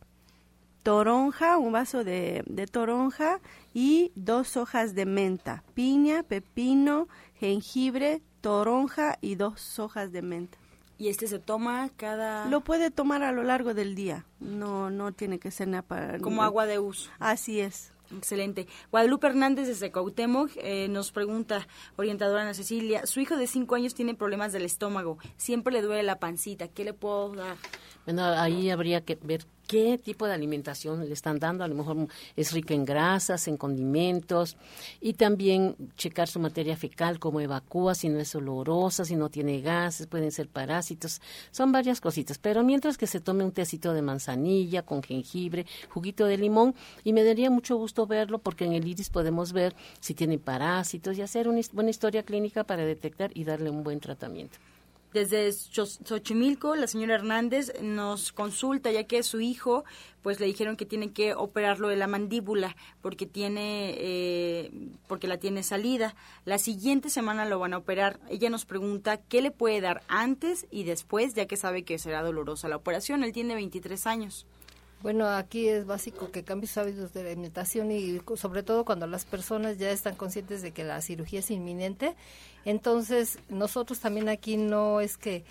toronja, 0.82 1.56
un 1.56 1.72
vaso 1.72 2.02
de, 2.02 2.42
de, 2.46 2.66
toronja 2.66 3.40
y 3.72 4.10
dos 4.16 4.56
hojas 4.56 4.94
de 4.94 5.06
menta. 5.06 5.62
Piña, 5.74 6.24
pepino, 6.24 7.06
jengibre, 7.38 8.22
toronja 8.44 9.16
y 9.22 9.36
dos 9.36 9.78
hojas 9.78 10.12
de 10.12 10.20
menta. 10.20 10.58
¿Y 10.98 11.08
este 11.08 11.26
se 11.28 11.38
toma 11.38 11.88
cada...? 11.96 12.44
Lo 12.50 12.60
puede 12.60 12.90
tomar 12.90 13.22
a 13.22 13.32
lo 13.32 13.42
largo 13.42 13.72
del 13.72 13.94
día. 13.94 14.26
No, 14.38 14.90
no 14.90 15.12
tiene 15.12 15.38
que 15.38 15.50
ser 15.50 15.68
nada 15.68 15.80
para... 15.80 16.18
Como 16.18 16.42
agua 16.42 16.66
de 16.66 16.78
uso. 16.78 17.10
Así 17.18 17.60
es. 17.60 17.90
Excelente. 18.14 18.68
Guadalupe 18.90 19.28
Hernández 19.28 19.66
desde 19.66 19.90
Cuauhtémoc 19.90 20.50
eh, 20.56 20.88
nos 20.88 21.10
pregunta, 21.10 21.66
orientadora 21.96 22.42
Ana 22.42 22.52
Cecilia, 22.52 23.06
su 23.06 23.20
hijo 23.20 23.38
de 23.38 23.46
cinco 23.46 23.76
años 23.76 23.94
tiene 23.94 24.14
problemas 24.14 24.52
del 24.52 24.66
estómago, 24.66 25.16
siempre 25.38 25.72
le 25.72 25.80
duele 25.80 26.02
la 26.02 26.18
pancita, 26.18 26.68
¿qué 26.68 26.84
le 26.84 26.92
puedo 26.92 27.34
dar? 27.34 27.56
Bueno, 28.04 28.24
ahí 28.24 28.70
habría 28.70 29.00
que 29.00 29.18
ver 29.22 29.46
qué 29.66 29.98
tipo 29.98 30.26
de 30.26 30.34
alimentación 30.34 31.06
le 31.06 31.12
están 31.12 31.38
dando. 31.38 31.64
A 31.64 31.68
lo 31.68 31.74
mejor 31.74 32.08
es 32.36 32.52
rica 32.52 32.74
en 32.74 32.84
grasas, 32.84 33.48
en 33.48 33.56
condimentos 33.56 34.56
y 35.00 35.14
también 35.14 35.76
checar 35.96 36.28
su 36.28 36.38
materia 36.38 36.76
fecal, 36.76 37.18
cómo 37.18 37.40
evacúa, 37.40 37.94
si 37.94 38.08
no 38.08 38.18
es 38.18 38.34
olorosa, 38.34 39.04
si 39.04 39.16
no 39.16 39.30
tiene 39.30 39.60
gases, 39.60 40.06
pueden 40.06 40.32
ser 40.32 40.48
parásitos. 40.48 41.20
Son 41.50 41.72
varias 41.72 42.00
cositas. 42.00 42.38
Pero 42.38 42.62
mientras 42.62 42.98
que 42.98 43.06
se 43.06 43.20
tome 43.20 43.44
un 43.44 43.52
tecito 43.52 43.92
de 43.94 44.02
manzanilla 44.02 44.82
con 44.82 45.02
jengibre, 45.02 45.66
juguito 45.88 46.26
de 46.26 46.38
limón 46.38 46.74
y 47.02 47.12
me 47.12 47.24
daría 47.24 47.50
mucho 47.50 47.76
gusto 47.76 48.06
verlo 48.06 48.38
porque 48.38 48.64
en 48.64 48.74
el 48.74 48.86
iris 48.86 49.10
podemos 49.10 49.52
ver 49.52 49.74
si 50.00 50.14
tiene 50.14 50.38
parásitos 50.38 51.16
y 51.16 51.22
hacer 51.22 51.48
una 51.48 51.60
buena 51.72 51.90
historia 51.90 52.22
clínica 52.22 52.64
para 52.64 52.84
detectar 52.84 53.30
y 53.34 53.44
darle 53.44 53.70
un 53.70 53.82
buen 53.82 54.00
tratamiento. 54.00 54.58
Desde 55.14 55.52
Xochimilco, 55.52 56.74
la 56.74 56.88
señora 56.88 57.14
Hernández 57.14 57.72
nos 57.80 58.32
consulta 58.32 58.90
ya 58.90 59.04
que 59.04 59.22
su 59.22 59.40
hijo, 59.40 59.84
pues 60.22 60.40
le 60.40 60.46
dijeron 60.46 60.76
que 60.76 60.86
tiene 60.86 61.12
que 61.12 61.34
operarlo 61.34 61.86
de 61.86 61.94
la 61.94 62.08
mandíbula 62.08 62.74
porque 63.00 63.24
tiene, 63.24 63.94
eh, 63.96 64.72
porque 65.06 65.28
la 65.28 65.38
tiene 65.38 65.62
salida. 65.62 66.16
La 66.44 66.58
siguiente 66.58 67.10
semana 67.10 67.44
lo 67.44 67.60
van 67.60 67.74
a 67.74 67.78
operar. 67.78 68.18
Ella 68.28 68.50
nos 68.50 68.64
pregunta 68.64 69.18
qué 69.18 69.40
le 69.40 69.52
puede 69.52 69.80
dar 69.80 70.02
antes 70.08 70.66
y 70.72 70.82
después, 70.82 71.34
ya 71.34 71.46
que 71.46 71.56
sabe 71.56 71.84
que 71.84 72.00
será 72.00 72.24
dolorosa 72.24 72.66
la 72.66 72.74
operación. 72.74 73.22
Él 73.22 73.32
tiene 73.32 73.54
23 73.54 74.08
años. 74.08 74.46
Bueno, 75.04 75.28
aquí 75.28 75.68
es 75.68 75.84
básico 75.84 76.30
que 76.30 76.44
cambie 76.44 76.66
sus 76.66 76.78
hábitos 76.78 77.12
de 77.12 77.20
alimentación 77.20 77.90
y 77.90 78.22
sobre 78.36 78.62
todo 78.62 78.86
cuando 78.86 79.06
las 79.06 79.26
personas 79.26 79.76
ya 79.76 79.90
están 79.90 80.14
conscientes 80.14 80.62
de 80.62 80.70
que 80.70 80.82
la 80.82 80.98
cirugía 81.02 81.40
es 81.40 81.50
inminente. 81.50 82.16
Entonces, 82.64 83.38
nosotros 83.50 84.00
también 84.00 84.30
aquí 84.30 84.56
no 84.56 85.02
es 85.02 85.18
que 85.18 85.44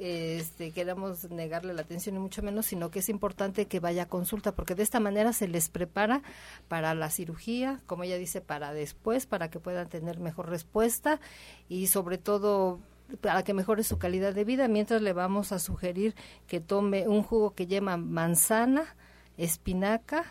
este, 0.00 0.72
queramos 0.72 1.30
negarle 1.30 1.72
la 1.72 1.82
atención 1.82 2.16
y 2.16 2.18
mucho 2.18 2.42
menos, 2.42 2.66
sino 2.66 2.90
que 2.90 2.98
es 2.98 3.08
importante 3.08 3.66
que 3.66 3.78
vaya 3.78 4.02
a 4.02 4.08
consulta, 4.08 4.50
porque 4.50 4.74
de 4.74 4.82
esta 4.82 4.98
manera 4.98 5.32
se 5.32 5.46
les 5.46 5.68
prepara 5.68 6.22
para 6.66 6.92
la 6.96 7.08
cirugía, 7.08 7.80
como 7.86 8.02
ella 8.02 8.18
dice, 8.18 8.40
para 8.40 8.72
después, 8.72 9.26
para 9.26 9.50
que 9.50 9.60
puedan 9.60 9.88
tener 9.88 10.18
mejor 10.18 10.48
respuesta 10.48 11.20
y 11.68 11.86
sobre 11.86 12.18
todo 12.18 12.80
para 13.20 13.42
que 13.42 13.54
mejore 13.54 13.82
su 13.84 13.98
calidad 13.98 14.34
de 14.34 14.44
vida, 14.44 14.68
mientras 14.68 15.02
le 15.02 15.12
vamos 15.12 15.52
a 15.52 15.58
sugerir 15.58 16.14
que 16.46 16.60
tome 16.60 17.08
un 17.08 17.22
jugo 17.22 17.54
que 17.54 17.66
lleva 17.66 17.96
manzana, 17.96 18.96
espinaca, 19.36 20.24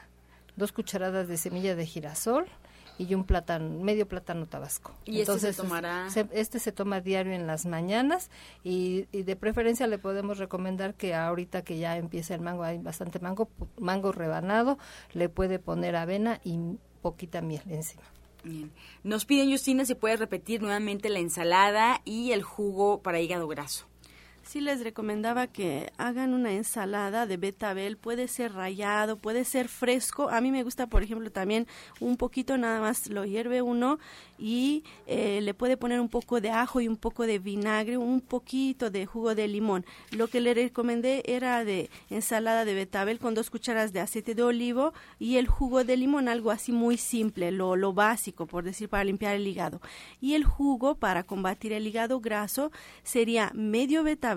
dos 0.56 0.72
cucharadas 0.72 1.28
de 1.28 1.38
semilla 1.38 1.76
de 1.76 1.86
girasol, 1.86 2.48
y 2.98 3.14
un 3.14 3.26
plátano, 3.26 3.84
medio 3.84 4.08
plátano 4.08 4.46
tabasco. 4.46 4.94
¿Y 5.06 5.22
este 5.22 5.40
se 5.40 5.54
tomará? 5.54 6.08
este 6.32 6.60
se 6.60 6.72
toma 6.72 7.02
diario 7.02 7.34
en 7.34 7.48
las 7.48 7.66
mañanas 7.66 8.30
y, 8.64 9.08
y, 9.12 9.24
de 9.24 9.36
preferencia 9.36 9.88
le 9.88 9.98
podemos 9.98 10.38
recomendar 10.38 10.94
que 10.94 11.14
ahorita 11.14 11.64
que 11.64 11.78
ya 11.78 11.98
empieza 11.98 12.36
el 12.36 12.42
mango, 12.42 12.64
hay 12.64 12.78
bastante 12.78 13.20
mango, 13.20 13.50
mango 13.78 14.12
rebanado, 14.12 14.78
le 15.14 15.30
puede 15.30 15.60
poner 15.60 15.96
avena 15.96 16.40
y 16.44 16.78
poquita 17.02 17.42
miel 17.42 17.64
encima. 17.68 18.04
Bien. 18.46 18.72
Nos 19.04 19.26
piden, 19.26 19.52
Justina, 19.52 19.86
si 19.86 19.96
puede 19.96 20.18
repetir 20.18 20.62
nuevamente 20.62 21.10
la 21.10 21.20
ensalada 21.20 22.02
y 22.06 22.32
el 22.32 22.44
jugo 22.44 23.02
para 23.02 23.20
hígado 23.20 23.48
graso 23.48 23.88
sí 24.46 24.62
les 24.62 24.84
recomendaba 24.84 25.48
que 25.48 25.92
hagan 25.98 26.34
una 26.34 26.54
ensalada 26.54 27.26
de 27.26 27.38
betabel, 27.38 27.98
puede 27.98 28.28
ser 28.28 28.54
rallado, 28.54 29.18
puede 29.18 29.44
ser 29.44 29.68
fresco. 29.68 30.30
A 30.30 30.40
mí 30.40 30.52
me 30.52 30.64
gusta, 30.64 30.88
por 30.88 31.04
ejemplo, 31.04 31.32
también 31.32 31.68
un 32.00 32.16
poquito 32.18 32.58
nada 32.58 32.80
más 32.80 33.08
lo 33.08 33.26
hierve 33.26 33.62
uno 33.62 34.00
y 34.38 34.84
eh, 35.08 35.40
le 35.42 35.54
puede 35.54 35.78
poner 35.78 36.00
un 36.00 36.10
poco 36.10 36.42
de 36.42 36.52
ajo 36.52 36.82
y 36.82 36.88
un 36.88 36.98
poco 36.98 37.26
de 37.26 37.40
vinagre, 37.40 37.98
un 37.98 38.22
poquito 38.22 38.90
de 38.90 39.06
jugo 39.06 39.34
de 39.34 39.48
limón. 39.48 39.86
Lo 40.12 40.28
que 40.28 40.42
le 40.42 40.54
recomendé 40.54 41.24
era 41.26 41.64
de 41.66 41.90
ensalada 42.10 42.66
de 42.66 42.74
betabel 42.74 43.20
con 43.20 43.34
dos 43.34 43.50
cucharas 43.50 43.94
de 43.94 44.02
aceite 44.02 44.36
de 44.36 44.44
olivo 44.44 44.94
y 45.20 45.38
el 45.38 45.48
jugo 45.48 45.84
de 45.84 45.98
limón, 45.98 46.28
algo 46.28 46.52
así 46.52 46.72
muy 46.72 46.98
simple, 46.98 47.52
lo, 47.52 47.76
lo 47.76 47.94
básico, 47.94 48.46
por 48.46 48.64
decir, 48.64 48.90
para 48.90 49.04
limpiar 49.04 49.36
el 49.36 49.48
hígado. 49.48 49.82
Y 50.22 50.36
el 50.36 50.44
jugo 50.44 50.96
para 50.96 51.24
combatir 51.24 51.74
el 51.74 51.88
hígado 51.88 52.20
graso 52.20 52.72
sería 53.04 53.52
medio 53.54 54.04
betabel, 54.04 54.35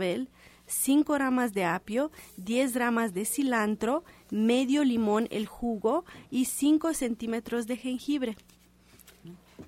5 0.67 1.19
ramas 1.19 1.55
de 1.55 1.65
apio, 1.65 2.11
10 2.37 2.75
ramas 2.75 3.15
de 3.15 3.25
cilantro, 3.25 4.05
medio 4.31 4.85
limón 4.85 5.27
el 5.31 5.47
jugo 5.47 6.05
y 6.31 6.45
5 6.45 6.95
centímetros 6.95 7.67
de 7.67 7.77
jengibre. 7.77 8.37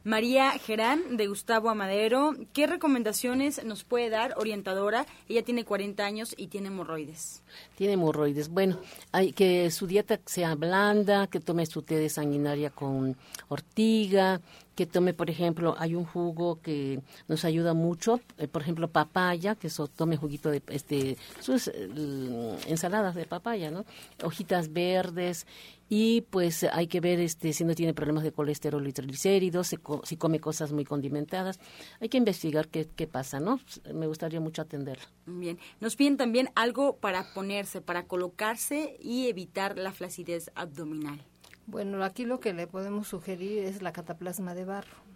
María 0.04 0.52
Gerán 0.52 1.16
de 1.16 1.26
Gustavo 1.26 1.68
Amadero, 1.68 2.34
¿qué 2.54 2.66
recomendaciones 2.66 3.62
nos 3.64 3.84
puede 3.84 4.08
dar 4.08 4.34
orientadora? 4.38 5.04
Ella 5.28 5.42
tiene 5.42 5.64
40 5.64 6.04
años 6.04 6.34
y 6.38 6.46
tiene 6.46 6.68
hemorroides. 6.68 7.42
Tiene 7.76 7.94
hemorroides. 7.94 8.48
Bueno, 8.48 8.78
hay 9.12 9.32
que 9.32 9.70
su 9.70 9.86
dieta 9.86 10.18
sea 10.24 10.54
blanda, 10.54 11.26
que 11.26 11.40
tome 11.40 11.66
su 11.66 11.82
té 11.82 11.96
de 11.96 12.08
sanguinaria 12.08 12.70
con 12.70 13.16
ortiga, 13.48 14.40
que 14.80 14.86
tome, 14.86 15.12
por 15.12 15.28
ejemplo, 15.28 15.74
hay 15.76 15.94
un 15.94 16.06
jugo 16.06 16.58
que 16.62 17.02
nos 17.28 17.44
ayuda 17.44 17.74
mucho, 17.74 18.18
eh, 18.38 18.48
por 18.48 18.62
ejemplo, 18.62 18.88
papaya, 18.88 19.54
que 19.54 19.66
eso, 19.66 19.88
tome 19.88 20.16
juguito 20.16 20.50
de 20.50 20.62
este 20.68 21.18
sus 21.38 21.68
eh, 21.68 22.56
ensaladas 22.66 23.14
de 23.14 23.26
papaya, 23.26 23.70
¿no? 23.70 23.84
Hojitas 24.24 24.72
verdes 24.72 25.46
y 25.90 26.22
pues 26.22 26.64
hay 26.64 26.86
que 26.86 27.00
ver 27.00 27.20
este 27.20 27.52
si 27.52 27.62
no 27.62 27.74
tiene 27.74 27.92
problemas 27.92 28.24
de 28.24 28.32
colesterol 28.32 28.88
y 28.88 28.92
triglicéridos, 28.94 29.66
si, 29.66 30.16
come 30.16 30.40
cosas 30.40 30.72
muy 30.72 30.86
condimentadas. 30.86 31.60
Hay 32.00 32.08
que 32.08 32.16
investigar 32.16 32.68
qué, 32.68 32.88
qué 32.96 33.06
pasa, 33.06 33.38
¿no? 33.38 33.60
Me 33.92 34.06
gustaría 34.06 34.40
mucho 34.40 34.62
atenderla. 34.62 35.04
Bien. 35.26 35.58
Nos 35.80 35.94
piden 35.94 36.16
también 36.16 36.48
algo 36.54 36.96
para 36.96 37.34
ponerse, 37.34 37.82
para 37.82 38.06
colocarse 38.06 38.96
y 38.98 39.28
evitar 39.28 39.76
la 39.76 39.92
flacidez 39.92 40.50
abdominal. 40.54 41.22
Bueno, 41.66 42.02
aquí 42.02 42.24
lo 42.24 42.40
que 42.40 42.52
le 42.52 42.66
podemos 42.66 43.08
sugerir 43.08 43.64
es 43.64 43.82
la 43.82 43.92
cataplasma 43.92 44.54
de 44.54 44.64
barro. 44.64 45.10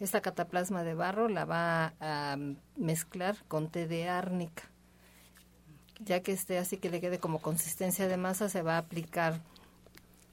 Esta 0.00 0.20
cataplasma 0.20 0.82
de 0.82 0.94
barro 0.94 1.28
la 1.28 1.44
va 1.44 1.94
a 2.00 2.36
mezclar 2.76 3.36
con 3.48 3.70
té 3.70 3.86
de 3.86 4.08
árnica. 4.08 4.64
Ya 6.00 6.20
que 6.20 6.32
esté 6.32 6.58
así 6.58 6.76
que 6.76 6.90
le 6.90 7.00
quede 7.00 7.18
como 7.18 7.40
consistencia 7.40 8.08
de 8.08 8.16
masa, 8.16 8.48
se 8.48 8.62
va 8.62 8.74
a 8.74 8.78
aplicar 8.78 9.40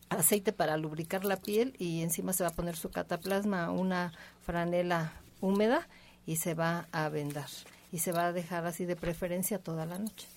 aceite 0.09 0.51
para 0.51 0.77
lubricar 0.77 1.23
la 1.23 1.37
piel 1.37 1.75
y 1.77 2.01
encima 2.01 2.33
se 2.33 2.43
va 2.43 2.49
a 2.49 2.53
poner 2.53 2.75
su 2.75 2.89
cataplasma, 2.89 3.71
una 3.71 4.11
franela 4.41 5.13
húmeda 5.41 5.87
y 6.25 6.37
se 6.37 6.53
va 6.53 6.87
a 6.91 7.07
vendar. 7.09 7.47
Y 7.91 7.99
se 7.99 8.11
va 8.11 8.27
a 8.27 8.33
dejar 8.33 8.65
así 8.65 8.85
de 8.85 8.95
preferencia 8.95 9.59
toda 9.59 9.85
la 9.85 9.99
noche. 9.99 10.27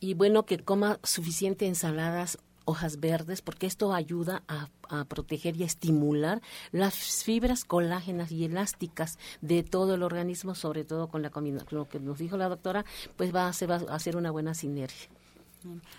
Y 0.00 0.14
bueno, 0.14 0.46
que 0.46 0.58
coma 0.58 0.98
suficiente 1.02 1.66
ensaladas 1.66 2.38
hojas 2.64 3.00
verdes 3.00 3.42
porque 3.42 3.66
esto 3.66 3.92
ayuda 3.92 4.42
a, 4.48 4.68
proteger 5.08 5.56
y 5.56 5.64
a 5.64 5.66
estimular 5.66 6.40
las 6.70 6.94
fibras 7.24 7.64
colágenas 7.64 8.30
y 8.30 8.44
elásticas 8.44 9.18
de 9.40 9.62
todo 9.62 9.94
el 9.94 10.02
organismo, 10.02 10.54
sobre 10.54 10.84
todo 10.84 11.08
con 11.08 11.22
la 11.22 11.30
combinación, 11.30 11.80
lo 11.80 11.88
que 11.88 11.98
nos 11.98 12.18
dijo 12.18 12.36
la 12.36 12.48
doctora, 12.48 12.84
pues 13.16 13.34
va, 13.34 13.50
va 13.68 13.92
a 13.92 13.94
hacer 13.94 14.16
una 14.16 14.30
buena 14.30 14.54
sinergia. 14.54 15.08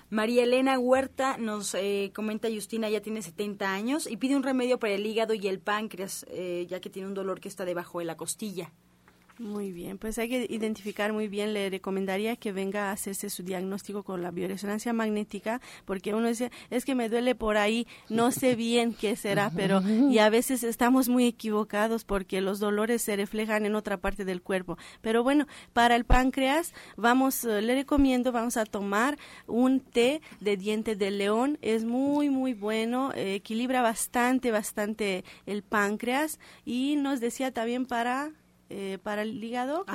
María 0.09 0.43
Elena 0.43 0.77
Huerta 0.79 1.37
nos 1.37 1.73
eh, 1.73 2.11
comenta, 2.13 2.47
Justina 2.49 2.89
ya 2.89 3.01
tiene 3.01 3.21
70 3.21 3.73
años 3.73 4.07
y 4.09 4.17
pide 4.17 4.35
un 4.35 4.43
remedio 4.43 4.79
para 4.79 4.93
el 4.93 5.05
hígado 5.05 5.33
y 5.33 5.47
el 5.47 5.59
páncreas, 5.59 6.25
eh, 6.29 6.67
ya 6.69 6.79
que 6.79 6.89
tiene 6.89 7.07
un 7.07 7.13
dolor 7.13 7.39
que 7.39 7.49
está 7.49 7.65
debajo 7.65 7.99
de 7.99 8.05
la 8.05 8.15
costilla. 8.15 8.71
Muy 9.37 9.73
bien, 9.73 9.97
pues 9.97 10.17
hay 10.17 10.29
que 10.29 10.47
identificar 10.49 11.11
muy 11.11 11.27
bien, 11.27 11.53
le 11.53 11.69
recomendaría 11.69 12.37
que 12.37 12.53
venga 12.53 12.89
a 12.89 12.93
hacerse 12.93 13.29
su 13.29 13.43
diagnóstico 13.43 14.03
con 14.03 14.21
la 14.23 14.31
bioresonancia 14.31 14.93
magnética, 14.93 15.59
porque 15.83 16.13
uno 16.13 16.29
dice, 16.29 16.51
es 16.69 16.85
que 16.85 16.95
me 16.95 17.09
duele 17.09 17.35
por 17.35 17.57
ahí, 17.57 17.85
no 18.07 18.31
sé 18.31 18.55
bien 18.55 18.93
qué 18.93 19.17
será, 19.17 19.51
pero 19.53 19.81
y 20.09 20.19
a 20.19 20.29
veces 20.29 20.63
estamos 20.63 21.09
muy 21.09 21.25
equivocados 21.25 22.05
porque 22.05 22.39
los 22.39 22.59
dolores 22.59 23.01
se 23.01 23.17
reflejan 23.17 23.65
en 23.65 23.75
otra 23.75 23.97
parte 23.97 24.23
del 24.23 24.41
cuerpo. 24.41 24.77
Pero 25.01 25.21
bueno, 25.21 25.47
para 25.73 25.97
el 25.97 26.05
páncreas, 26.05 26.73
vamos, 26.95 27.43
eh, 27.43 27.61
le 27.61 27.75
recomiendo, 27.75 28.31
vamos 28.31 28.55
a 28.55 28.63
tomar 28.63 29.17
un 29.47 29.81
té 29.81 30.21
de 30.39 30.55
diente 30.55 30.95
de 30.95 31.11
león, 31.11 31.57
es 31.61 31.83
muy, 31.83 32.29
muy 32.29 32.53
bueno, 32.53 33.11
eh, 33.13 33.35
equilibra 33.35 33.81
bastante, 33.81 34.51
bastante 34.51 35.25
el 35.45 35.61
páncreas 35.61 36.39
y 36.63 36.95
nos 36.95 37.19
decía 37.19 37.51
también 37.51 37.85
para 37.85 38.31
eh, 38.69 38.97
para 39.03 39.21
el 39.21 39.43
hígado. 39.43 39.85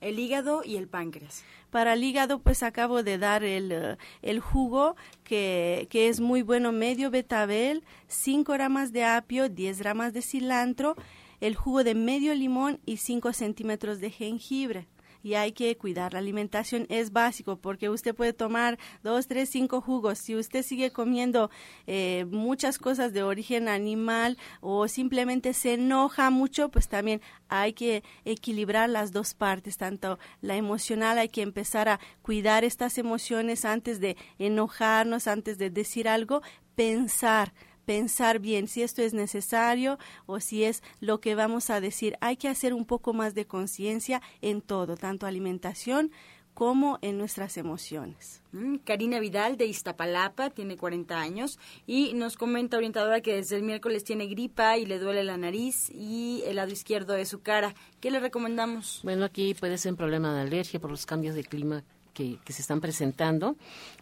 el 0.00 0.18
hígado 0.18 0.62
y 0.64 0.76
el 0.76 0.88
páncreas. 0.88 1.44
Para 1.70 1.92
el 1.92 2.02
hígado, 2.04 2.40
pues 2.40 2.62
acabo 2.62 3.02
de 3.02 3.18
dar 3.18 3.44
el, 3.44 3.72
eh, 3.72 3.96
el 4.22 4.40
jugo 4.40 4.96
que, 5.24 5.86
que, 5.90 6.08
es 6.08 6.20
muy 6.20 6.42
bueno, 6.42 6.72
medio 6.72 7.10
betabel, 7.10 7.84
5 8.08 8.56
ramas 8.56 8.92
de 8.92 9.04
apio, 9.04 9.48
10 9.48 9.82
ramas 9.82 10.12
de 10.12 10.22
cilantro, 10.22 10.96
el 11.40 11.54
jugo 11.54 11.84
de 11.84 11.94
medio 11.94 12.34
limón 12.34 12.80
y 12.86 12.96
5 12.96 13.32
centímetros 13.32 14.00
de 14.00 14.10
jengibre 14.10 14.86
y 15.26 15.34
hay 15.34 15.50
que 15.50 15.76
cuidar. 15.76 16.12
La 16.12 16.20
alimentación 16.20 16.86
es 16.88 17.12
básico 17.12 17.56
porque 17.56 17.90
usted 17.90 18.14
puede 18.14 18.32
tomar 18.32 18.78
dos, 19.02 19.26
tres, 19.26 19.48
cinco 19.48 19.80
jugos. 19.80 20.20
Si 20.20 20.36
usted 20.36 20.62
sigue 20.62 20.92
comiendo 20.92 21.50
eh, 21.88 22.26
muchas 22.30 22.78
cosas 22.78 23.12
de 23.12 23.24
origen 23.24 23.68
animal 23.68 24.38
o 24.60 24.86
simplemente 24.86 25.52
se 25.52 25.74
enoja 25.74 26.30
mucho, 26.30 26.68
pues 26.68 26.86
también 26.86 27.20
hay 27.48 27.72
que 27.72 28.04
equilibrar 28.24 28.88
las 28.88 29.10
dos 29.10 29.34
partes, 29.34 29.76
tanto 29.78 30.20
la 30.42 30.54
emocional, 30.54 31.18
hay 31.18 31.28
que 31.28 31.42
empezar 31.42 31.88
a 31.88 31.98
cuidar 32.22 32.62
estas 32.62 32.96
emociones 32.96 33.64
antes 33.64 33.98
de 33.98 34.16
enojarnos, 34.38 35.26
antes 35.26 35.58
de 35.58 35.70
decir 35.70 36.08
algo, 36.08 36.40
pensar 36.76 37.52
pensar 37.86 38.40
bien 38.40 38.68
si 38.68 38.82
esto 38.82 39.00
es 39.00 39.14
necesario 39.14 39.98
o 40.26 40.40
si 40.40 40.64
es 40.64 40.82
lo 41.00 41.20
que 41.20 41.34
vamos 41.34 41.70
a 41.70 41.80
decir. 41.80 42.16
Hay 42.20 42.36
que 42.36 42.48
hacer 42.48 42.74
un 42.74 42.84
poco 42.84 43.14
más 43.14 43.34
de 43.34 43.46
conciencia 43.46 44.20
en 44.42 44.60
todo, 44.60 44.96
tanto 44.96 45.26
alimentación 45.26 46.10
como 46.56 46.98
en 47.02 47.18
nuestras 47.18 47.58
emociones. 47.58 48.42
Mm, 48.52 48.76
Karina 48.76 49.20
Vidal 49.20 49.58
de 49.58 49.66
Iztapalapa 49.66 50.48
tiene 50.48 50.78
40 50.78 51.20
años 51.20 51.58
y 51.86 52.14
nos 52.14 52.38
comenta 52.38 52.78
orientadora 52.78 53.20
que 53.20 53.34
desde 53.34 53.56
el 53.56 53.62
miércoles 53.62 54.04
tiene 54.04 54.26
gripa 54.26 54.78
y 54.78 54.86
le 54.86 54.98
duele 54.98 55.22
la 55.22 55.36
nariz 55.36 55.90
y 55.90 56.42
el 56.46 56.56
lado 56.56 56.72
izquierdo 56.72 57.12
de 57.12 57.26
su 57.26 57.40
cara. 57.40 57.74
¿Qué 58.00 58.10
le 58.10 58.20
recomendamos? 58.20 59.00
Bueno, 59.04 59.26
aquí 59.26 59.52
puede 59.52 59.76
ser 59.76 59.92
un 59.92 59.98
problema 59.98 60.34
de 60.34 60.40
alergia 60.40 60.80
por 60.80 60.90
los 60.90 61.04
cambios 61.04 61.34
de 61.34 61.44
clima 61.44 61.84
que, 62.16 62.52
se 62.52 62.62
están 62.62 62.80
presentando, 62.80 63.56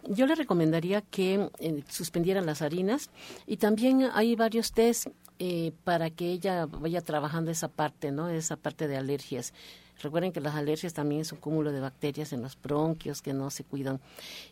yo 0.07 0.25
le 0.25 0.35
recomendaría 0.35 1.01
que 1.01 1.49
eh, 1.59 1.83
suspendieran 1.89 2.45
las 2.45 2.61
harinas 2.61 3.09
y 3.45 3.57
también 3.57 4.09
hay 4.13 4.35
varios 4.35 4.71
test 4.71 5.07
eh, 5.37 5.73
para 5.83 6.09
que 6.09 6.31
ella 6.31 6.65
vaya 6.65 7.01
trabajando 7.01 7.51
esa 7.51 7.67
parte, 7.67 8.11
¿no? 8.11 8.29
Esa 8.29 8.55
parte 8.55 8.87
de 8.87 8.95
alergias. 8.95 9.53
Recuerden 10.01 10.31
que 10.31 10.41
las 10.41 10.55
alergias 10.55 10.93
también 10.93 11.21
es 11.21 11.31
un 11.31 11.39
cúmulo 11.39 11.71
de 11.71 11.79
bacterias 11.79 12.31
en 12.33 12.41
los 12.41 12.57
bronquios 12.61 13.21
que 13.21 13.33
no 13.33 13.49
se 13.49 13.63
cuidan. 13.63 13.99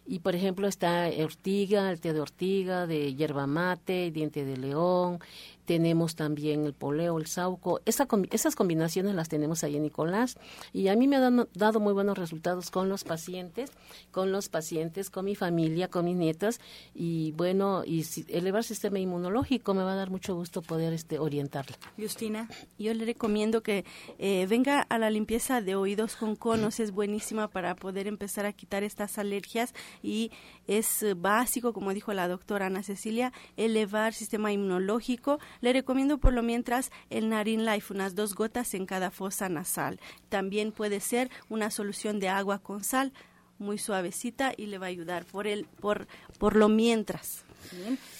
Y 0.06 0.20
por 0.20 0.36
ejemplo 0.36 0.68
está 0.68 1.10
ortiga, 1.24 1.90
el 1.90 2.00
té 2.00 2.14
de 2.14 2.22
ortiga, 2.22 2.88
de 2.88 3.16
yerba 3.16 3.46
mate, 3.48 4.12
diente 4.12 4.46
de 4.46 4.58
león, 4.58 5.20
tenemos 5.66 6.16
también 6.16 6.66
el 6.66 6.74
poleo, 6.74 7.18
el 7.18 7.28
sauco. 7.28 7.82
Esa, 7.86 8.08
esas 8.32 8.56
combinaciones 8.56 9.16
las 9.16 9.30
tenemos 9.30 9.64
ahí 9.64 9.76
en 9.76 9.84
Nicolás 9.84 10.38
y 10.74 10.88
a 10.88 10.96
mí 10.96 11.08
me 11.08 11.18
han 11.18 11.48
dado 11.54 11.80
muy 11.80 11.94
buenos 11.94 12.18
resultados 12.18 12.72
con 12.72 12.90
los 12.90 13.04
pacientes, 13.04 13.72
con 14.12 14.32
los 14.32 14.50
pacientes, 14.50 15.10
con 15.10 15.26
mi 15.26 15.36
familia, 15.36 15.88
con 15.88 16.06
mis 16.06 16.16
nietas 16.16 16.60
y 16.94 17.32
bueno, 17.34 17.84
y 17.86 18.06
elevar 18.30 18.60
el 18.60 18.66
sistema 18.66 19.00
inmunológico 19.00 19.74
me 19.74 19.84
va 19.84 19.94
a 19.94 19.96
dar 19.96 20.10
mucho 20.10 20.36
gusto 20.36 20.62
poder 20.62 20.94
este 20.94 21.20
orientarla. 21.20 21.78
Justina, 21.98 22.50
yo 22.78 22.94
le 22.94 23.06
recomiendo 23.06 23.64
que 23.64 23.86
eh, 24.20 24.46
venga 24.50 24.82
a 24.82 24.98
la 24.98 25.10
limpieza 25.10 25.62
de 25.62 25.76
oídos 25.76 26.16
con 26.16 26.36
conos, 26.36 26.80
es 26.80 26.92
buenísima 26.92 27.48
para 27.48 27.76
poder 27.76 28.08
empezar 28.08 28.46
a 28.46 28.54
quitar 28.54 28.84
estas 28.84 29.18
alergias 29.18 29.74
y 30.02 30.32
es 30.68 31.06
básico, 31.18 31.74
como 31.74 31.94
dijo 31.94 32.14
la 32.14 32.28
doctora 32.28 32.68
Ana 32.68 32.84
Cecilia, 32.84 33.34
elevar 33.58 34.08
el 34.08 34.14
sistema 34.14 34.52
inmunológico 34.52 35.40
le 35.62 35.74
recomiendo 35.74 36.18
por 36.18 36.34
lo 36.34 36.44
mientras 36.44 36.92
el 37.10 37.30
Narin 37.30 37.66
Life, 37.66 37.94
unas 37.94 38.16
dos 38.16 38.36
gotas 38.36 38.74
en 38.74 38.86
cada 38.86 39.12
fosa 39.12 39.50
nasal. 39.50 40.00
También 40.30 40.72
puede 40.72 41.00
ser 41.00 41.30
una 41.50 41.72
solución 41.72 42.20
de 42.20 42.30
agua 42.30 42.60
con 42.60 42.84
sal 42.84 43.14
muy 43.60 43.78
suavecita 43.78 44.54
y 44.56 44.68
le 44.68 44.78
va 44.78 44.88
a 44.88 44.90
ayudar 44.90 45.26
por 45.26 45.48
el 45.48 45.66
por 45.66 46.08
por 46.38 46.56
lo 46.56 46.70
mientras. 46.70 47.46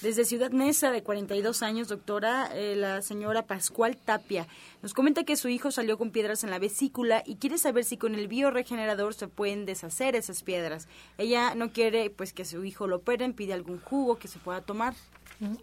Desde 0.02 0.24
Ciudad 0.26 0.52
Neza, 0.52 0.90
de 0.90 1.04
42 1.04 1.64
años, 1.64 1.90
doctora, 1.90 2.50
eh, 2.54 2.76
la 2.76 3.02
señora 3.02 3.46
Pascual 3.46 3.98
Tapia 3.98 4.48
nos 4.82 4.94
comenta 4.94 5.26
que 5.26 5.36
su 5.36 5.50
hijo 5.50 5.70
salió 5.70 5.98
con 5.98 6.12
piedras 6.12 6.44
en 6.44 6.50
la 6.50 6.60
vesícula 6.60 7.24
y 7.26 7.36
quiere 7.36 7.58
saber 7.58 7.84
si 7.84 7.98
con 7.98 8.16
el 8.16 8.28
bioregenerador 8.28 9.14
se 9.14 9.28
pueden 9.28 9.66
deshacer 9.66 10.16
esas 10.16 10.44
piedras. 10.44 10.88
Ella 11.18 11.56
no 11.56 11.72
quiere 11.72 12.10
pues 12.10 12.34
que 12.34 12.46
su 12.46 12.64
hijo 12.64 12.88
lo 12.88 12.98
operen, 12.98 13.34
pide 13.34 13.54
algún 13.54 13.80
jugo 13.80 14.18
que 14.18 14.28
se 14.28 14.40
pueda 14.40 14.62
tomar. 14.62 14.96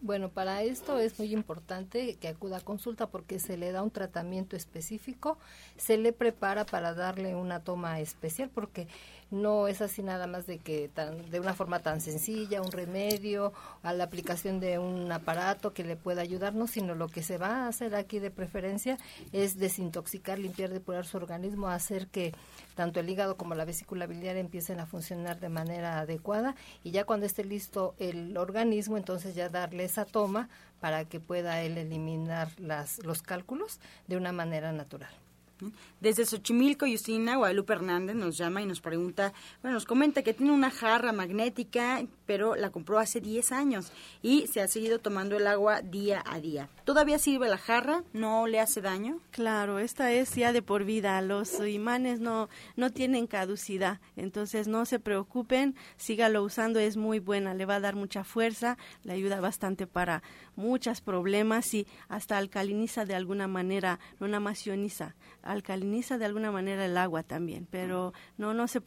Bueno, 0.03 0.29
para 0.29 0.63
esto 0.63 0.99
es 0.99 1.19
muy 1.19 1.33
importante 1.33 2.17
que 2.17 2.29
acuda 2.29 2.59
a 2.59 2.61
consulta 2.61 3.09
porque 3.09 3.39
se 3.39 3.57
le 3.57 3.73
da 3.73 3.83
un 3.83 3.91
tratamiento 3.91 4.57
específico, 4.57 5.39
se 5.77 5.97
le 5.97 6.13
prepara 6.13 6.67
para 6.67 6.95
darle 6.95 7.35
una 7.35 7.61
toma 7.61 8.01
especial 8.01 8.51
porque 8.53 8.89
no 9.31 9.69
es 9.69 9.81
así 9.81 10.03
nada 10.03 10.27
más 10.27 10.47
de 10.47 10.59
que 10.59 10.89
tan, 10.89 11.31
de 11.31 11.41
una 11.41 11.55
forma 11.55 11.81
tan 11.81 12.01
sencilla, 12.01 12.63
un 12.63 12.73
remedio, 12.73 13.53
a 13.83 13.93
la 13.93 14.05
aplicación 14.05 14.61
de 14.61 14.79
un 14.79 15.11
aparato 15.13 15.73
que 15.73 15.85
le 15.85 15.97
pueda 15.97 16.23
ayudarnos, 16.23 16.73
sino 16.73 16.95
lo 16.95 17.09
que 17.09 17.23
se 17.23 17.39
va 17.39 17.65
a 17.65 17.69
hacer 17.69 17.95
aquí 17.95 18.19
de 18.19 18.31
preferencia 18.31 18.99
es 19.33 19.59
desintoxicar, 19.59 20.39
limpiar, 20.39 20.71
depurar 20.71 21.07
su 21.07 21.17
organismo, 21.17 21.69
hacer 21.69 22.09
que 22.09 22.33
tanto 22.75 23.01
el 23.01 23.09
hígado 23.09 23.37
como 23.37 23.55
la 23.55 23.65
vesícula 23.65 24.07
biliar 24.07 24.37
empiecen 24.37 24.81
a 24.81 24.87
funcionar 24.87 25.39
de 25.39 25.49
manera 25.49 26.01
adecuada 26.01 26.55
y 26.83 26.91
ya 26.91 27.05
cuando 27.05 27.27
esté 27.27 27.45
listo 27.45 27.95
el 27.99 28.37
organismo, 28.37 28.97
entonces 28.97 29.35
ya 29.35 29.49
darle 29.49 29.85
esa 29.85 30.05
toma 30.05 30.49
para 30.81 31.05
que 31.05 31.21
pueda 31.21 31.63
él 31.63 31.79
eliminar 31.79 32.49
las, 32.59 33.05
los 33.05 33.23
cálculos 33.23 33.81
de 34.09 34.17
una 34.17 34.33
manera 34.33 34.73
natural. 34.73 35.11
Desde 36.01 36.25
Xochimilco, 36.25 36.87
Justina 36.87 37.37
Guadalupe 37.37 37.73
Hernández 37.75 38.17
nos 38.17 38.37
llama 38.37 38.63
y 38.63 38.67
nos 38.67 38.81
pregunta, 38.81 39.33
bueno, 39.63 39.75
nos 39.75 39.85
comenta 39.85 40.23
que 40.23 40.35
tiene 40.35 40.53
una 40.53 40.71
jarra 40.71 41.13
magnética, 41.13 42.05
pero 42.31 42.55
la 42.55 42.71
compró 42.71 43.01
hace 43.01 43.21
10 43.21 43.51
años 43.51 43.91
y 44.23 44.47
se 44.47 44.61
ha 44.61 44.69
seguido 44.69 45.01
tomando 45.01 45.37
el 45.37 45.49
agua 45.49 45.83
día 45.83 46.23
a 46.25 46.39
día. 46.39 46.69
¿Todavía 46.85 47.19
sirve 47.19 47.49
la 47.49 47.59
jarra? 47.59 48.05
¿No 48.13 48.47
le 48.47 48.61
hace 48.61 48.81
daño? 48.81 49.19
Claro, 49.33 49.81
esta 49.81 50.13
es 50.13 50.33
ya 50.37 50.53
de 50.53 50.63
por 50.63 50.85
vida. 50.85 51.21
Los 51.23 51.59
imanes 51.59 52.21
no, 52.21 52.49
no 52.77 52.93
tienen 52.93 53.27
caducidad, 53.27 53.99
entonces 54.15 54.69
no 54.69 54.87
se 54.87 55.01
preocupen, 55.01 55.75
sígalo 55.97 56.45
usando, 56.45 56.79
es 56.79 56.97
muy 56.97 57.19
buena, 57.19 57.53
le 57.53 57.67
va 57.67 57.75
a 57.75 57.81
dar 57.81 57.97
mucha 57.97 58.23
fuerza, 58.23 58.79
le 59.03 59.13
ayuda 59.13 59.41
bastante 59.41 59.89
para 59.89 60.23
muchos 60.55 61.01
problemas 61.01 61.75
y 61.75 61.89
hasta 62.09 62.39
alcaliniza 62.39 63.07
de 63.07 63.17
alguna 63.17 63.49
manera, 63.49 63.99
no 64.21 64.29
nada 64.29 64.39
más 64.39 64.65
alcaliniza 65.43 66.17
de 66.17 66.27
alguna 66.27 66.53
manera 66.53 66.85
el 66.85 66.97
agua 66.97 67.25
también, 67.25 67.67
pero 67.73 68.13
no, 68.39 68.55
no 68.55 68.69
se 68.69 68.81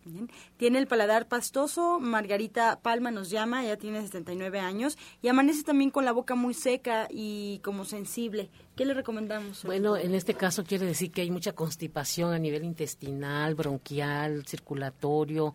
preocupe. 0.00 0.32
Tiene 0.56 0.78
el 0.78 0.86
paladar 0.86 1.28
pastoso, 1.28 2.00
Margarita 2.00 2.80
Palma 2.80 3.10
nos 3.10 3.30
llama, 3.30 3.64
ella 3.64 3.76
tiene 3.76 4.02
79 4.02 4.58
años 4.60 4.98
y 5.22 5.28
amanece 5.28 5.62
también 5.62 5.90
con 5.90 6.04
la 6.04 6.12
boca 6.12 6.34
muy 6.34 6.54
seca 6.54 7.08
y 7.10 7.60
como 7.62 7.84
sensible. 7.84 8.50
¿Qué 8.80 8.86
le 8.86 8.94
recomendamos? 8.94 9.62
Bueno, 9.64 9.94
en 9.98 10.14
este 10.14 10.32
caso 10.32 10.64
quiere 10.64 10.86
decir 10.86 11.12
que 11.12 11.20
hay 11.20 11.30
mucha 11.30 11.52
constipación 11.52 12.32
a 12.32 12.38
nivel 12.38 12.64
intestinal, 12.64 13.54
bronquial, 13.54 14.46
circulatorio. 14.46 15.52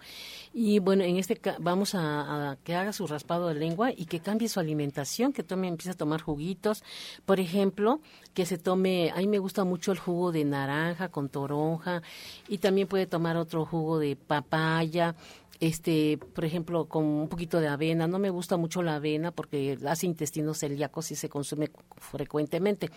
Y 0.54 0.78
bueno, 0.78 1.04
en 1.04 1.18
este 1.18 1.42
vamos 1.58 1.96
a, 1.96 2.56
que 2.64 2.76
haga 2.76 2.94
su 2.94 3.08
raspado 3.08 3.48
de 3.48 3.56
lengua 3.56 3.90
y 3.92 4.06
que 4.06 4.20
cambie 4.20 4.48
su 4.48 4.60
alimentación, 4.60 5.34
que 5.34 5.42
tome, 5.42 5.68
empiece 5.68 5.90
a 5.90 5.96
tomar 5.96 6.22
juguitos. 6.22 6.84
Por 7.26 7.40
ejemplo, 7.40 8.00
que 8.36 8.46
se 8.46 8.60
tome, 8.60 9.10
a 9.10 9.18
mí 9.18 9.28
me 9.28 9.40
gusta 9.40 9.64
mucho 9.64 9.92
el 9.92 9.98
jugo 9.98 10.32
de 10.32 10.46
naranja 10.46 11.10
con 11.10 11.30
toronja 11.30 12.04
y 12.48 12.60
también 12.60 12.88
puede 12.88 13.08
tomar 13.08 13.38
otro 13.38 13.66
jugo 13.66 13.98
de 13.98 14.18
papaya 14.18 15.16
este, 15.60 16.18
por 16.18 16.46
ejemplo, 16.46 16.86
con 16.86 17.04
un 17.04 17.28
poquito 17.28 17.60
de 17.60 17.68
avena. 17.68 18.08
No 18.08 18.20
me 18.20 18.30
gusta 18.30 18.58
mucho 18.58 18.84
la 18.84 18.96
avena 18.96 19.32
porque 19.32 19.78
hace 19.88 20.06
intestinos 20.06 20.60
celíacos 20.60 21.12
y 21.12 21.16
se 21.16 21.30
consume 21.30 21.70
frecuentemente. 21.98 22.90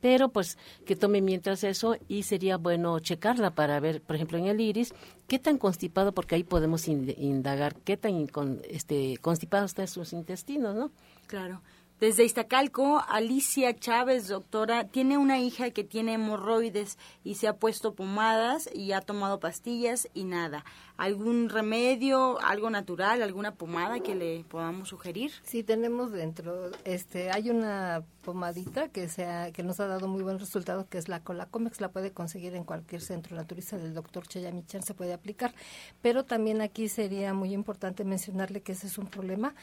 Pero 0.00 0.30
pues 0.30 0.58
que 0.84 0.96
tome 0.96 1.20
mientras 1.20 1.64
eso 1.64 1.96
y 2.08 2.22
sería 2.22 2.56
bueno 2.56 2.98
checarla 2.98 3.54
para 3.54 3.78
ver, 3.80 4.02
por 4.02 4.16
ejemplo, 4.16 4.38
en 4.38 4.46
el 4.46 4.60
iris, 4.60 4.94
qué 5.26 5.38
tan 5.38 5.58
constipado, 5.58 6.12
porque 6.12 6.34
ahí 6.34 6.44
podemos 6.44 6.88
indagar 6.88 7.76
qué 7.76 7.96
tan 7.96 8.26
este, 8.68 9.18
constipado 9.18 9.66
están 9.66 9.88
sus 9.88 10.12
intestinos, 10.12 10.74
¿no? 10.74 10.90
Claro. 11.26 11.60
Desde 11.98 12.24
Iztacalco, 12.24 13.02
Alicia 13.08 13.74
Chávez, 13.74 14.28
doctora, 14.28 14.86
tiene 14.86 15.16
una 15.16 15.38
hija 15.38 15.70
que 15.70 15.82
tiene 15.82 16.12
hemorroides 16.12 16.98
y 17.24 17.36
se 17.36 17.48
ha 17.48 17.56
puesto 17.56 17.94
pomadas 17.94 18.68
y 18.74 18.92
ha 18.92 19.00
tomado 19.00 19.40
pastillas 19.40 20.06
y 20.12 20.24
nada. 20.24 20.62
¿Algún 20.98 21.48
remedio, 21.48 22.38
algo 22.42 22.68
natural, 22.68 23.22
alguna 23.22 23.54
pomada 23.54 24.00
que 24.00 24.14
le 24.14 24.44
podamos 24.44 24.90
sugerir? 24.90 25.32
Sí, 25.42 25.62
tenemos 25.62 26.12
dentro, 26.12 26.70
este, 26.84 27.30
hay 27.30 27.48
una 27.48 28.02
pomadita 28.22 28.88
que 28.88 29.08
sea, 29.08 29.50
que 29.52 29.62
nos 29.62 29.80
ha 29.80 29.86
dado 29.86 30.06
muy 30.06 30.22
buen 30.22 30.38
resultado, 30.38 30.88
que 30.88 30.98
es 30.98 31.08
la 31.08 31.20
Colacomex, 31.20 31.80
la 31.80 31.92
puede 31.92 32.12
conseguir 32.12 32.54
en 32.56 32.64
cualquier 32.64 33.00
centro 33.00 33.36
naturista 33.36 33.78
del 33.78 33.94
doctor 33.94 34.26
Chayamichan, 34.26 34.82
se 34.82 34.94
puede 34.94 35.14
aplicar, 35.14 35.54
pero 36.02 36.24
también 36.24 36.60
aquí 36.60 36.88
sería 36.88 37.32
muy 37.32 37.54
importante 37.54 38.04
mencionarle 38.04 38.60
que 38.60 38.72
ese 38.72 38.86
es 38.86 38.98
un 38.98 39.06
problema 39.06 39.54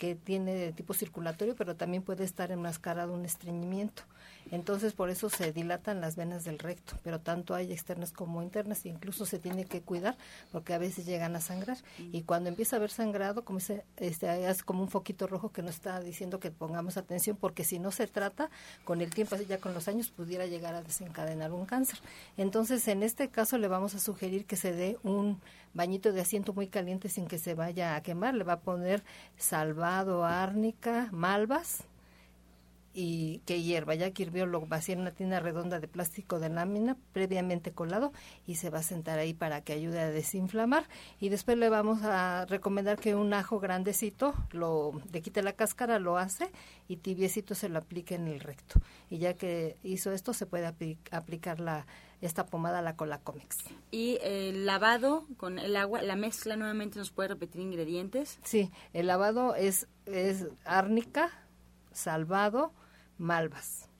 que 0.00 0.14
tiene 0.14 0.54
de 0.54 0.72
tipo 0.72 0.94
circulatorio, 0.94 1.54
pero 1.54 1.76
también 1.76 2.02
puede 2.02 2.24
estar 2.24 2.50
enmascarado 2.50 3.12
un 3.12 3.26
estreñimiento. 3.26 4.02
Entonces, 4.50 4.92
por 4.92 5.10
eso 5.10 5.30
se 5.30 5.52
dilatan 5.52 6.00
las 6.00 6.16
venas 6.16 6.44
del 6.44 6.58
recto, 6.58 6.98
pero 7.02 7.20
tanto 7.20 7.54
hay 7.54 7.72
externas 7.72 8.12
como 8.12 8.42
internas, 8.42 8.84
incluso 8.86 9.26
se 9.26 9.38
tiene 9.38 9.64
que 9.64 9.82
cuidar 9.82 10.16
porque 10.52 10.74
a 10.74 10.78
veces 10.78 11.06
llegan 11.06 11.36
a 11.36 11.40
sangrar. 11.40 11.78
Y 11.98 12.22
cuando 12.22 12.48
empieza 12.48 12.76
a 12.76 12.78
haber 12.78 12.90
sangrado, 12.90 13.44
como 13.44 13.60
se, 13.60 13.84
este, 13.96 14.48
es 14.48 14.62
como 14.62 14.82
un 14.82 14.88
foquito 14.88 15.26
rojo 15.26 15.50
que 15.50 15.62
nos 15.62 15.74
está 15.74 16.00
diciendo 16.00 16.40
que 16.40 16.50
pongamos 16.50 16.96
atención, 16.96 17.36
porque 17.36 17.64
si 17.64 17.78
no 17.78 17.90
se 17.90 18.06
trata, 18.06 18.50
con 18.84 19.00
el 19.00 19.10
tiempo, 19.10 19.36
ya 19.36 19.58
con 19.58 19.74
los 19.74 19.88
años, 19.88 20.10
pudiera 20.10 20.46
llegar 20.46 20.74
a 20.74 20.82
desencadenar 20.82 21.52
un 21.52 21.66
cáncer. 21.66 21.98
Entonces, 22.36 22.86
en 22.88 23.02
este 23.02 23.28
caso, 23.28 23.58
le 23.58 23.68
vamos 23.68 23.94
a 23.94 24.00
sugerir 24.00 24.46
que 24.46 24.56
se 24.56 24.72
dé 24.72 24.98
un 25.02 25.40
bañito 25.74 26.12
de 26.12 26.20
asiento 26.20 26.52
muy 26.52 26.66
caliente 26.66 27.08
sin 27.08 27.26
que 27.26 27.38
se 27.38 27.54
vaya 27.54 27.94
a 27.94 28.02
quemar. 28.02 28.34
Le 28.34 28.44
va 28.44 28.54
a 28.54 28.60
poner 28.60 29.02
salvado, 29.36 30.24
árnica, 30.24 31.08
malvas 31.12 31.84
y 32.92 33.38
que 33.46 33.62
hierva. 33.62 33.94
Ya 33.94 34.10
que 34.10 34.22
hirvió, 34.22 34.46
lo 34.46 34.60
vacía 34.66 34.94
en 34.94 35.02
una 35.02 35.12
tina 35.12 35.40
redonda 35.40 35.80
de 35.80 35.88
plástico 35.88 36.38
de 36.38 36.48
lámina 36.48 36.96
previamente 37.12 37.72
colado 37.72 38.12
y 38.46 38.56
se 38.56 38.70
va 38.70 38.78
a 38.78 38.82
sentar 38.82 39.18
ahí 39.18 39.34
para 39.34 39.62
que 39.62 39.72
ayude 39.72 40.00
a 40.00 40.10
desinflamar. 40.10 40.88
Y 41.20 41.28
después 41.28 41.58
le 41.58 41.68
vamos 41.68 42.02
a 42.02 42.46
recomendar 42.46 42.98
que 42.98 43.14
un 43.14 43.32
ajo 43.34 43.60
grandecito 43.60 44.34
lo 44.50 44.92
le 45.12 45.22
quite 45.22 45.42
la 45.42 45.52
cáscara, 45.52 45.98
lo 45.98 46.18
hace 46.18 46.50
y 46.88 46.96
tibiecito 46.96 47.54
se 47.54 47.68
lo 47.68 47.78
aplique 47.78 48.14
en 48.14 48.28
el 48.28 48.40
recto. 48.40 48.80
Y 49.08 49.18
ya 49.18 49.34
que 49.34 49.76
hizo 49.82 50.12
esto, 50.12 50.32
se 50.32 50.46
puede 50.46 50.66
aplicar 51.10 51.60
la 51.60 51.86
esta 52.20 52.44
pomada 52.46 52.82
la 52.82 52.96
Colacomex. 52.96 53.56
Y 53.90 54.18
el 54.22 54.66
lavado 54.66 55.26
con 55.36 55.58
el 55.58 55.74
agua, 55.76 56.02
la 56.02 56.16
mezcla 56.16 56.56
nuevamente 56.56 56.98
nos 56.98 57.10
puede 57.10 57.30
repetir 57.30 57.62
ingredientes. 57.62 58.38
Sí, 58.44 58.70
el 58.92 59.06
lavado 59.06 59.54
es 59.54 59.88
es 60.06 60.46
árnica, 60.64 61.30
salvado, 61.92 62.72
malvas 63.18 63.90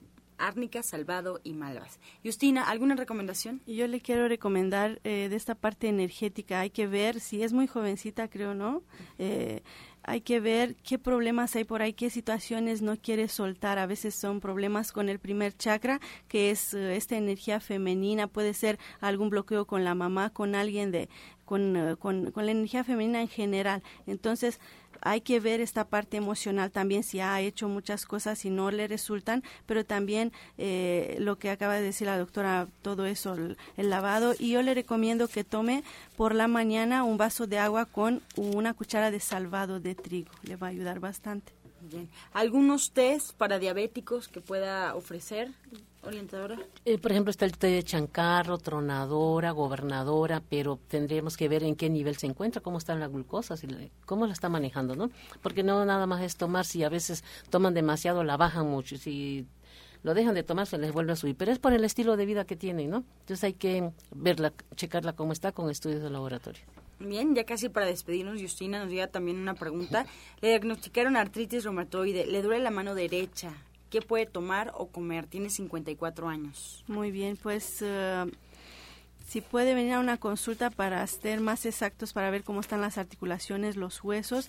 árnica, 0.41 0.83
salvado 0.83 1.39
y 1.43 1.53
malvas. 1.53 1.99
Justina, 2.25 2.69
¿alguna 2.69 2.95
recomendación? 2.95 3.61
Yo 3.67 3.87
le 3.87 4.01
quiero 4.01 4.27
recomendar 4.27 4.99
eh, 5.03 5.27
de 5.29 5.35
esta 5.35 5.55
parte 5.55 5.87
energética. 5.87 6.59
Hay 6.59 6.71
que 6.71 6.87
ver 6.87 7.19
si 7.19 7.43
es 7.43 7.53
muy 7.53 7.67
jovencita, 7.67 8.27
creo, 8.27 8.53
¿no? 8.53 8.83
Eh, 9.19 9.61
hay 10.03 10.21
que 10.21 10.39
ver 10.39 10.75
qué 10.77 10.97
problemas 10.97 11.55
hay 11.55 11.63
por 11.63 11.81
ahí, 11.81 11.93
qué 11.93 12.09
situaciones 12.09 12.81
no 12.81 12.97
quiere 12.97 13.27
soltar. 13.27 13.77
A 13.77 13.85
veces 13.85 14.15
son 14.15 14.39
problemas 14.39 14.91
con 14.91 15.09
el 15.09 15.19
primer 15.19 15.55
chakra, 15.55 15.99
que 16.27 16.49
es 16.49 16.73
eh, 16.73 16.95
esta 16.95 17.17
energía 17.17 17.59
femenina, 17.59 18.27
puede 18.27 18.53
ser 18.53 18.79
algún 18.99 19.29
bloqueo 19.29 19.65
con 19.65 19.83
la 19.83 19.93
mamá, 19.93 20.31
con 20.31 20.55
alguien 20.55 20.91
de, 20.91 21.07
con, 21.45 21.75
eh, 21.75 21.95
con, 21.97 22.31
con 22.31 22.45
la 22.45 22.51
energía 22.51 22.83
femenina 22.83 23.21
en 23.21 23.27
general. 23.27 23.83
Entonces, 24.07 24.59
hay 25.01 25.21
que 25.21 25.39
ver 25.39 25.61
esta 25.61 25.85
parte 25.85 26.17
emocional 26.17 26.71
también, 26.71 27.03
si 27.03 27.19
ha 27.19 27.39
hecho 27.41 27.67
muchas 27.67 28.05
cosas 28.05 28.45
y 28.45 28.49
no 28.49 28.71
le 28.71 28.87
resultan, 28.87 29.43
pero 29.65 29.85
también 29.85 30.31
eh, 30.57 31.17
lo 31.19 31.37
que 31.37 31.49
acaba 31.49 31.75
de 31.75 31.81
decir 31.81 32.07
la 32.07 32.17
doctora, 32.17 32.67
todo 32.81 33.05
eso, 33.05 33.35
el, 33.35 33.89
lavado. 33.89 34.33
Y 34.37 34.51
yo 34.51 34.61
le 34.61 34.73
recomiendo 34.73 35.27
que 35.27 35.43
tome 35.43 35.83
por 36.15 36.35
la 36.35 36.47
mañana 36.47 37.03
un 37.03 37.17
vaso 37.17 37.47
de 37.47 37.57
agua 37.57 37.85
con 37.85 38.21
una 38.35 38.73
cuchara 38.73 39.11
de 39.11 39.19
salvado 39.19 39.79
de 39.79 39.95
trigo. 39.95 40.31
Le 40.43 40.55
va 40.55 40.67
a 40.67 40.69
ayudar 40.69 40.99
bastante. 40.99 41.60
Bien. 41.91 42.09
¿Algunos 42.33 42.91
test 42.91 43.33
para 43.33 43.59
diabéticos 43.59 44.27
que 44.27 44.41
pueda 44.41 44.95
ofrecer? 44.95 45.51
orientadora? 46.03 46.57
Eh, 46.85 46.97
por 46.97 47.11
ejemplo, 47.11 47.31
está 47.31 47.45
el 47.45 47.57
té 47.57 47.67
de 47.67 47.83
chancarro, 47.83 48.57
tronadora, 48.57 49.51
gobernadora, 49.51 50.41
pero 50.49 50.79
tendríamos 50.87 51.37
que 51.37 51.47
ver 51.47 51.63
en 51.63 51.75
qué 51.75 51.89
nivel 51.89 52.17
se 52.17 52.27
encuentra, 52.27 52.61
cómo 52.61 52.77
está 52.77 52.95
la 52.95 53.07
glucosa, 53.07 53.57
si 53.57 53.67
cómo 54.05 54.25
la 54.25 54.33
está 54.33 54.49
manejando, 54.49 54.95
¿no? 54.95 55.11
Porque 55.41 55.63
no 55.63 55.85
nada 55.85 56.07
más 56.07 56.21
es 56.21 56.37
tomar, 56.37 56.65
si 56.65 56.83
a 56.83 56.89
veces 56.89 57.23
toman 57.49 57.73
demasiado, 57.73 58.23
la 58.23 58.37
bajan 58.37 58.67
mucho, 58.67 58.97
si 58.97 59.45
lo 60.03 60.13
dejan 60.13 60.33
de 60.33 60.43
tomar 60.43 60.65
se 60.65 60.77
les 60.77 60.91
vuelve 60.91 61.13
a 61.13 61.15
subir, 61.15 61.35
pero 61.35 61.51
es 61.51 61.59
por 61.59 61.73
el 61.73 61.85
estilo 61.85 62.17
de 62.17 62.25
vida 62.25 62.45
que 62.45 62.55
tienen, 62.55 62.89
¿no? 62.89 63.03
Entonces 63.21 63.43
hay 63.43 63.53
que 63.53 63.91
verla, 64.15 64.53
checarla 64.75 65.13
cómo 65.13 65.33
está 65.33 65.51
con 65.51 65.69
estudios 65.69 66.01
de 66.01 66.09
laboratorio. 66.09 66.63
Bien, 67.07 67.35
ya 67.35 67.43
casi 67.45 67.69
para 67.69 67.85
despedirnos, 67.85 68.41
Justina 68.41 68.79
nos 68.79 68.89
llega 68.89 69.07
también 69.07 69.37
una 69.37 69.53
pregunta. 69.53 70.05
Le 70.41 70.49
diagnosticaron 70.49 71.15
artritis 71.15 71.63
reumatoide, 71.63 72.25
le 72.25 72.41
duele 72.41 72.63
la 72.63 72.71
mano 72.71 72.95
derecha, 72.95 73.53
¿Qué 73.91 74.01
puede 74.01 74.25
tomar 74.25 74.71
o 74.77 74.87
comer? 74.87 75.27
Tiene 75.27 75.49
54 75.49 76.29
años. 76.29 76.85
Muy 76.87 77.11
bien, 77.11 77.35
pues 77.35 77.79
eh, 77.81 78.25
si 79.27 79.41
puede 79.41 79.73
venir 79.73 79.93
a 79.93 79.99
una 79.99 80.15
consulta 80.15 80.69
para 80.69 81.05
ser 81.07 81.41
más 81.41 81.65
exactos, 81.65 82.13
para 82.13 82.29
ver 82.31 82.45
cómo 82.45 82.61
están 82.61 82.79
las 82.79 82.97
articulaciones, 82.97 83.75
los 83.75 84.01
huesos. 84.01 84.47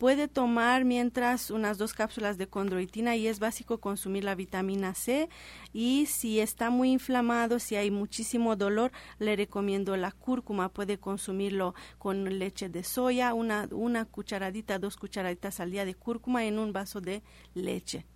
Puede 0.00 0.28
tomar 0.28 0.86
mientras 0.86 1.50
unas 1.50 1.76
dos 1.76 1.92
cápsulas 1.92 2.38
de 2.38 2.48
condroitina 2.48 3.16
y 3.16 3.26
es 3.26 3.38
básico 3.38 3.80
consumir 3.80 4.24
la 4.24 4.34
vitamina 4.34 4.94
C. 4.94 5.28
Y 5.74 6.06
si 6.06 6.40
está 6.40 6.70
muy 6.70 6.90
inflamado, 6.90 7.58
si 7.58 7.76
hay 7.76 7.90
muchísimo 7.90 8.56
dolor, 8.56 8.92
le 9.18 9.36
recomiendo 9.36 9.94
la 9.98 10.10
cúrcuma. 10.10 10.70
Puede 10.70 10.96
consumirlo 10.96 11.74
con 11.98 12.38
leche 12.38 12.70
de 12.70 12.82
soya, 12.82 13.34
una, 13.34 13.68
una 13.72 14.06
cucharadita, 14.06 14.78
dos 14.78 14.96
cucharaditas 14.96 15.60
al 15.60 15.70
día 15.70 15.84
de 15.84 15.94
cúrcuma 15.94 16.46
en 16.46 16.58
un 16.58 16.72
vaso 16.72 17.02
de 17.02 17.22
leche. 17.52 18.06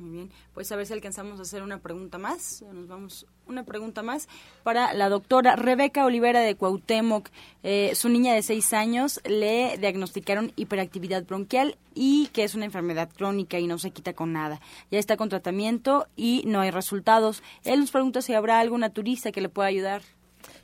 Muy 0.00 0.12
bien, 0.12 0.30
pues 0.54 0.72
a 0.72 0.76
ver 0.76 0.86
si 0.86 0.94
alcanzamos 0.94 1.38
a 1.38 1.42
hacer 1.42 1.62
una 1.62 1.78
pregunta 1.78 2.16
más. 2.16 2.64
Nos 2.72 2.88
vamos 2.88 3.26
una 3.46 3.64
pregunta 3.64 4.02
más 4.02 4.28
para 4.62 4.94
la 4.94 5.10
doctora 5.10 5.56
Rebeca 5.56 6.06
Olivera 6.06 6.40
de 6.40 6.54
Cuauhtémoc. 6.54 7.28
Eh, 7.62 7.92
su 7.94 8.08
niña 8.08 8.32
de 8.32 8.40
seis 8.40 8.72
años 8.72 9.20
le 9.26 9.76
diagnosticaron 9.76 10.52
hiperactividad 10.56 11.26
bronquial 11.26 11.76
y 11.94 12.28
que 12.28 12.44
es 12.44 12.54
una 12.54 12.64
enfermedad 12.64 13.10
crónica 13.14 13.58
y 13.58 13.66
no 13.66 13.78
se 13.78 13.90
quita 13.90 14.14
con 14.14 14.32
nada. 14.32 14.62
Ya 14.90 14.98
está 14.98 15.18
con 15.18 15.28
tratamiento 15.28 16.06
y 16.16 16.44
no 16.46 16.60
hay 16.60 16.70
resultados. 16.70 17.42
Él 17.64 17.80
nos 17.80 17.90
pregunta 17.90 18.22
si 18.22 18.32
habrá 18.32 18.58
alguna 18.58 18.88
turista 18.88 19.32
que 19.32 19.42
le 19.42 19.50
pueda 19.50 19.68
ayudar. 19.68 20.00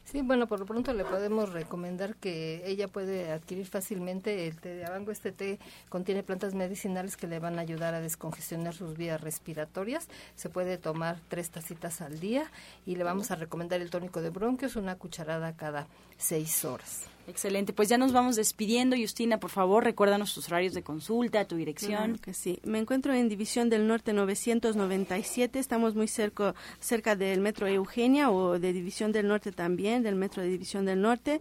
Sí, 0.06 0.22
bueno, 0.22 0.46
por 0.46 0.60
lo 0.60 0.66
pronto 0.66 0.94
le 0.94 1.04
podemos 1.04 1.52
recomendar 1.52 2.14
que 2.14 2.62
ella 2.64 2.86
puede 2.86 3.32
adquirir 3.32 3.66
fácilmente 3.66 4.46
el 4.46 4.56
té 4.56 4.76
de 4.76 4.84
abango. 4.86 5.10
Este 5.10 5.32
té 5.32 5.58
contiene 5.88 6.22
plantas 6.22 6.54
medicinales 6.54 7.16
que 7.16 7.26
le 7.26 7.40
van 7.40 7.58
a 7.58 7.62
ayudar 7.62 7.92
a 7.92 8.00
descongestionar 8.00 8.72
sus 8.72 8.96
vías 8.96 9.20
respiratorias. 9.20 10.06
Se 10.36 10.48
puede 10.48 10.78
tomar 10.78 11.18
tres 11.26 11.50
tacitas 11.50 12.00
al 12.02 12.20
día 12.20 12.44
y 12.86 12.94
le 12.94 13.02
vamos 13.02 13.32
a 13.32 13.34
recomendar 13.34 13.80
el 13.80 13.90
tónico 13.90 14.22
de 14.22 14.30
bronquios, 14.30 14.76
una 14.76 14.94
cucharada 14.94 15.56
cada 15.56 15.88
seis 16.16 16.64
horas. 16.64 17.15
Excelente, 17.28 17.72
pues 17.72 17.88
ya 17.88 17.98
nos 17.98 18.12
vamos 18.12 18.36
despidiendo. 18.36 18.96
Justina, 18.96 19.38
por 19.38 19.50
favor, 19.50 19.82
recuérdanos 19.82 20.32
tus 20.32 20.46
horarios 20.46 20.74
de 20.74 20.82
consulta, 20.82 21.44
tu 21.44 21.56
dirección. 21.56 22.18
que 22.18 22.32
sí. 22.32 22.60
Me 22.64 22.78
encuentro 22.78 23.12
en 23.12 23.28
División 23.28 23.68
del 23.68 23.86
Norte 23.88 24.12
997. 24.12 25.58
Estamos 25.58 25.94
muy 25.94 26.06
cerca, 26.06 26.54
cerca 26.78 27.16
del 27.16 27.40
Metro 27.40 27.66
Eugenia 27.66 28.30
o 28.30 28.58
de 28.58 28.72
División 28.72 29.10
del 29.10 29.26
Norte 29.26 29.50
también, 29.50 30.02
del 30.02 30.14
Metro 30.14 30.42
de 30.42 30.48
División 30.48 30.84
del 30.84 31.00
Norte 31.00 31.40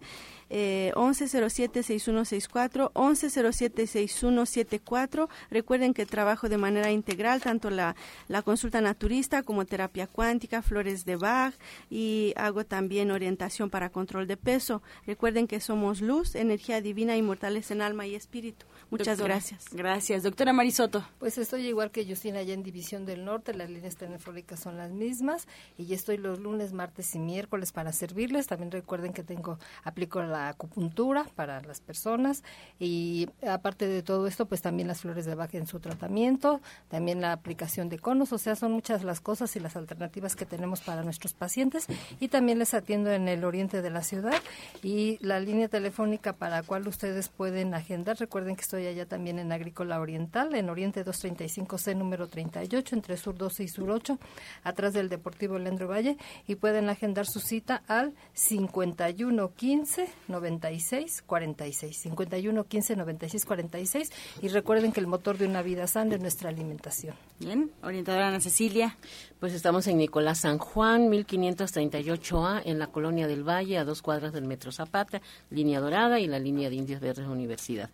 eh, 0.50 0.92
1107-6164, 0.94 2.92
1107-6174. 2.92 5.28
Recuerden 5.50 5.94
que 5.94 6.06
trabajo 6.06 6.48
de 6.48 6.58
manera 6.58 6.90
integral 6.90 7.42
tanto 7.42 7.70
la, 7.70 7.96
la 8.28 8.42
consulta 8.42 8.80
naturista 8.80 9.42
como 9.42 9.64
terapia 9.64 10.06
cuántica, 10.06 10.62
flores 10.62 11.04
de 11.04 11.16
Bach 11.16 11.54
y 11.90 12.32
hago 12.36 12.64
también 12.64 13.10
orientación 13.10 13.70
para 13.70 13.90
control 13.90 14.26
de 14.26 14.36
peso. 14.36 14.82
Recuerden 15.06 15.46
que 15.46 15.60
somos 15.60 16.00
luz, 16.00 16.34
energía 16.34 16.80
divina, 16.80 17.16
inmortales 17.16 17.70
en 17.70 17.82
alma 17.82 18.06
y 18.06 18.14
espíritu. 18.14 18.66
Muchas 18.90 19.20
gracias. 19.20 19.64
Gracias. 19.72 20.22
Doctora 20.22 20.52
Marisoto. 20.52 21.04
Pues 21.18 21.38
estoy 21.38 21.66
igual 21.66 21.90
que 21.90 22.06
Justina 22.06 22.38
allá 22.38 22.54
en 22.54 22.62
División 22.62 23.04
del 23.04 23.24
Norte, 23.24 23.52
las 23.52 23.68
líneas 23.68 23.96
telefónicas 23.96 24.60
son 24.60 24.76
las 24.76 24.92
mismas 24.92 25.48
y 25.76 25.92
estoy 25.92 26.18
los 26.18 26.38
lunes, 26.38 26.72
martes 26.72 27.14
y 27.14 27.18
miércoles 27.18 27.72
para 27.72 27.92
servirles. 27.92 28.46
También 28.46 28.70
recuerden 28.70 29.12
que 29.12 29.24
tengo, 29.24 29.58
aplico 29.82 30.22
la 30.22 30.48
acupuntura 30.48 31.26
para 31.34 31.60
las 31.62 31.80
personas 31.80 32.44
y 32.78 33.28
aparte 33.46 33.88
de 33.88 34.02
todo 34.02 34.26
esto, 34.26 34.46
pues 34.46 34.62
también 34.62 34.88
las 34.88 35.00
flores 35.00 35.24
de 35.26 35.34
Bach 35.34 35.54
en 35.54 35.66
su 35.66 35.80
tratamiento, 35.80 36.60
también 36.88 37.20
la 37.20 37.32
aplicación 37.32 37.88
de 37.88 37.98
conos, 37.98 38.32
o 38.32 38.38
sea, 38.38 38.54
son 38.54 38.72
muchas 38.72 39.02
las 39.02 39.20
cosas 39.20 39.54
y 39.56 39.60
las 39.60 39.76
alternativas 39.76 40.36
que 40.36 40.46
tenemos 40.46 40.80
para 40.80 41.02
nuestros 41.02 41.34
pacientes 41.34 41.86
y 42.20 42.28
también 42.28 42.58
les 42.58 42.74
atiendo 42.74 43.10
en 43.10 43.26
el 43.28 43.44
oriente 43.44 43.82
de 43.82 43.90
la 43.90 44.02
ciudad 44.02 44.40
y 44.82 45.18
la 45.20 45.40
línea 45.40 45.68
telefónica 45.68 46.32
para 46.32 46.56
la 46.56 46.62
cual 46.62 46.86
ustedes 46.86 47.28
pueden 47.28 47.74
agendar, 47.74 48.16
recuerden 48.18 48.54
que 48.54 48.62
estoy 48.62 48.75
estoy 48.76 48.92
allá 48.92 49.06
también 49.06 49.38
en 49.38 49.52
Agrícola 49.52 49.98
Oriental, 49.98 50.54
en 50.54 50.68
Oriente 50.68 51.02
235C 51.02 51.96
número 51.96 52.28
38, 52.28 52.94
entre 52.94 53.16
Sur 53.16 53.34
12 53.38 53.64
y 53.64 53.68
Sur 53.68 53.90
8, 53.90 54.18
atrás 54.64 54.92
del 54.92 55.08
Deportivo 55.08 55.58
Leandro 55.58 55.88
Valle, 55.88 56.18
y 56.46 56.56
pueden 56.56 56.90
agendar 56.90 57.24
su 57.24 57.40
cita 57.40 57.82
al 57.88 58.12
5115 58.34 60.08
96 60.28 61.22
46. 61.22 61.96
51 61.96 62.64
15 62.64 62.96
96 62.96 63.44
46. 63.46 64.12
Y 64.42 64.48
recuerden 64.48 64.92
que 64.92 65.00
el 65.00 65.06
motor 65.06 65.38
de 65.38 65.46
una 65.46 65.62
vida 65.62 65.86
sana 65.86 66.16
es 66.16 66.20
nuestra 66.20 66.50
alimentación. 66.50 67.14
Bien, 67.38 67.70
orientadora 67.82 68.28
Ana 68.28 68.40
Cecilia. 68.40 68.98
Pues 69.40 69.54
estamos 69.54 69.86
en 69.86 69.96
Nicolás 69.96 70.40
San 70.40 70.58
Juan, 70.58 71.08
1538A, 71.10 72.60
en 72.66 72.78
la 72.78 72.88
Colonia 72.88 73.26
del 73.26 73.42
Valle, 73.42 73.78
a 73.78 73.84
dos 73.84 74.02
cuadras 74.02 74.34
del 74.34 74.44
Metro 74.44 74.70
Zapata, 74.70 75.22
línea 75.48 75.80
dorada 75.80 76.20
y 76.20 76.26
la 76.26 76.38
línea 76.38 76.68
de 76.68 76.76
Indios 76.76 77.00
Verdes 77.00 77.26
Universidad. 77.26 77.88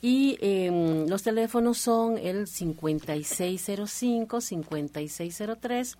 Y 0.00 0.38
eh, 0.40 1.04
los 1.08 1.22
teléfonos 1.22 1.78
son 1.78 2.18
el 2.18 2.46
5605, 2.46 4.40
5603 4.40 5.96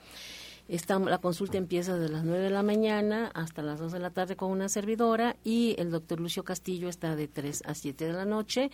esta, 0.69 0.99
la 0.99 1.17
consulta 1.17 1.57
empieza 1.57 1.97
desde 1.97 2.13
las 2.13 2.25
9 2.25 2.45
de 2.45 2.51
la 2.51 2.63
mañana 2.63 3.31
hasta 3.33 3.63
las 3.63 3.79
2 3.79 3.91
de 3.91 4.01
la 4.01 4.11
tarde 4.11 4.37
con 4.37 4.51
una 4.51 4.69
servidora 4.69 5.35
y 5.43 5.75
el 5.79 5.91
doctor 5.91 6.21
Lucio 6.21 6.45
Castillo 6.45 6.91
está 6.91 7.17
de 7.17 7.27
3 7.27 7.63
a 7.65 7.73
7 7.75 8.05
de 8.05 8.13
la 8.13 8.27
noche. 8.27 8.71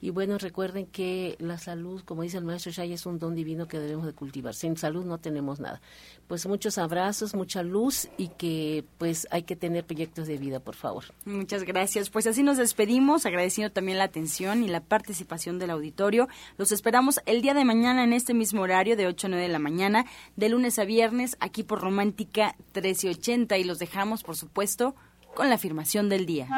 Y 0.00 0.10
bueno, 0.10 0.38
recuerden 0.38 0.86
que 0.86 1.34
la 1.40 1.58
salud, 1.58 2.02
como 2.04 2.22
dice 2.22 2.38
el 2.38 2.44
maestro 2.44 2.70
Shay, 2.70 2.92
es 2.92 3.06
un 3.06 3.18
don 3.18 3.34
divino 3.34 3.66
que 3.66 3.80
debemos 3.80 4.06
de 4.06 4.12
cultivar. 4.12 4.54
Sin 4.54 4.76
salud 4.76 5.04
no 5.04 5.18
tenemos 5.18 5.58
nada. 5.58 5.80
Pues 6.28 6.46
muchos 6.46 6.78
abrazos, 6.78 7.34
mucha 7.34 7.64
luz 7.64 8.08
y 8.16 8.28
que 8.28 8.84
pues 8.98 9.26
hay 9.32 9.42
que 9.42 9.56
tener 9.56 9.84
proyectos 9.84 10.28
de 10.28 10.38
vida, 10.38 10.60
por 10.60 10.76
favor. 10.76 11.06
Muchas 11.24 11.64
gracias. 11.64 12.08
Pues 12.08 12.28
así 12.28 12.44
nos 12.44 12.56
despedimos, 12.56 13.26
agradeciendo 13.26 13.72
también 13.72 13.98
la 13.98 14.04
atención 14.04 14.62
y 14.62 14.68
la 14.68 14.80
participación 14.80 15.58
del 15.58 15.70
auditorio. 15.70 16.28
Los 16.56 16.70
esperamos 16.70 17.18
el 17.26 17.42
día 17.42 17.52
de 17.52 17.64
mañana 17.64 18.04
en 18.04 18.12
este 18.12 18.32
mismo 18.32 18.62
horario 18.62 18.96
de 18.96 19.08
8 19.08 19.26
a 19.26 19.30
9 19.30 19.42
de 19.42 19.52
la 19.52 19.58
mañana, 19.58 20.06
de 20.36 20.48
lunes 20.48 20.78
a 20.78 20.84
viernes 20.84 21.31
aquí 21.40 21.62
por 21.62 21.80
Romántica 21.80 22.54
1380 22.74 23.58
y 23.58 23.64
los 23.64 23.78
dejamos, 23.78 24.22
por 24.22 24.36
supuesto, 24.36 24.94
con 25.34 25.48
la 25.48 25.56
afirmación 25.56 26.08
del 26.08 26.26
día. 26.26 26.48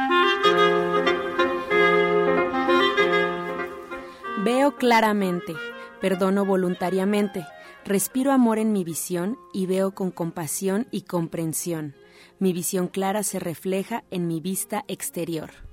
Veo 4.44 4.76
claramente, 4.76 5.54
perdono 6.00 6.44
voluntariamente, 6.44 7.46
respiro 7.84 8.30
amor 8.32 8.58
en 8.58 8.72
mi 8.72 8.84
visión 8.84 9.38
y 9.54 9.66
veo 9.66 9.94
con 9.94 10.10
compasión 10.10 10.86
y 10.90 11.02
comprensión. 11.02 11.94
Mi 12.38 12.52
visión 12.52 12.88
clara 12.88 13.22
se 13.22 13.38
refleja 13.38 14.04
en 14.10 14.26
mi 14.26 14.40
vista 14.40 14.84
exterior. 14.86 15.63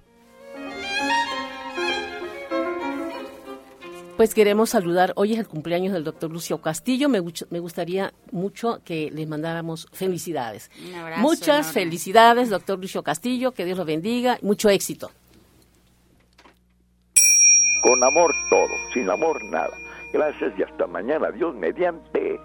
Pues 4.22 4.36
queremos 4.36 4.70
saludar, 4.70 5.14
hoy 5.16 5.34
es 5.34 5.40
el 5.40 5.48
cumpleaños 5.48 5.94
del 5.94 6.04
doctor 6.04 6.30
Lucio 6.30 6.60
Castillo, 6.60 7.10
me, 7.10 7.24
me 7.50 7.60
gustaría 7.60 8.14
mucho 8.32 8.80
que 8.86 9.10
le 9.10 9.26
mandáramos 9.26 9.88
felicidades. 9.94 10.70
Muchas 11.18 11.72
felicidades, 11.72 12.52
doctor 12.52 12.78
Lucio 12.78 13.02
Castillo, 13.02 13.54
que 13.54 13.66
Dios 13.66 13.80
lo 13.80 13.86
bendiga, 13.86 14.38
mucho 14.44 14.70
éxito. 14.70 15.10
Con 17.82 18.04
amor 18.04 18.32
todo, 18.52 18.70
sin 18.94 19.10
amor 19.10 19.44
nada. 19.46 19.76
Gracias 20.14 20.54
y 20.56 20.62
hasta 20.62 20.86
mañana. 20.86 21.32
Dios 21.32 21.56
mediante. 21.56 22.40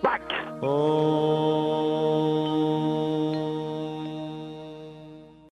¡Pax! 0.00 0.24
Oh. 0.62 2.38